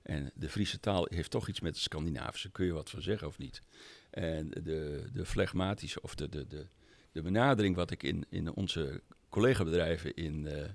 En 0.01 0.31
de 0.35 0.49
Friese 0.49 0.79
taal 0.79 1.07
heeft 1.09 1.31
toch 1.31 1.47
iets 1.47 1.59
met 1.59 1.73
de 1.73 1.79
Scandinavische, 1.79 2.51
kun 2.51 2.65
je 2.65 2.73
wat 2.73 2.89
van 2.89 3.01
zeggen 3.01 3.27
of 3.27 3.37
niet? 3.37 3.61
En 4.09 4.49
de, 4.49 5.09
de 5.13 5.25
flegmatische, 5.25 6.01
of 6.01 6.15
de, 6.15 6.29
de, 6.29 6.47
de, 6.47 6.67
de 7.11 7.21
benadering 7.21 7.75
wat 7.75 7.91
ik 7.91 8.03
in, 8.03 8.25
in 8.29 8.53
onze 8.53 9.01
collega-bedrijven 9.29 10.15
in, 10.15 10.47
eh, 10.47 10.69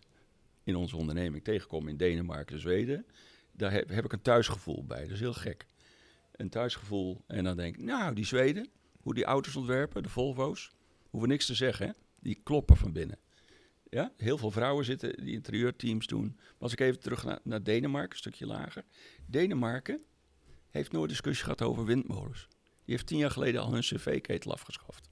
in 0.65 0.77
onze 0.77 0.97
onderneming 0.97 1.45
tegenkom 1.45 1.89
in 1.89 1.97
Denemarken 1.97 2.55
en 2.55 2.61
Zweden, 2.61 3.07
daar 3.53 3.73
heb, 3.73 3.89
heb 3.89 4.05
ik 4.05 4.13
een 4.13 4.23
thuisgevoel 4.23 4.85
bij. 4.85 5.03
Dat 5.03 5.11
is 5.11 5.21
heel 5.21 5.35
gek. 5.35 5.67
Een 6.33 6.49
thuisgevoel. 6.49 7.25
En 7.27 7.45
dan 7.45 7.57
denk 7.57 7.77
ik, 7.77 7.83
nou, 7.83 8.15
die 8.15 8.25
Zweden, 8.25 8.69
hoe 9.01 9.15
die 9.15 9.25
auto's 9.25 9.57
ontwerpen, 9.57 10.03
de 10.03 10.09
Volvo's, 10.09 10.71
hoeven 11.11 11.29
niks 11.29 11.47
te 11.47 11.55
zeggen, 11.55 11.97
die 12.21 12.41
kloppen 12.43 12.77
van 12.77 12.93
binnen. 12.93 13.19
Ja, 13.91 14.13
heel 14.17 14.39
veel 14.39 14.51
vrouwen 14.51 14.85
zitten 14.85 15.25
die 15.25 15.35
interieurteams 15.35 16.07
doen. 16.07 16.33
Maar 16.37 16.55
als 16.59 16.73
ik 16.73 16.81
even 16.81 17.01
terug 17.01 17.25
naar, 17.25 17.39
naar 17.43 17.63
Denemarken, 17.63 18.11
een 18.11 18.17
stukje 18.17 18.47
lager. 18.47 18.85
Denemarken 19.27 20.01
heeft 20.71 20.93
nooit 20.93 21.09
discussie 21.09 21.45
gehad 21.45 21.63
over 21.63 21.85
windmolens. 21.85 22.49
Die 22.85 22.95
heeft 22.95 23.07
tien 23.07 23.19
jaar 23.19 23.31
geleden 23.31 23.61
al 23.61 23.73
hun 23.73 23.81
cv-ketel 23.81 24.53
afgeschaft. 24.53 25.09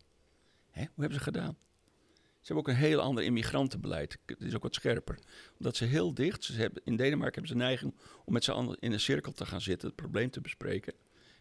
Hè? 0.71 0.81
Hoe 0.81 0.91
hebben 0.97 1.19
ze 1.19 1.25
gedaan? 1.25 1.57
Ze 2.49 2.55
hebben 2.55 2.73
ook 2.73 2.79
een 2.79 2.89
heel 2.89 3.01
ander 3.01 3.25
immigrantenbeleid. 3.25 4.19
Het 4.27 4.41
is 4.41 4.55
ook 4.55 4.63
wat 4.63 4.75
scherper. 4.75 5.19
Omdat 5.59 5.77
ze 5.77 5.85
heel 5.85 6.15
dicht, 6.15 6.45
ze 6.45 6.53
hebben, 6.53 6.83
in 6.85 6.97
Denemarken 6.97 7.41
hebben 7.41 7.49
ze 7.51 7.59
de 7.59 7.65
neiging 7.65 7.95
om 8.25 8.33
met 8.33 8.45
z'n 8.45 8.51
allen 8.51 8.77
in 8.81 8.93
een 8.93 9.01
cirkel 9.01 9.33
te 9.33 9.47
gaan 9.47 9.61
zitten, 9.61 9.89
het 9.89 9.97
probleem 9.97 10.31
te 10.31 10.41
bespreken. 10.41 10.95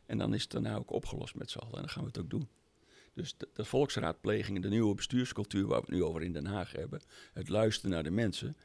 En 0.05 0.17
dan 0.17 0.33
is 0.33 0.41
het 0.41 0.51
daarna 0.51 0.75
ook 0.75 0.91
opgelost 0.91 1.35
met 1.35 1.51
z'n 1.51 1.57
allen. 1.57 1.73
En 1.73 1.79
dan 1.79 1.89
gaan 1.89 2.01
we 2.01 2.07
het 2.07 2.19
ook 2.19 2.29
doen. 2.29 2.47
Dus 3.13 3.35
de, 3.53 3.65
volksraadpleging, 3.65 4.61
de 4.61 4.69
nieuwe 4.69 4.95
bestuurscultuur 4.95 5.67
waar 5.67 5.79
we 5.79 5.85
het 5.85 5.95
nu 5.95 6.03
over 6.03 6.23
in 6.23 6.33
Den 6.33 6.45
Haag 6.45 6.71
hebben, 6.71 7.01
het 7.33 7.49
luisteren 7.49 7.91
naar 7.91 8.03
de 8.03 8.11
mensen, 8.11 8.55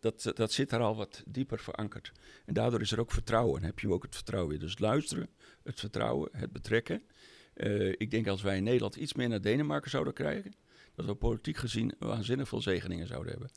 dat, 0.00 0.30
dat, 0.34 0.52
zit 0.52 0.72
er 0.72 0.80
al 0.80 0.96
wat 0.96 1.22
dieper 1.26 1.58
verankerd. 1.58 2.12
En 2.44 2.54
daardoor 2.54 2.80
is 2.80 2.92
er 2.92 3.00
ook 3.00 3.12
vertrouwen. 3.12 3.60
En 3.60 3.66
heb 3.66 3.78
je 3.78 3.88
ook 3.88 4.02
het 4.02 4.14
vertrouwen 4.14 4.50
weer. 4.50 4.60
Dus 4.60 4.78
luisteren, 4.78 5.28
het 5.62 5.80
vertrouwen, 5.80 6.28
het 6.32 6.52
betrekken. 6.52 7.02
Eh, 7.54 7.88
ik 7.88 8.10
denk 8.10 8.26
als 8.26 8.42
wij 8.42 8.56
in 8.56 8.64
Nederland 8.64 8.96
iets 8.96 9.14
meer 9.14 9.28
naar 9.28 9.40
Denemarken 9.40 9.90
zouden 9.90 10.12
krijgen, 10.12 10.54
dat 10.94 11.06
we 11.06 11.14
politiek 11.14 11.56
gezien 11.56 11.94
waanzinnig 11.98 12.48
veel 12.48 12.60
zegeningen 12.62 13.06
zouden 13.06 13.32
hebben. 13.32 13.50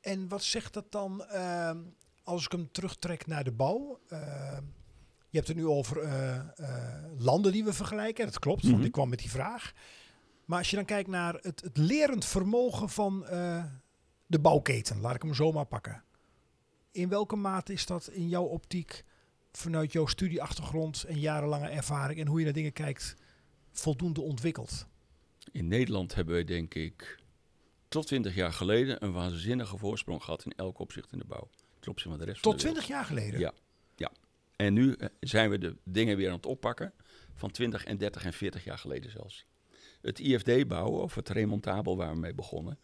En 0.00 0.28
wat 0.28 0.42
zegt 0.42 0.72
dat 0.74 0.92
dan 0.92 1.24
ehm, 1.24 1.78
als 2.22 2.44
ik 2.44 2.52
hem 2.52 2.70
terugtrek 2.72 3.26
naar 3.26 3.44
de 3.44 3.52
bouw? 3.52 4.00
Ehm, 4.08 4.62
je 5.30 5.36
hebt 5.36 5.48
het 5.48 5.56
nu 5.56 5.66
over 5.66 5.98
eh, 6.02 6.36
eh, 6.36 7.04
landen 7.18 7.52
die 7.52 7.64
we 7.64 7.72
vergelijken. 7.72 8.24
Dat 8.24 8.38
klopt, 8.38 8.62
want 8.62 8.76
Mhm. 8.76 8.84
ik 8.84 8.92
kwam 8.92 9.08
met 9.08 9.18
die 9.18 9.30
vraag. 9.30 9.72
Maar 10.44 10.58
als 10.58 10.70
je 10.70 10.76
dan 10.76 10.84
kijkt 10.84 11.08
naar 11.08 11.34
het, 11.34 11.60
het 11.60 11.76
lerend 11.76 12.24
vermogen 12.24 12.88
van 12.88 13.26
eh, 13.26 13.64
de 14.26 14.38
bouwketen, 14.40 15.00
laat 15.00 15.14
ik 15.14 15.22
hem 15.22 15.34
zo 15.34 15.52
maar 15.52 15.64
pakken. 15.66 16.04
In 16.90 17.08
welke 17.08 17.36
mate 17.36 17.72
is 17.72 17.86
dat 17.86 18.08
in 18.08 18.28
jouw 18.28 18.44
optiek, 18.44 19.04
vanuit 19.52 19.92
jouw 19.92 20.06
studieachtergrond 20.06 21.04
en 21.04 21.18
jarenlange 21.20 21.68
ervaring 21.68 22.20
en 22.20 22.26
hoe 22.26 22.38
je 22.38 22.44
naar 22.44 22.54
dingen 22.54 22.72
kijkt, 22.72 23.14
voldoende 23.72 24.20
ontwikkeld? 24.20 24.86
In 25.58 25.68
Nederland 25.68 26.14
hebben 26.14 26.34
wij 26.34 26.44
denk 26.44 26.74
ik 26.74 27.18
tot 27.88 28.06
20 28.06 28.34
jaar 28.34 28.52
geleden 28.52 29.04
een 29.04 29.12
waanzinnige 29.12 29.76
voorsprong 29.76 30.22
gehad 30.22 30.44
in 30.44 30.52
elk 30.56 30.78
opzicht 30.78 31.12
in 31.12 31.18
de 31.18 31.24
bouw. 31.24 31.48
Ten 31.80 31.90
opzichte 31.90 32.08
van 32.08 32.18
de 32.18 32.24
rest 32.24 32.40
van 32.40 32.52
Tot 32.52 32.60
de 32.60 32.66
wereld. 32.66 32.84
20 32.84 32.96
jaar 32.96 33.04
geleden? 33.04 33.40
Ja. 33.40 34.12
En 34.56 34.72
nu 34.72 34.92
eh, 34.92 35.08
zijn 35.20 35.50
we 35.50 35.58
de 35.58 35.76
dingen 35.84 36.16
weer 36.16 36.28
aan 36.28 36.36
het 36.36 36.46
oppakken 36.46 36.92
van 37.34 37.50
20 37.50 37.84
en 37.84 37.98
30 37.98 38.24
en 38.24 38.32
40 38.32 38.64
jaar 38.64 38.78
geleden 38.78 39.10
zelfs. 39.10 39.46
Het 40.00 40.18
IFD 40.18 40.68
bouwen, 40.68 41.02
of 41.02 41.14
het 41.14 41.28
remontabel 41.28 41.96
waar 41.96 42.12
we 42.12 42.18
mee 42.18 42.34
begonnen, 42.34 42.78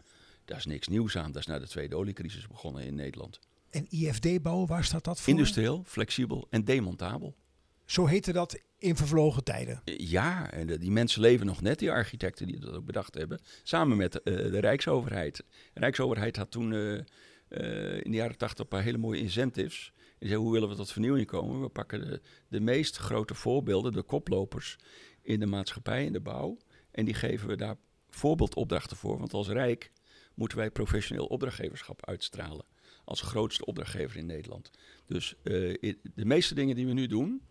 daar 0.45 0.59
is 0.59 0.67
niks 0.67 0.89
nieuws 0.89 1.17
aan. 1.17 1.33
Dat 1.33 1.41
is 1.41 1.47
na 1.47 1.59
de 1.59 1.69
tweede 1.69 1.97
oliecrisis 1.97 2.47
begonnen 2.47 2.85
in 2.85 2.95
Nederland. 2.95 3.39
En 3.71 3.87
IFD 3.89 4.43
bouwen, 4.43 4.69
waar 4.69 4.85
staat 4.85 5.05
dat 5.05 5.21
voor? 5.21 5.33
Industrieel, 5.33 5.83
flexibel 5.87 6.47
en 6.51 6.65
demontabel. 6.65 7.37
Zo 7.85 8.07
heette 8.07 8.33
dat 8.33 8.63
in 8.79 8.97
vervlogen 8.97 9.45
tijden. 9.45 9.81
Eh, 9.85 9.99
Ja, 9.99 10.51
en 10.51 10.67
die 10.67 10.91
mensen 10.91 11.21
leven 11.21 11.47
nog 11.47 11.61
net, 11.61 11.79
die 11.79 11.91
architecten 11.91 12.47
die 12.47 12.61
dat 12.61 12.75
ook 12.75 12.85
bedacht 12.85 13.15
hebben, 13.15 13.41
samen 13.63 13.97
met 13.97 14.23
eh, 14.23 14.35
de 14.35 14.59
Rijksoverheid. 14.59 15.37
De 15.73 15.81
Rijksoverheid 15.81 16.37
had 16.37 16.51
toen 16.51 16.73
eh, 16.73 17.95
in 17.95 18.11
de 18.11 18.17
jaren 18.17 18.37
80 18.37 18.59
een 18.59 18.69
paar 18.69 18.83
hele 18.83 18.99
mooie 18.99 19.21
incentives. 19.21 19.93
En 20.19 20.29
zei, 20.29 20.41
hoe 20.41 20.53
willen 20.53 20.69
we 20.69 20.75
tot 20.75 20.93
vernieuwing 20.93 21.27
komen? 21.27 21.61
We 21.61 21.69
pakken 21.69 22.01
de, 22.01 22.21
de 22.49 22.61
meest 22.61 22.97
grote 22.97 23.35
voorbeelden, 23.35 23.93
de 23.93 24.03
koplopers 24.03 24.79
in 25.23 25.41
de 25.41 25.47
maatschappij, 25.47 26.05
in 26.05 26.13
de 26.13 26.21
bouw. 26.21 26.59
En 26.91 27.05
die 27.05 27.15
geven 27.15 27.49
we 27.49 27.57
daar 27.57 27.77
voorbeeldopdrachten 28.09 28.97
voor. 28.97 29.19
Want 29.19 29.33
als 29.33 29.49
Rijk 29.49 29.93
moeten 30.35 30.59
wij 30.59 30.71
professioneel 30.71 31.27
opdrachtgeverschap 31.27 32.07
uitstralen. 32.07 32.67
Als 33.05 33.21
grootste 33.21 33.65
opdrachtgever 33.65 34.17
in 34.17 34.27
Nederland. 34.27 34.71
Dus 35.07 35.35
de 35.43 36.25
meeste 36.25 36.55
dingen 36.55 36.77
die 36.77 36.87
we 36.87 36.93
nu 36.93 37.07
doen, 37.07 37.43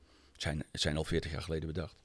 zijn, 0.44 0.64
zijn 0.72 0.98
al 0.98 1.04
40 1.04 1.32
jaar 1.32 1.42
geleden 1.42 1.68
bedacht. 1.68 1.96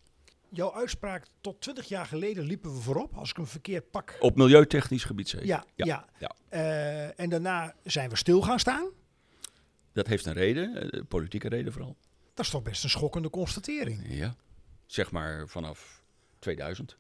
Jouw 0.49 0.75
uitspraak 0.75 1.27
tot 1.41 1.61
20 1.61 1.89
jaar 1.89 2.07
geleden 2.07 2.45
liepen 2.45 2.75
we 2.75 2.81
voorop, 2.81 3.15
als 3.15 3.31
ik 3.31 3.37
hem 3.37 3.47
verkeerd 3.47 3.91
pak. 3.91 4.17
Op 4.21 4.37
milieutechnisch 4.37 5.05
gebied 5.05 5.29
zeker. 5.29 5.47
Ja, 5.47 5.65
ja. 5.75 5.85
ja, 5.85 6.09
ja. 6.19 6.35
Eh, 6.49 7.21
en 7.21 7.31
daarna 7.31 7.75
zijn 7.85 8.11
we 8.11 8.17
stil 8.17 8.43
gaan 8.43 8.59
staan. 8.59 8.91
Dat 9.93 10.07
heeft 10.07 10.27
een 10.27 10.33
reden, 10.33 10.91
eh, 10.91 11.01
politieke 11.09 11.49
reden 11.49 11.73
vooral. 11.73 11.97
Dat 12.35 12.45
is 12.45 12.51
toch 12.51 12.63
best 12.63 12.85
een 12.85 12.91
schokkende 12.91 13.31
constatering. 13.31 14.05
Ja. 14.09 14.35
Zeg 14.87 15.11
maar 15.11 15.49
vanaf 15.49 16.03
2000. 16.39 16.97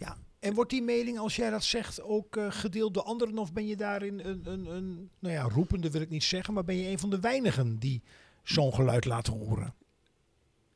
Ja. 0.00 0.16
En 0.40 0.54
wordt 0.54 0.70
die 0.70 0.82
mening, 0.82 1.18
als 1.18 1.36
jij 1.36 1.50
dat 1.50 1.64
zegt, 1.64 2.02
ook 2.02 2.36
eh, 2.36 2.46
gedeeld 2.50 2.94
door 2.94 3.02
anderen? 3.02 3.38
Of 3.38 3.52
ben 3.52 3.66
je 3.66 3.76
daarin 3.76 4.20
een, 4.20 4.50
een, 4.50 4.66
een, 4.66 5.10
nou 5.18 5.34
ja, 5.34 5.42
roepende 5.42 5.90
wil 5.90 6.00
ik 6.00 6.10
niet 6.10 6.24
zeggen, 6.24 6.54
maar 6.54 6.64
ben 6.64 6.76
je 6.76 6.88
een 6.88 6.98
van 6.98 7.10
de 7.10 7.20
weinigen 7.20 7.78
die 7.78 8.02
zo'n 8.52 8.74
geluid 8.74 9.04
laat 9.04 9.26
horen? 9.26 9.74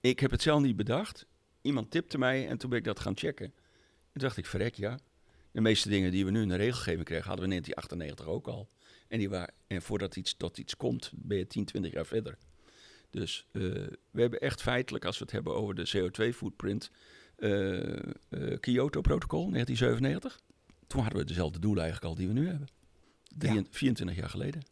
Ik 0.01 0.21
heb 0.21 0.31
het 0.31 0.43
zelf 0.43 0.63
niet 0.63 0.77
bedacht. 0.77 1.27
Iemand 1.63 1.91
tipte 1.91 2.19
mij 2.19 2.49
en 2.49 2.59
toen 2.59 2.71
ben 2.71 2.79
ik 2.79 2.85
dat 2.85 3.01
gaan 3.01 3.17
checken. 3.17 3.47
Toen 4.13 4.23
dacht 4.23 4.37
ik, 4.37 4.47
verrek 4.47 4.75
ja. 4.75 4.99
De 5.51 5.61
meeste 5.61 5.89
dingen 5.89 6.11
die 6.11 6.25
we 6.25 6.31
nu 6.31 6.43
in 6.43 6.49
de 6.49 6.55
regelgeving 6.57 7.05
krijgen, 7.05 7.29
hadden 7.29 7.49
we 7.49 7.55
in 7.55 7.63
1998 7.63 8.27
ook 8.27 8.57
al. 8.57 8.69
En, 9.09 9.19
die 9.19 9.29
waren, 9.29 9.55
en 9.67 9.83
voordat 9.83 10.17
iets 10.17 10.35
tot 10.37 10.59
iets 10.59 10.77
komt, 10.77 11.13
ben 11.15 11.39
je 11.39 11.47
10, 11.47 11.65
20 11.65 11.93
jaar 11.93 12.07
verder. 12.07 12.39
Dus 13.11 13.47
eh, 13.53 13.61
we 14.11 14.21
hebben 14.21 14.41
echt 14.41 14.63
feitelijk, 14.63 15.05
als 15.05 15.19
we 15.19 15.25
het 15.25 15.33
hebben 15.33 15.55
over 15.55 15.75
de 15.75 15.91
CO2-footprint, 15.97 16.91
eh, 17.37 17.97
eh, 17.97 18.01
Kyoto-protocol 18.61 19.51
1997. 19.51 20.41
Toen 20.87 21.01
hadden 21.01 21.19
we 21.21 21.27
dezelfde 21.27 21.59
doelen 21.59 21.83
eigenlijk 21.83 22.13
al 22.13 22.19
die 22.19 22.29
we 22.29 22.41
nu 22.41 22.49
hebben. 22.49 22.69
Drie- 23.37 23.53
Ja. 23.55 23.63
24 23.71 24.17
jaar 24.17 24.31
geleden. 24.31 24.63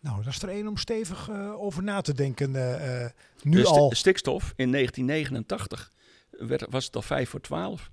Nou, 0.00 0.22
dat 0.22 0.32
is 0.32 0.42
er 0.42 0.48
één 0.48 0.66
om 0.68 0.76
stevig 0.76 1.28
eh, 1.28 1.60
over 1.60 1.82
na 1.82 2.00
te 2.00 2.14
denken. 2.14 2.56
eh, 2.56 3.04
eh, 3.04 3.10
nu 3.42 3.62
De 3.62 3.66
al. 3.66 3.92
stikstof 3.94 4.52
in 4.56 4.70
1989 4.72 5.92
werd, 6.30 6.66
was 6.70 6.84
het 6.84 6.96
al 6.96 7.02
5 7.02 7.28
voor 7.28 7.40
12. 7.40 7.90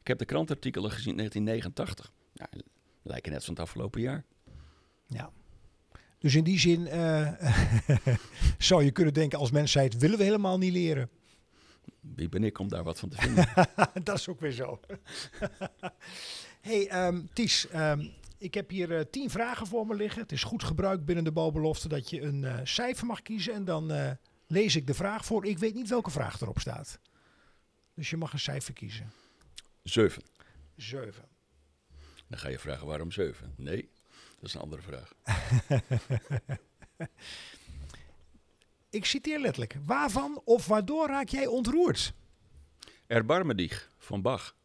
Ik 0.00 0.06
heb 0.06 0.18
de 0.18 0.24
krantartikelen 0.24 0.90
gezien 0.90 1.10
in 1.10 1.16
1989. 1.16 2.12
Ja, 2.32 2.48
lijken 3.02 3.32
net 3.32 3.44
van 3.44 3.54
het 3.54 3.62
afgelopen 3.62 4.00
jaar. 4.00 4.24
Ja. 5.06 5.30
Dus 6.18 6.34
in 6.34 6.44
die 6.44 6.58
zin 6.58 6.88
zou 8.58 8.84
je 8.84 8.90
kunnen 8.90 9.14
denken 9.14 9.38
als 9.38 9.50
mensheid 9.50 9.98
willen 9.98 10.18
we 10.18 10.24
helemaal 10.24 10.58
niet 10.58 10.72
leren. 10.72 11.10
Wie 12.00 12.28
ben 12.28 12.44
ik 12.44 12.58
om 12.58 12.68
daar 12.68 12.84
wat 12.84 12.98
van 12.98 13.08
te 13.08 13.16
vinden? 13.16 13.48
dat 14.04 14.18
is 14.18 14.28
ook 14.28 14.40
weer 14.40 14.52
zo. 14.52 14.80
hey, 16.60 16.88
ehm, 16.88 17.20
Ties, 17.32 17.68
ehm, 17.68 18.06
ik 18.38 18.54
heb 18.54 18.70
hier 18.70 18.96
eh, 18.96 19.04
tien 19.10 19.30
vragen 19.30 19.66
voor 19.66 19.86
me 19.86 19.94
liggen. 19.94 20.22
Het 20.22 20.32
is 20.32 20.42
goed 20.42 20.62
gebruik 20.62 21.04
binnen 21.04 21.24
de 21.24 21.32
bouwbelofte 21.32 21.88
dat 21.88 22.10
je 22.10 22.20
een 22.20 22.44
eh, 22.44 22.60
cijfer 22.64 23.06
mag 23.06 23.22
kiezen. 23.22 23.54
En 23.54 23.64
dan 23.64 23.90
eh, 23.90 24.10
lees 24.46 24.76
ik 24.76 24.86
de 24.86 24.94
vraag 24.94 25.24
voor. 25.24 25.46
Ik 25.46 25.58
weet 25.58 25.74
niet 25.74 25.88
welke 25.88 26.10
vraag 26.10 26.40
erop 26.40 26.58
staat. 26.58 26.98
Dus 27.94 28.10
je 28.10 28.16
mag 28.16 28.32
een 28.32 28.38
cijfer 28.38 28.74
kiezen. 28.74 29.12
7. 29.82 30.22
Zeven. 30.76 31.24
Dan 32.26 32.38
ga 32.38 32.48
je 32.48 32.58
vragen 32.58 32.86
waarom 32.86 33.12
7? 33.12 33.54
Nee, 33.56 33.88
dat 34.40 34.48
is 34.48 34.54
een 34.54 34.60
andere 34.60 34.82
vraag. 34.82 35.12
Ik 38.90 39.04
citeer 39.04 39.40
letterlijk. 39.40 39.76
Waarvan 39.84 40.40
of 40.44 40.66
waardoor 40.66 41.06
raak 41.06 41.28
jij 41.28 41.46
ontroerd? 41.46 42.12
Erbarme 43.06 43.54
dich 43.54 43.90
van 43.98 44.22
Bach. 44.22 44.56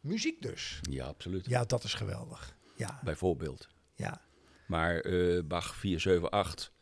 Muziek 0.00 0.42
dus. 0.42 0.80
Ja, 0.90 1.06
absoluut. 1.06 1.46
Ja, 1.46 1.64
dat 1.64 1.84
is 1.84 1.94
geweldig. 1.94 2.58
Ja, 2.80 3.00
Bijvoorbeeld. 3.04 3.68
ja. 3.94 4.20
Maar 4.66 5.00
eh, 5.00 5.42
Bach 5.44 5.74
478 5.76 6.72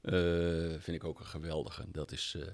eh 0.00 0.12
vind 0.80 0.96
ik 0.96 1.04
ook 1.04 1.20
een 1.20 1.26
geweldige. 1.26 1.84
Dat 1.90 2.12
is... 2.12 2.36
eh, 2.38 2.46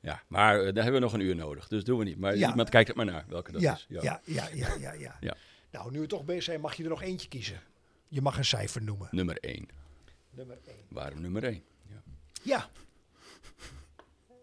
ja, 0.00 0.22
maar 0.28 0.56
daar 0.56 0.82
hebben 0.82 0.92
we 0.92 0.98
nog 0.98 1.12
een 1.12 1.20
uur 1.20 1.36
nodig. 1.36 1.68
Dus 1.68 1.84
doen 1.84 1.98
we 1.98 2.04
niet. 2.04 2.18
Maar 2.18 2.36
Ja. 2.36 2.48
iemand 2.50 2.68
kijkt 2.68 2.88
het 2.88 2.96
maar 2.96 3.06
naar 3.06 3.24
welke 3.28 3.52
dat 3.52 3.60
ja, 3.60 3.74
is. 3.74 3.86
ja, 3.88 4.00
ja, 4.02 4.20
ja, 4.24 4.48
ja, 4.78 4.92
ja, 4.92 5.16
Ja. 5.20 5.36
Nou, 5.70 5.90
nu 5.90 6.00
we 6.00 6.06
toch 6.06 6.24
bezig 6.24 6.42
zijn, 6.42 6.60
mag 6.60 6.74
je 6.74 6.82
er 6.82 6.88
nog 6.88 7.02
eentje 7.02 7.28
kiezen. 7.28 7.60
Je 8.08 8.20
mag 8.20 8.36
een 8.38 8.44
cijfer 8.44 8.82
noemen. 8.82 9.08
Nummer 9.10 9.36
1. 9.40 9.68
Nummer 10.30 10.58
1. 10.66 10.76
Waarom 10.88 11.20
nummer 11.20 11.44
1? 11.44 11.62
Ja. 11.88 12.02
Ja. 12.42 12.68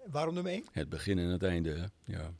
Waarom 0.05 0.33
nummer 0.33 0.51
1? 0.51 0.65
Het 0.71 0.89
begin 0.89 1.17
en 1.19 1.25
het 1.27 1.43
einde. 1.43 1.69
hè? 1.77 1.85
Ja. 2.13 2.31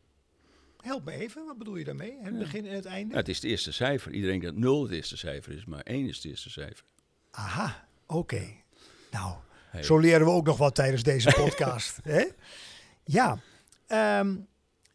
Help 0.82 1.06
me 1.06 1.12
even, 1.12 1.46
wat 1.46 1.58
bedoel 1.58 1.76
je 1.76 1.84
daarmee? 1.84 2.18
Het 2.22 2.38
begin 2.38 2.66
en 2.66 2.76
het 2.76 2.86
einde? 2.86 3.14
Ja, 3.14 3.20
het 3.20 3.28
is 3.30 3.36
het 3.36 3.46
eerste 3.46 3.72
cijfer. 3.72 4.12
Iedereen 4.12 4.40
denkt 4.40 4.56
dat 4.56 4.64
0 4.64 4.84
het 4.84 4.92
eerste 4.92 5.18
cijfer 5.18 5.54
is, 5.54 5.66
maar 5.66 5.82
1 5.84 6.08
is 6.08 6.16
het 6.16 6.26
eerste 6.26 6.50
cijfer. 6.50 6.86
Aha, 7.32 7.88
oké. 8.08 8.48
Nou, 9.12 9.36
Hey. 9.70 9.84
zo 9.84 9.98
leren 9.98 10.26
we 10.26 10.32
ook 10.32 10.46
nog 10.46 10.58
wat 10.58 10.76
tijdens 10.76 11.04
deze 11.04 11.32
podcast. 11.36 12.00
hè? 12.04 12.26
Ja. 13.04 13.40
Ehm, 13.88 14.38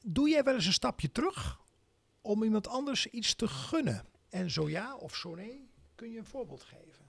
doe 0.03 0.29
jij 0.29 0.43
wel 0.43 0.55
eens 0.55 0.67
een 0.67 0.73
stapje 0.73 1.13
terug 1.13 1.59
om 2.23 2.43
iemand 2.43 2.69
anders 2.69 3.07
iets 3.07 3.35
te 3.35 3.49
gunnen? 3.49 4.05
En 4.31 4.51
zo 4.51 4.69
ja 4.69 4.97
of 4.97 5.15
zo 5.17 5.35
nee, 5.35 5.69
kun 5.95 6.11
je 6.11 6.19
een 6.19 6.25
voorbeeld 6.25 6.63
geven? 6.63 7.05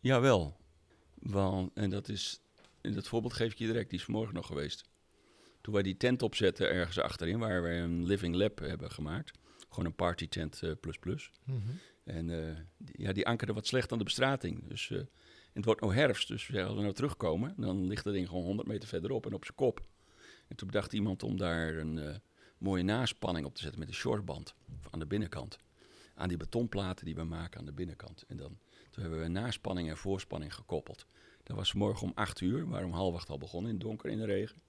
Jawel. 0.00 0.56
Want, 1.14 1.70
en 1.74 1.90
dat 1.90 2.08
is, 2.08 2.40
en 2.80 2.92
dat 2.94 3.08
voorbeeld 3.08 3.32
geef 3.32 3.52
ik 3.52 3.58
je 3.58 3.66
direct, 3.66 3.90
die 3.90 3.98
is 3.98 4.04
vanmorgen 4.04 4.34
nog 4.34 4.46
geweest. 4.46 4.84
Toen 5.66 5.74
wij 5.74 5.84
die 5.84 5.96
tent 5.96 6.22
opzetten 6.22 6.70
ergens 6.70 6.98
achterin, 6.98 7.38
waar 7.38 7.62
wij 7.62 7.82
een 7.82 8.06
living 8.06 8.34
lab 8.34 8.58
hebben 8.58 8.90
gemaakt. 8.90 9.38
Gewoon 9.68 9.84
een 9.84 9.94
party 9.94 10.28
tent 10.28 10.62
eh, 10.62 10.70
plus 10.80 10.98
plus. 10.98 11.30
En 12.04 12.30
eh, 12.30 12.56
die, 12.76 13.02
ja, 13.02 13.12
die 13.12 13.26
ankerde 13.26 13.52
wat 13.52 13.66
slecht 13.66 13.92
aan 13.92 13.98
de 13.98 14.04
bestrating. 14.04 14.68
Dus 14.68 14.90
en 14.90 15.08
het 15.52 15.64
wordt 15.64 15.80
nou 15.80 15.94
herfst, 15.94 16.28
dus 16.28 16.46
we 16.46 16.62
als 16.62 16.74
we 16.74 16.80
nou 16.80 16.92
terugkomen, 16.92 17.54
dan 17.56 17.86
ligt 17.86 18.04
dat 18.04 18.12
ding 18.12 18.28
gewoon 18.28 18.44
100 18.44 18.68
meter 18.68 18.88
verderop 18.88 19.26
en 19.26 19.34
op 19.34 19.44
zijn 19.44 19.56
kop. 19.56 19.86
En 20.48 20.56
toen 20.56 20.66
bedacht 20.66 20.92
iemand 20.92 21.22
om 21.22 21.36
daar 21.36 21.74
een 21.74 22.20
mooie 22.58 22.82
naspanning 22.82 23.46
op 23.46 23.54
te 23.54 23.62
zetten 23.62 23.80
met 23.80 23.88
een 23.88 23.94
shortband 23.94 24.54
aan 24.90 24.98
de 24.98 25.06
binnenkant. 25.06 25.58
Aan 26.14 26.28
die 26.28 26.36
betonplaten 26.36 27.04
die 27.04 27.14
we 27.14 27.24
maken 27.24 27.58
aan 27.58 27.66
de 27.66 27.72
binnenkant. 27.72 28.24
En 28.28 28.36
dan, 28.36 28.58
toen 28.90 29.02
hebben 29.02 29.20
we 29.20 29.28
naspanning 29.28 29.88
en 29.88 29.96
voorspanning 29.96 30.54
gekoppeld. 30.54 31.06
Dat 31.42 31.56
was 31.56 31.72
morgen 31.72 32.06
om 32.06 32.12
acht 32.14 32.40
uur, 32.40 32.64
we 32.64 32.70
waren 32.70 32.86
om 32.86 32.92
half 32.92 33.14
acht 33.14 33.28
al 33.28 33.38
begonnen 33.38 33.70
in 33.70 33.76
het 33.76 33.86
donker 33.86 34.10
in 34.10 34.18
de 34.18 34.24
regen. 34.24 34.64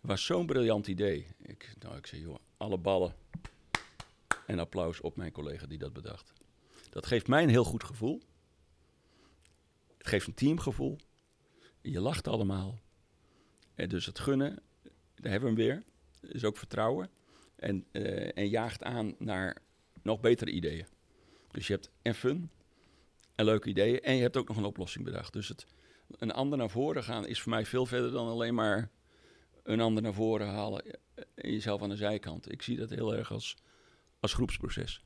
Was 0.00 0.24
zo'n 0.24 0.46
briljant 0.46 0.86
idee. 0.86 1.26
Ik, 1.42 1.74
nou, 1.78 1.96
ik 1.96 2.06
zei, 2.06 2.20
joh, 2.20 2.38
alle 2.56 2.78
ballen 2.78 3.14
en 4.46 4.58
applaus 4.58 5.00
op 5.00 5.16
mijn 5.16 5.32
collega 5.32 5.66
die 5.66 5.78
dat 5.78 5.92
bedacht. 5.92 6.32
Dat 6.90 7.06
geeft 7.06 7.26
mij 7.26 7.42
een 7.42 7.48
heel 7.48 7.64
goed 7.64 7.84
gevoel. 7.84 8.20
Het 9.98 10.06
geeft 10.06 10.26
een 10.26 10.34
teamgevoel. 10.34 10.98
Je 11.80 12.00
lacht 12.00 12.28
allemaal. 12.28 12.78
En 13.74 13.88
dus 13.88 14.06
het 14.06 14.18
gunnen, 14.18 14.62
daar 15.14 15.32
hebben 15.32 15.54
we 15.54 15.62
hem 15.62 15.68
weer. 15.68 15.84
Is 16.32 16.44
ook 16.44 16.56
vertrouwen. 16.56 17.10
En, 17.56 17.86
eh, 17.92 18.38
en 18.38 18.48
jaagt 18.48 18.82
aan 18.82 19.14
naar 19.18 19.56
nog 20.02 20.20
betere 20.20 20.50
ideeën. 20.50 20.86
Dus 21.50 21.66
je 21.66 21.72
hebt 21.72 21.90
en 22.02 22.14
fun 22.14 22.50
en 23.34 23.44
leuke 23.44 23.68
ideeën. 23.68 24.00
En 24.00 24.14
je 24.14 24.22
hebt 24.22 24.36
ook 24.36 24.48
nog 24.48 24.56
een 24.56 24.64
oplossing 24.64 25.04
bedacht. 25.04 25.32
Dus 25.32 25.48
het, 25.48 25.66
een 26.08 26.32
ander 26.32 26.58
naar 26.58 26.70
voren 26.70 27.04
gaan 27.04 27.26
is 27.26 27.40
voor 27.40 27.50
mij 27.50 27.66
veel 27.66 27.86
verder 27.86 28.10
dan 28.10 28.28
alleen 28.28 28.54
maar 28.54 28.90
een 29.72 29.80
ander 29.80 30.02
naar 30.02 30.12
voren 30.14 30.48
halen 30.48 30.84
en 31.34 31.50
jezelf 31.52 31.82
aan 31.82 31.88
de 31.88 31.96
zijkant. 31.96 32.52
Ik 32.52 32.62
zie 32.62 32.76
dat 32.76 32.90
heel 32.90 33.14
erg 33.16 33.32
als, 33.32 33.56
als 34.20 34.32
groepsproces. 34.34 35.04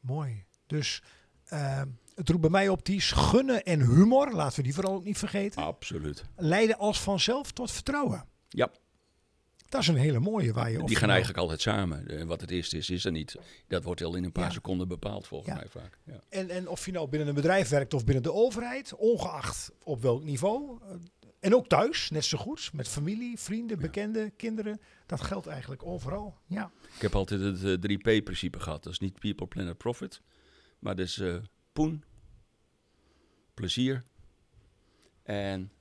Mooi. 0.00 0.44
Dus 0.66 1.02
eh, 1.44 1.82
het 2.14 2.28
roept 2.28 2.40
bij 2.40 2.50
mij 2.50 2.68
op 2.68 2.84
die 2.84 3.00
gunnen 3.00 3.64
en 3.64 3.80
humor, 3.80 4.32
laten 4.32 4.56
we 4.56 4.62
die 4.62 4.74
vooral 4.74 4.94
ook 4.94 5.04
niet 5.04 5.18
vergeten, 5.18 5.62
Absoluut. 5.62 6.24
leiden 6.36 6.78
als 6.78 7.00
vanzelf 7.00 7.52
tot 7.52 7.70
vertrouwen. 7.70 8.24
Ja, 8.48 8.70
Dat 9.68 9.80
is 9.82 9.88
een 9.88 9.96
hele 9.96 10.20
mooie 10.20 10.52
waar 10.52 10.70
je... 10.70 10.82
of 10.82 10.88
die 10.88 10.96
gaan 10.96 11.08
eigenlijk 11.10 11.38
altijd 11.38 11.60
samen. 11.60 12.08
Eh, 12.08 12.24
Wat 12.24 12.40
het 12.40 12.50
eerste 12.50 12.76
is, 12.76 12.90
is 12.90 13.04
er 13.04 13.12
niet. 13.12 13.36
Dat 13.68 13.84
wordt 13.84 14.02
al 14.02 14.14
in 14.14 14.24
een 14.24 14.32
paar 14.32 14.44
Ja. 14.44 14.50
seconden 14.50 14.88
bepaald 14.88 15.26
volgens 15.26 15.50
Ja. 15.50 15.56
mij 15.56 15.68
vaak. 15.68 15.98
Ja. 16.04 16.20
En, 16.28 16.50
en 16.50 16.68
of 16.68 16.86
je 16.86 16.92
nou 16.92 17.08
binnen 17.08 17.28
een 17.28 17.34
bedrijf 17.34 17.68
werkt 17.68 17.94
of 17.94 18.04
binnen 18.04 18.22
de 18.22 18.32
overheid, 18.32 18.94
ongeacht 18.94 19.70
op 19.82 20.02
welk 20.02 20.22
niveau. 20.22 20.78
Eh, 21.44 21.50
En 21.50 21.54
ook 21.54 21.68
thuis, 21.68 22.10
net 22.10 22.24
zo 22.24 22.38
goed, 22.38 22.70
met 22.72 22.88
familie, 22.88 23.38
vrienden, 23.38 23.78
bekenden, 23.78 24.36
kinderen. 24.36 24.80
Dat 25.06 25.20
geldt 25.20 25.46
eigenlijk 25.46 25.86
overal. 25.86 26.38
Ja, 26.46 26.70
Ik 26.94 27.02
heb 27.02 27.14
altijd 27.14 27.40
het 27.40 27.64
eh, 27.64 27.96
3P-principe 27.96 28.60
gehad. 28.60 28.82
Dat 28.82 28.92
is 28.92 28.98
niet 28.98 29.18
people, 29.18 29.46
planet, 29.46 29.76
profit. 29.78 30.20
Maar 30.78 30.96
dat 30.96 31.06
is 31.06 31.18
eh, 31.18 31.36
poen, 31.72 32.04
plezier 33.54 34.04
en... 35.22 35.72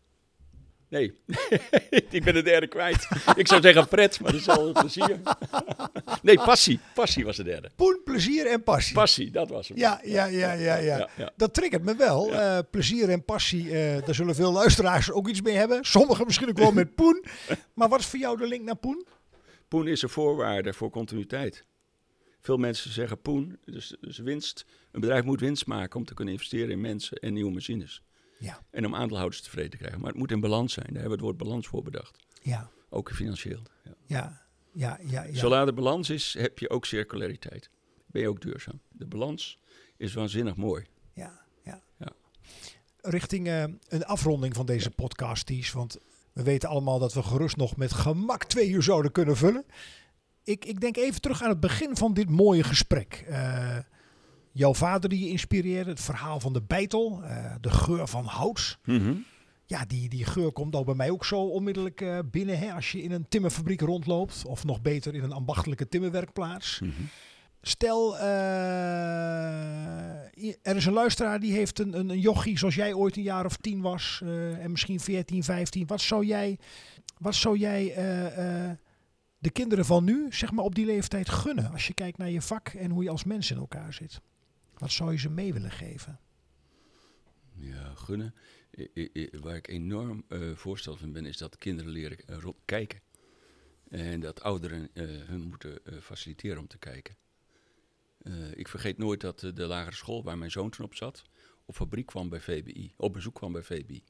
Nee, 0.93 1.13
ik 2.09 2.23
ben 2.23 2.33
de 2.33 2.41
derde 2.41 2.67
kwijt. 2.67 3.07
Ik 3.35 3.47
zou 3.47 3.61
zeggen 3.61 3.87
pret, 3.87 4.19
maar 4.19 4.31
dat 4.31 4.41
is 4.41 4.49
al 4.49 4.71
plezier. 4.71 5.19
nee, 6.21 6.35
passie. 6.35 6.79
Passie 6.93 7.25
was 7.25 7.35
de 7.35 7.43
derde. 7.43 7.69
poen, 7.75 8.01
plezier 8.03 8.45
en 8.45 8.63
passie. 8.63 8.95
Passie, 8.95 9.31
dat 9.31 9.49
was 9.49 9.67
hem. 9.67 9.77
Ja, 9.77 9.99
ja, 10.03 10.25
ja, 10.25 10.53
ja, 10.53 10.77
ja. 10.77 11.31
Dat 11.35 11.53
triggert 11.53 11.83
me 11.83 11.95
wel. 11.95 12.33
Eh, 12.33 12.59
plezier 12.71 13.09
en 13.09 13.25
passie, 13.25 13.71
eh, 13.71 14.05
daar 14.05 14.15
zullen 14.15 14.35
veel 14.35 14.51
luisteraars 14.51 15.11
ook 15.11 15.27
iets 15.27 15.41
mee 15.41 15.55
hebben. 15.55 15.83
Sommigen 15.85 16.25
misschien 16.25 16.49
ook 16.49 16.57
wel 16.57 16.71
met 16.71 16.95
poen. 16.95 17.23
Maar 17.73 17.89
wat 17.89 17.99
is 17.99 18.05
voor 18.05 18.19
jou 18.19 18.37
de 18.37 18.47
link 18.47 18.63
naar 18.63 18.75
poen? 18.75 19.05
Poen 19.67 19.87
is 19.87 20.01
een 20.01 20.09
voorwaarde 20.09 20.73
voor 20.73 20.89
continuïteit. 20.89 21.65
Veel 22.39 22.57
mensen 22.57 22.91
zeggen 22.91 23.21
poen, 23.21 23.57
dus, 23.65 23.95
dus 24.01 24.17
winst. 24.17 24.65
Een 24.91 24.99
bedrijf 24.99 25.23
moet 25.23 25.39
winst 25.39 25.65
maken 25.65 25.99
om 25.99 26.05
te 26.05 26.13
kunnen 26.13 26.33
investeren 26.33 26.69
in 26.69 26.81
mensen 26.81 27.17
en 27.17 27.33
nieuwe 27.33 27.51
machines. 27.51 28.01
Ja, 28.43 28.61
En 28.69 28.85
om 28.85 28.95
aandeelhouders 28.95 29.41
tevreden 29.41 29.71
te 29.71 29.77
krijgen. 29.77 29.99
Maar 29.99 30.09
het 30.09 30.17
moet 30.19 30.31
in 30.31 30.39
balans 30.39 30.73
zijn. 30.73 30.85
Daar 30.85 31.01
hebben 31.01 31.19
we 31.19 31.25
het 31.25 31.35
woord 31.35 31.47
balans 31.47 31.67
voor 31.67 31.83
bedacht. 31.83 32.17
ja, 32.41 32.69
Ook 32.89 33.11
financieel. 33.11 33.61
Ja. 33.83 33.93
ja, 34.05 34.41
ja, 34.73 34.99
ja. 35.03 35.23
ja. 35.23 35.33
Zodra 35.33 35.65
de 35.65 35.73
balans 35.73 36.09
is, 36.09 36.35
heb 36.39 36.59
je 36.59 36.69
ook 36.69 36.85
circulariteit. 36.85 37.69
Ben 38.05 38.21
je 38.21 38.27
ook 38.29 38.41
duurzaam. 38.41 38.79
De 38.89 39.05
balans 39.05 39.59
is 39.97 40.13
waanzinnig 40.13 40.55
mooi. 40.55 40.85
Ja, 41.13 41.41
ja. 41.63 41.81
Ja. 41.97 42.11
Richting 43.01 43.47
eh, 43.47 43.63
een 43.87 44.05
afronding 44.05 44.55
van 44.55 44.65
deze 44.65 44.91
podcast, 44.91 45.45
Ties. 45.45 45.71
Want 45.71 45.97
we 46.33 46.43
weten 46.43 46.69
allemaal 46.69 46.99
dat 46.99 47.13
we 47.13 47.23
gerust 47.23 47.55
nog 47.57 47.75
met 47.75 47.93
gemak 47.93 48.43
twee 48.43 48.69
uur 48.69 48.83
zouden 48.83 49.11
kunnen 49.11 49.37
vullen. 49.37 49.65
Ik, 50.43 50.65
ik 50.65 50.81
denk 50.81 50.97
even 50.97 51.21
terug 51.21 51.43
aan 51.43 51.49
het 51.49 51.59
begin 51.59 51.97
van 51.97 52.13
dit 52.13 52.29
mooie 52.29 52.63
gesprek. 52.63 53.23
Eh, 53.27 53.77
jouw 54.53 54.73
vader 54.73 55.09
die 55.09 55.23
je 55.23 55.29
inspireerde, 55.29 55.89
het 55.89 56.01
verhaal 56.01 56.39
van 56.39 56.53
de 56.53 56.61
beitel, 56.61 57.23
eh, 57.23 57.55
de 57.61 57.69
geur 57.69 58.07
van 58.07 58.25
hout. 58.25 58.79
Ja, 59.65 59.85
die, 59.85 60.09
die 60.09 60.25
geur 60.25 60.51
komt 60.51 60.75
al 60.75 60.83
bij 60.83 60.95
mij 60.95 61.09
ook 61.09 61.25
zo 61.25 61.39
onmiddellijk 61.39 62.01
eh, 62.01 62.19
binnen. 62.31 62.59
Hè, 62.59 62.73
als 62.73 62.91
je 62.91 63.01
in 63.01 63.11
een 63.11 63.27
timmerfabriek 63.29 63.81
rondloopt. 63.81 64.45
Of 64.45 64.63
nog 64.63 64.81
beter 64.81 65.15
in 65.15 65.23
een 65.23 65.31
ambachtelijke 65.31 65.87
timmerwerkplaats. 65.87 66.79
Mhm. 66.79 66.91
Stel, 67.61 68.17
eh, 68.17 68.25
er 70.61 70.75
is 70.75 70.85
een 70.85 70.93
luisteraar 70.93 71.39
die 71.39 71.53
heeft 71.53 71.79
een, 71.79 71.99
een, 71.99 72.09
een 72.09 72.19
jochie 72.19 72.57
zoals 72.57 72.75
jij 72.75 72.93
ooit 72.93 73.17
een 73.17 73.23
jaar 73.23 73.45
of 73.45 73.57
tien 73.57 73.81
was. 73.81 74.21
en 74.59 74.71
misschien 74.71 74.99
14, 74.99 75.43
15. 75.43 75.87
Wat 75.87 76.01
zou 76.01 76.25
jij, 76.25 76.59
wat 77.17 77.35
zou 77.35 77.57
jij 77.57 77.93
de 79.37 79.49
kinderen 79.51 79.85
van 79.85 80.03
nu, 80.03 80.27
zeg 80.29 80.51
maar 80.51 80.65
op 80.65 80.75
die 80.75 80.85
leeftijd, 80.85 81.29
gunnen? 81.29 81.71
Als 81.71 81.87
je 81.87 81.93
kijkt 81.93 82.17
naar 82.17 82.29
je 82.29 82.41
vak 82.41 82.67
en 82.67 82.91
hoe 82.91 83.03
je 83.03 83.09
als 83.09 83.23
mens 83.23 83.51
in 83.51 83.57
elkaar 83.57 83.93
zit. 83.93 84.21
Wat 84.77 84.91
zou 84.91 85.11
je 85.11 85.17
ze 85.17 85.29
mee 85.29 85.53
willen 85.53 85.71
geven? 85.71 86.19
Ja, 87.55 87.95
gunnen. 87.95 88.35
I- 88.77 88.89
I- 88.93 89.09
I- 89.13 89.29
waar 89.39 89.55
ik 89.55 89.67
enorm 89.67 90.23
eh 90.27 90.55
voorstel 90.55 90.95
van 90.97 91.11
ben, 91.11 91.25
is 91.25 91.37
dat 91.37 91.57
kinderen 91.57 91.91
leren 91.91 92.17
eh, 92.17 92.37
ro- 92.37 92.57
kijken. 92.65 93.01
En 93.89 94.19
dat 94.19 94.41
ouderen 94.41 94.89
eh, 94.93 95.05
hun 95.05 95.41
moeten 95.41 95.85
eh, 95.85 95.97
faciliteren 96.01 96.57
om 96.57 96.67
te 96.67 96.77
kijken. 96.77 97.15
Eh, 98.17 98.51
ik 98.57 98.67
vergeet 98.67 98.97
nooit 98.97 99.21
dat 99.21 99.43
eh, 99.43 99.53
de 99.53 99.65
lagere 99.65 99.95
school 99.95 100.23
waar 100.23 100.37
mijn 100.37 100.51
zoon 100.51 100.69
toen 100.69 100.85
op 100.85 100.95
zat, 100.95 101.23
op 101.65 101.75
fabriek 101.75 102.05
kwam 102.05 102.29
bij 102.29 102.39
VBI, 102.39 102.93
op 102.97 103.13
bezoek 103.13 103.35
kwam 103.35 103.51
bij 103.51 103.63
VBI. 103.63 104.03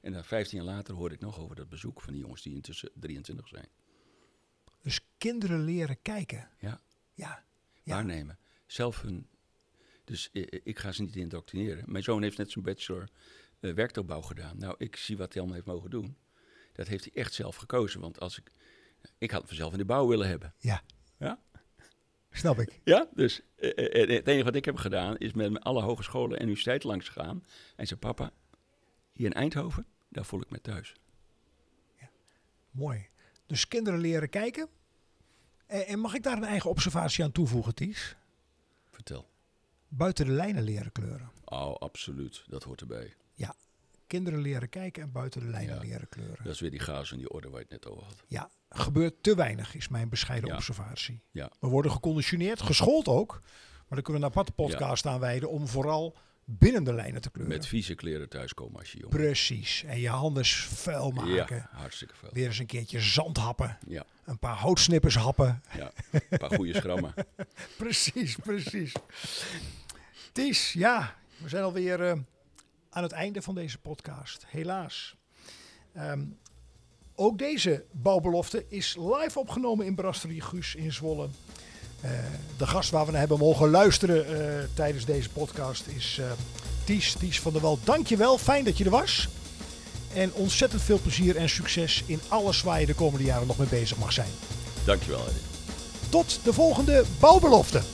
En 0.00 0.12
dan 0.12 0.24
15 0.24 0.56
jaar 0.58 0.66
later 0.66 0.94
hoorde 0.94 1.14
ik 1.14 1.20
nog 1.20 1.38
over 1.38 1.56
dat 1.56 1.68
bezoek 1.68 2.00
van 2.00 2.12
die 2.12 2.22
jongens 2.22 2.42
die 2.42 2.54
intussen 2.54 2.90
23 2.94 3.48
zijn. 3.48 3.68
Dus 4.82 5.00
kinderen 5.18 5.60
leren 5.64 6.02
kijken. 6.02 6.50
Ja. 6.58 6.80
Ja. 7.14 7.44
Ja. 7.82 7.94
waarnemen. 7.94 8.38
Zelf 8.66 9.00
hun. 9.02 9.28
Dus 10.04 10.30
eh, 10.32 10.42
eh, 10.42 10.60
ik 10.64 10.78
ga 10.78 10.92
ze 10.92 11.02
niet 11.02 11.16
indoctrineren. 11.16 11.84
Mijn 11.86 12.04
zoon 12.04 12.22
heeft 12.22 12.38
net 12.38 12.50
zijn 12.50 12.64
bachelor 12.64 13.08
eh, 13.60 13.74
werktuigbouw 13.74 14.20
gedaan. 14.20 14.58
Nou, 14.58 14.74
ik 14.78 14.96
zie 14.96 15.16
wat 15.16 15.32
hij 15.32 15.42
allemaal 15.42 15.54
heeft 15.54 15.74
mogen 15.74 15.90
doen. 15.90 16.16
Dat 16.72 16.86
heeft 16.86 17.04
hij 17.04 17.12
echt 17.14 17.34
zelf 17.34 17.56
gekozen. 17.56 18.00
Want 18.00 18.20
als 18.20 18.38
ik. 18.38 18.52
Ik 19.18 19.30
had 19.30 19.38
hem 19.38 19.48
vanzelf 19.48 19.72
in 19.72 19.78
de 19.78 19.84
bouw 19.84 20.06
willen 20.06 20.28
hebben. 20.28 20.54
Ja. 20.58 20.82
Ja? 21.18 21.38
Snap 22.30 22.58
ik. 22.58 22.80
Ja, 22.84 23.08
dus 23.14 23.40
het 23.56 24.26
enige 24.26 24.44
wat 24.44 24.54
ik 24.54 24.64
heb 24.64 24.76
gedaan 24.76 25.18
is 25.18 25.32
met 25.32 25.60
alle 25.60 25.82
hogescholen 25.82 26.36
en 26.36 26.42
universiteiten 26.42 26.88
langs 26.88 27.08
gegaan. 27.08 27.44
En 27.76 27.86
zei: 27.86 28.00
Papa, 28.00 28.32
hier 29.12 29.26
in 29.26 29.32
Eindhoven, 29.32 29.86
daar 30.08 30.24
voel 30.24 30.40
ik 30.40 30.50
me 30.50 30.60
thuis. 30.60 30.94
Mooi. 32.70 33.08
Dus 33.46 33.68
kinderen 33.68 34.00
leren 34.00 34.28
kijken. 34.28 34.68
En, 35.66 35.86
en 35.86 35.98
mag 35.98 36.14
ik 36.14 36.22
daar 36.22 36.36
een 36.36 36.44
eigen 36.44 36.70
observatie 36.70 37.24
aan 37.24 37.32
toevoegen, 37.32 37.74
Ties? 37.74 38.16
Vertel. 38.90 39.33
Buiten 39.96 40.26
de 40.26 40.32
lijnen 40.32 40.62
leren 40.62 40.92
kleuren. 40.92 41.30
Oh, 41.44 41.74
absoluut. 41.74 42.44
Dat 42.46 42.62
hoort 42.62 42.80
erbij. 42.80 43.14
Ja. 43.34 43.54
Kinderen 44.06 44.40
leren 44.40 44.68
kijken 44.68 45.02
en 45.02 45.12
buiten 45.12 45.40
de 45.40 45.46
lijnen 45.46 45.74
Ja. 45.74 45.80
leren 45.80 46.08
kleuren. 46.08 46.44
Dat 46.44 46.52
is 46.54 46.60
weer 46.60 46.70
die 46.70 46.78
chaos 46.80 47.12
en 47.12 47.18
die 47.18 47.30
orde 47.30 47.48
waar 47.48 47.58
je 47.60 47.66
het 47.68 47.82
net 47.82 47.92
over 47.92 48.04
had. 48.04 48.22
Ja, 48.26 48.50
gebeurt 48.70 49.22
te 49.22 49.34
weinig, 49.34 49.74
is 49.74 49.88
mijn 49.88 50.08
bescheiden 50.08 50.48
Ja. 50.50 50.56
observatie. 50.56 51.20
Ja. 51.30 51.50
We 51.60 51.66
worden 51.68 51.90
geconditioneerd, 51.90 52.62
geschoold 52.62 53.08
ook. 53.08 53.32
Maar 53.32 53.84
daar 53.88 54.02
kunnen 54.02 54.20
we 54.22 54.26
een 54.28 54.32
aparte 54.32 54.52
podcast 54.52 55.06
aan 55.06 55.20
wijden 55.20 55.50
om 55.50 55.68
vooral 55.68 56.16
binnen 56.44 56.84
de 56.84 56.92
lijnen 56.94 57.20
te 57.20 57.30
kleuren. 57.30 57.56
Met 57.56 57.66
vieze 57.66 57.94
kleren 57.94 58.28
thuiskomen 58.28 58.78
als 58.78 58.92
je 58.92 58.98
jong 58.98 59.12
Precies. 59.12 59.84
En 59.86 60.00
je 60.00 60.08
handen 60.08 60.44
vuil 60.44 61.10
maken. 61.10 61.56
Ja, 61.56 61.68
hartstikke 61.72 62.14
veel. 62.16 62.28
Weer 62.32 62.46
eens 62.46 62.58
een 62.58 62.66
keertje 62.66 63.00
zand 63.00 63.36
happen. 63.36 63.78
Ja, 63.86 64.04
Een 64.24 64.38
paar 64.38 64.56
houtsnippers 64.56 65.14
happen. 65.16 65.62
ja. 65.76 65.92
een 66.10 66.38
paar 66.38 66.54
goede 66.54 66.74
schrammen. 66.74 67.14
Precies, 67.78 68.36
precies. 68.36 68.92
Ties, 70.34 70.72
ja, 70.72 71.14
we 71.36 71.48
zijn 71.48 71.64
alweer 71.64 72.08
eh, 72.08 72.12
aan 72.90 73.02
het 73.02 73.12
einde 73.12 73.42
van 73.42 73.54
deze 73.54 73.78
podcast. 73.78 74.44
Helaas. 74.46 75.16
Ehm, 75.92 76.20
ook 77.14 77.38
deze 77.38 77.84
bouwbelofte 77.90 78.64
is 78.68 78.96
live 78.96 79.38
opgenomen 79.38 79.86
in 79.86 79.94
Brasserie 79.94 80.40
Guus 80.40 80.74
in 80.74 80.92
Zwolle. 80.92 81.28
Eh, 82.00 82.10
de 82.56 82.66
gast 82.66 82.90
waar 82.90 83.04
we 83.04 83.10
naar 83.10 83.20
hebben 83.20 83.38
mogen 83.38 83.70
luisteren 83.70 84.26
eh, 84.26 84.64
tijdens 84.74 85.04
deze 85.04 85.30
podcast 85.30 85.86
is 85.86 86.20
Ties, 86.84 87.12
Ties 87.12 87.40
van 87.40 87.52
der 87.52 87.62
Wal. 87.62 87.78
Dankjewel, 87.84 88.38
fijn 88.38 88.64
dat 88.64 88.78
je 88.78 88.84
er 88.84 88.90
was. 88.90 89.28
En 90.14 90.32
ontzettend 90.32 90.82
veel 90.82 91.00
plezier 91.00 91.36
en 91.36 91.48
succes 91.48 92.02
in 92.06 92.20
alles 92.28 92.62
waar 92.62 92.80
je 92.80 92.86
de 92.86 92.94
komende 92.94 93.24
jaren 93.24 93.46
nog 93.46 93.58
mee 93.58 93.68
bezig 93.68 93.98
mag 93.98 94.12
zijn. 94.12 94.30
Dankjewel, 94.84 95.26
Eddie. 95.26 95.42
Tot 96.08 96.40
de 96.44 96.52
volgende 96.52 97.04
bouwbelofte. 97.20 97.93